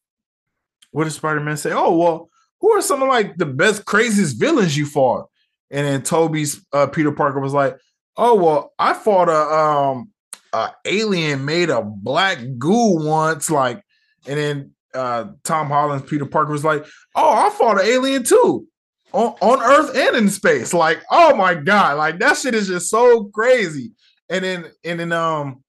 what 0.91 1.05
did 1.05 1.11
Spider 1.11 1.39
Man 1.39 1.55
say? 1.55 1.71
Oh 1.71 1.95
well, 1.97 2.29
who 2.59 2.71
are 2.71 2.81
some 2.81 3.01
of 3.01 3.07
like 3.07 3.37
the 3.37 3.45
best 3.45 3.85
craziest 3.85 4.37
villains 4.37 4.75
you 4.75 4.85
fought? 4.85 5.29
And 5.69 5.87
then 5.87 6.01
Tobey's 6.01 6.65
uh, 6.73 6.87
Peter 6.87 7.13
Parker 7.13 7.39
was 7.39 7.53
like, 7.53 7.77
oh 8.17 8.35
well, 8.35 8.73
I 8.77 8.93
fought 8.93 9.29
a 9.29 9.55
um 9.55 10.11
uh, 10.51 10.71
alien 10.83 11.45
made 11.45 11.69
a 11.69 11.81
black 11.81 12.39
goo 12.57 13.05
once, 13.05 13.49
like, 13.49 13.81
and 14.27 14.37
then 14.37 14.71
uh, 14.93 15.25
Tom 15.43 15.67
Holland's 15.67 16.09
Peter 16.09 16.25
Parker 16.25 16.51
was 16.51 16.65
like, 16.65 16.85
"Oh, 17.15 17.33
I 17.33 17.49
fought 17.49 17.79
an 17.79 17.87
alien 17.87 18.23
too." 18.23 18.67
On, 19.13 19.35
on 19.41 19.61
Earth 19.61 19.95
and 19.95 20.15
in 20.15 20.29
space, 20.29 20.73
like, 20.73 21.03
oh 21.11 21.35
my 21.35 21.53
god, 21.53 21.97
like 21.97 22.19
that 22.19 22.37
shit 22.37 22.55
is 22.55 22.67
just 22.67 22.89
so 22.89 23.25
crazy. 23.25 23.91
And 24.29 24.45
then, 24.45 24.65
and 24.85 24.99
then, 25.01 25.11
um, 25.11 25.63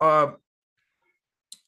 uh, 0.00 0.32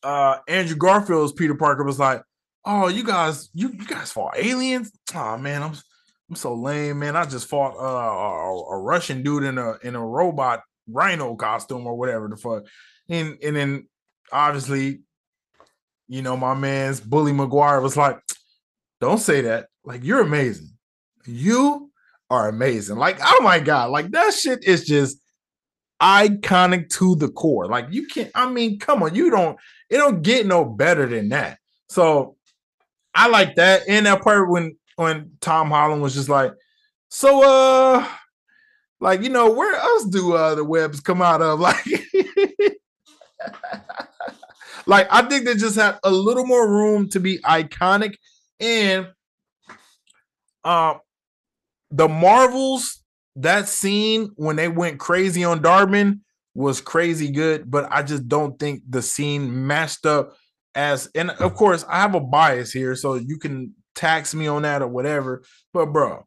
uh 0.02 0.38
Andrew 0.46 0.76
Garfield's 0.76 1.32
Peter 1.32 1.54
Parker 1.54 1.84
was 1.84 1.98
like, 1.98 2.22
"Oh, 2.64 2.88
you 2.88 3.04
guys, 3.04 3.48
you 3.54 3.70
you 3.70 3.86
guys 3.86 4.12
fought 4.12 4.36
aliens? 4.36 4.92
Oh 5.14 5.38
man, 5.38 5.62
I'm 5.62 5.72
I'm 6.28 6.36
so 6.36 6.54
lame, 6.54 6.98
man. 6.98 7.16
I 7.16 7.24
just 7.24 7.48
fought 7.48 7.76
uh, 7.76 7.82
a, 7.82 8.76
a 8.76 8.82
Russian 8.82 9.22
dude 9.22 9.44
in 9.44 9.56
a 9.56 9.76
in 9.82 9.94
a 9.94 10.06
robot 10.06 10.62
rhino 10.86 11.34
costume 11.34 11.86
or 11.86 11.96
whatever 11.96 12.28
the 12.28 12.36
fuck." 12.36 12.64
And 13.08 13.38
and 13.42 13.56
then 13.56 13.88
obviously, 14.30 15.00
you 16.08 16.22
know, 16.22 16.36
my 16.36 16.54
man's 16.54 17.00
Bully 17.00 17.32
Maguire 17.32 17.80
was 17.80 17.96
like, 17.96 18.18
"Don't 19.00 19.18
say 19.18 19.42
that. 19.42 19.68
Like 19.84 20.04
you're 20.04 20.20
amazing. 20.20 20.70
You 21.26 21.90
are 22.30 22.48
amazing. 22.48 22.96
Like 22.96 23.18
oh 23.22 23.40
my 23.42 23.60
god, 23.60 23.90
like 23.90 24.10
that 24.10 24.34
shit 24.34 24.64
is 24.64 24.84
just." 24.84 25.18
iconic 26.02 26.90
to 26.90 27.16
the 27.16 27.28
core. 27.28 27.66
Like 27.66 27.86
you 27.90 28.06
can't, 28.06 28.30
I 28.34 28.50
mean, 28.50 28.78
come 28.78 29.02
on, 29.02 29.14
you 29.14 29.30
don't, 29.30 29.56
it 29.88 29.96
don't 29.96 30.22
get 30.22 30.46
no 30.46 30.64
better 30.64 31.06
than 31.06 31.30
that. 31.30 31.58
So 31.88 32.36
I 33.14 33.28
like 33.28 33.54
that. 33.56 33.82
And 33.88 34.06
that 34.06 34.22
part 34.22 34.50
when 34.50 34.76
when 34.96 35.32
Tom 35.40 35.70
Holland 35.70 36.02
was 36.02 36.14
just 36.14 36.28
like, 36.28 36.52
so 37.08 37.42
uh 37.44 38.06
like 39.00 39.22
you 39.22 39.28
know, 39.28 39.50
where 39.52 39.74
else 39.76 40.04
do 40.06 40.34
uh 40.34 40.54
the 40.54 40.64
webs 40.64 41.00
come 41.00 41.22
out 41.22 41.42
of? 41.42 41.60
Like 41.64 41.84
like 44.86 45.06
I 45.10 45.22
think 45.22 45.44
they 45.44 45.54
just 45.54 45.76
had 45.76 45.98
a 46.02 46.10
little 46.10 46.46
more 46.46 46.68
room 46.68 47.08
to 47.10 47.20
be 47.20 47.38
iconic 47.38 48.16
and 48.60 49.08
uh, 50.64 50.94
the 51.90 52.08
Marvels 52.08 53.02
that 53.36 53.68
scene 53.68 54.30
when 54.36 54.56
they 54.56 54.68
went 54.68 54.98
crazy 54.98 55.44
on 55.44 55.60
Dar-Benn 55.62 56.20
was 56.54 56.80
crazy 56.80 57.30
good, 57.30 57.70
but 57.70 57.88
I 57.90 58.02
just 58.02 58.28
don't 58.28 58.58
think 58.58 58.82
the 58.88 59.02
scene 59.02 59.66
matched 59.66 60.06
up 60.06 60.34
as 60.74 61.08
and 61.14 61.30
of 61.30 61.54
course 61.54 61.84
I 61.88 62.00
have 62.00 62.14
a 62.14 62.20
bias 62.20 62.72
here, 62.72 62.94
so 62.96 63.14
you 63.14 63.38
can 63.38 63.74
tax 63.94 64.34
me 64.34 64.46
on 64.46 64.62
that 64.62 64.82
or 64.82 64.88
whatever. 64.88 65.42
But 65.72 65.86
bro, 65.86 66.24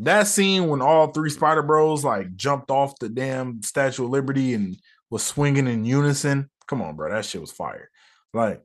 that 0.00 0.26
scene 0.26 0.68
when 0.68 0.82
all 0.82 1.08
three 1.08 1.30
Spider 1.30 1.62
Bros 1.62 2.04
like 2.04 2.34
jumped 2.36 2.70
off 2.70 2.98
the 2.98 3.08
damn 3.08 3.62
Statue 3.62 4.04
of 4.04 4.10
Liberty 4.10 4.54
and 4.54 4.76
was 5.10 5.22
swinging 5.22 5.66
in 5.66 5.84
unison. 5.84 6.50
Come 6.66 6.82
on, 6.82 6.96
bro, 6.96 7.10
that 7.10 7.24
shit 7.24 7.40
was 7.40 7.52
fire. 7.52 7.90
Like, 8.34 8.62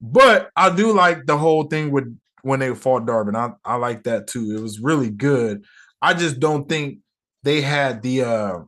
but 0.00 0.50
I 0.56 0.74
do 0.74 0.92
like 0.92 1.26
the 1.26 1.36
whole 1.36 1.64
thing 1.64 1.90
with 1.90 2.16
when 2.42 2.60
they 2.60 2.74
fought 2.74 3.06
Dar-Benn. 3.06 3.36
I, 3.36 3.50
I 3.64 3.76
like 3.76 4.04
that 4.04 4.26
too. 4.26 4.54
It 4.56 4.60
was 4.60 4.80
really 4.80 5.10
good. 5.10 5.64
I 6.00 6.14
just 6.14 6.38
don't 6.38 6.68
think 6.68 7.00
they 7.42 7.60
had 7.60 8.02
the 8.02 8.22
uh 8.22 8.58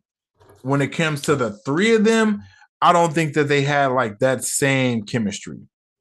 when 0.62 0.82
it 0.82 0.88
comes 0.88 1.22
to 1.22 1.36
the 1.36 1.52
three 1.64 1.94
of 1.94 2.04
them, 2.04 2.42
I 2.82 2.92
don't 2.92 3.12
think 3.12 3.34
that 3.34 3.48
they 3.48 3.62
had 3.62 3.86
like 3.86 4.18
that 4.18 4.44
same 4.44 5.04
chemistry. 5.04 5.58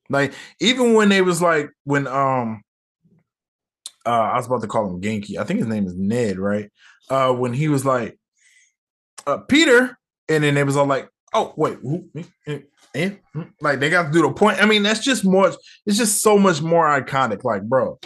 Like 0.09 0.33
even 0.59 0.93
when 0.93 1.09
they 1.09 1.21
was 1.21 1.41
like 1.41 1.69
when 1.83 2.07
um 2.07 2.63
uh 4.05 4.09
I 4.09 4.37
was 4.37 4.47
about 4.47 4.61
to 4.61 4.67
call 4.67 4.89
him 4.89 5.01
Genki. 5.01 5.37
I 5.37 5.43
think 5.43 5.59
his 5.59 5.67
name 5.67 5.85
is 5.85 5.95
Ned, 5.95 6.39
right? 6.39 6.71
Uh 7.09 7.33
when 7.33 7.53
he 7.53 7.67
was 7.67 7.85
like 7.85 8.17
uh 9.27 9.37
Peter, 9.37 9.97
and 10.27 10.43
then 10.43 10.57
it 10.57 10.65
was 10.65 10.77
all 10.77 10.85
like, 10.85 11.09
oh 11.33 11.53
wait, 11.55 11.77
who, 11.81 12.09
eh, 12.47 12.59
eh, 12.95 13.11
hmm, 13.33 13.41
like 13.61 13.79
they 13.79 13.89
got 13.89 14.07
to 14.07 14.11
do 14.11 14.21
the 14.21 14.33
point. 14.33 14.61
I 14.61 14.65
mean, 14.65 14.83
that's 14.83 15.03
just 15.03 15.25
more, 15.25 15.51
it's 15.85 15.97
just 15.97 16.21
so 16.21 16.37
much 16.37 16.61
more 16.61 16.85
iconic. 16.85 17.43
Like, 17.43 17.63
bro, 17.63 17.99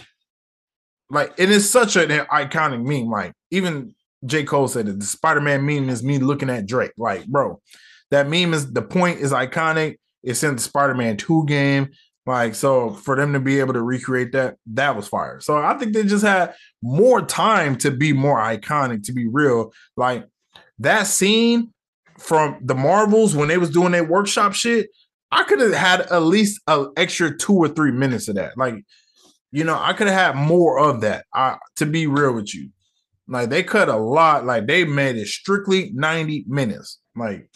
like 1.10 1.30
and 1.40 1.52
it 1.52 1.52
is 1.52 1.70
such 1.70 1.96
an 1.96 2.10
iconic 2.10 2.84
meme. 2.84 3.10
Like 3.10 3.34
even 3.52 3.94
J. 4.26 4.44
Cole 4.44 4.68
said 4.68 4.88
it. 4.88 5.00
The 5.00 5.06
Spider-Man 5.06 5.66
meme 5.66 5.90
is 5.90 6.04
me 6.04 6.20
looking 6.20 6.50
at 6.50 6.66
Drake. 6.66 6.94
Like, 6.98 7.26
bro, 7.26 7.62
that 8.12 8.28
meme 8.28 8.54
is 8.54 8.72
the 8.72 8.82
point 8.82 9.20
is 9.20 9.32
iconic. 9.32 9.98
It's 10.24 10.44
in 10.44 10.56
the 10.56 10.62
Spider-Man 10.62 11.18
2 11.18 11.46
game. 11.46 11.90
Like, 12.26 12.56
so 12.56 12.92
for 12.92 13.18
them 13.18 13.34
to 13.34 13.40
be 13.40 13.60
able 13.60 13.74
to 13.74 13.82
recreate 13.82 14.32
that, 14.32 14.56
that 14.68 14.96
was 14.96 15.10
fire. 15.10 15.42
So 15.42 15.58
I 15.58 15.78
think 15.78 15.94
they 15.94 16.04
just 16.04 16.24
had 16.24 16.54
more 16.82 17.22
time 17.22 17.78
to 17.80 17.92
be 17.92 18.14
more 18.14 18.40
iconic, 18.40 19.04
to 19.06 19.14
be 19.14 19.28
real. 19.28 19.74
Like 19.98 20.26
that 20.80 21.08
scene 21.08 21.73
from 22.24 22.58
the 22.62 22.76
Marvels 22.76 23.36
when 23.36 23.50
they 23.50 23.58
was 23.58 23.70
doing 23.70 23.92
their 23.92 24.04
workshop 24.04 24.54
shit, 24.54 24.90
I 25.32 25.44
could 25.44 25.60
have 25.60 25.74
had 25.74 26.02
at 26.02 26.24
least 26.24 26.62
an 26.68 26.92
extra 26.96 27.36
two 27.38 27.56
or 27.56 27.68
three 27.68 27.92
minutes 27.92 28.28
of 28.28 28.36
that. 28.36 28.58
Like, 28.58 28.76
you 29.52 29.64
know, 29.64 29.78
I 29.80 29.94
could 29.94 30.08
have 30.08 30.36
had 30.36 30.36
more 30.36 30.80
of 30.80 31.02
that. 31.02 31.26
I, 31.34 31.58
to 31.78 31.86
be 31.86 32.08
real 32.08 32.34
with 32.34 32.54
you, 32.54 32.70
like 33.28 33.50
they 33.50 33.64
cut 33.64 33.90
a 33.90 33.98
lot. 33.98 34.46
Like 34.46 34.68
they 34.68 34.86
made 34.86 35.16
it 35.16 35.28
strictly 35.28 35.92
90 35.94 36.46
minutes. 36.48 37.00
Like 37.16 37.50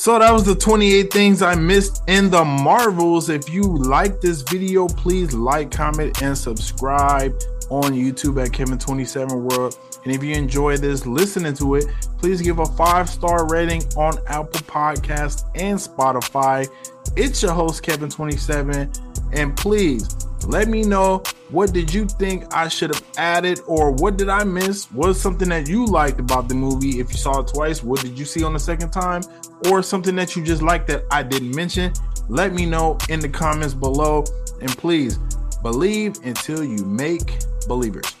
so 0.00 0.18
that 0.18 0.32
was 0.32 0.44
the 0.44 0.54
28 0.54 1.12
things 1.12 1.42
I 1.42 1.54
missed 1.56 2.02
in 2.08 2.30
the 2.30 2.42
Marvels. 2.42 3.28
If 3.28 3.50
you 3.50 3.64
like 3.64 4.22
this 4.22 4.40
video, 4.40 4.88
please 4.88 5.34
like, 5.34 5.70
comment, 5.70 6.22
and 6.22 6.38
subscribe 6.38 7.34
on 7.68 7.92
YouTube 7.92 8.42
at 8.42 8.50
Kevin27 8.50 9.30
World. 9.42 9.78
And 10.02 10.14
if 10.14 10.24
you 10.24 10.34
enjoy 10.34 10.78
this 10.78 11.04
listening 11.04 11.52
to 11.56 11.74
it, 11.74 11.84
please 12.20 12.42
give 12.42 12.58
a 12.58 12.66
five-star 12.66 13.48
rating 13.48 13.82
on 13.96 14.18
Apple 14.26 14.60
Podcasts 14.60 15.44
and 15.54 15.78
Spotify. 15.78 16.68
It's 17.16 17.42
your 17.42 17.52
host, 17.52 17.82
Kevin27. 17.82 19.00
And 19.32 19.56
please 19.56 20.16
let 20.46 20.68
me 20.68 20.82
know 20.82 21.22
what 21.48 21.72
did 21.72 21.92
you 21.92 22.06
think 22.06 22.54
I 22.54 22.68
should 22.68 22.94
have 22.94 23.04
added 23.16 23.60
or 23.66 23.90
what 23.90 24.18
did 24.18 24.28
I 24.28 24.44
miss? 24.44 24.92
Was 24.92 25.18
something 25.18 25.48
that 25.48 25.66
you 25.66 25.86
liked 25.86 26.20
about 26.20 26.48
the 26.48 26.54
movie? 26.54 27.00
If 27.00 27.10
you 27.10 27.16
saw 27.16 27.40
it 27.40 27.48
twice, 27.48 27.82
what 27.82 28.02
did 28.02 28.18
you 28.18 28.26
see 28.26 28.44
on 28.44 28.52
the 28.52 28.60
second 28.60 28.90
time? 28.90 29.22
Or 29.70 29.82
something 29.82 30.14
that 30.16 30.36
you 30.36 30.44
just 30.44 30.60
liked 30.60 30.88
that 30.88 31.04
I 31.10 31.22
didn't 31.22 31.56
mention? 31.56 31.92
Let 32.28 32.52
me 32.52 32.66
know 32.66 32.98
in 33.08 33.20
the 33.20 33.30
comments 33.30 33.72
below. 33.72 34.24
And 34.60 34.70
please 34.76 35.18
believe 35.62 36.16
until 36.22 36.62
you 36.62 36.84
make 36.84 37.38
believers. 37.66 38.14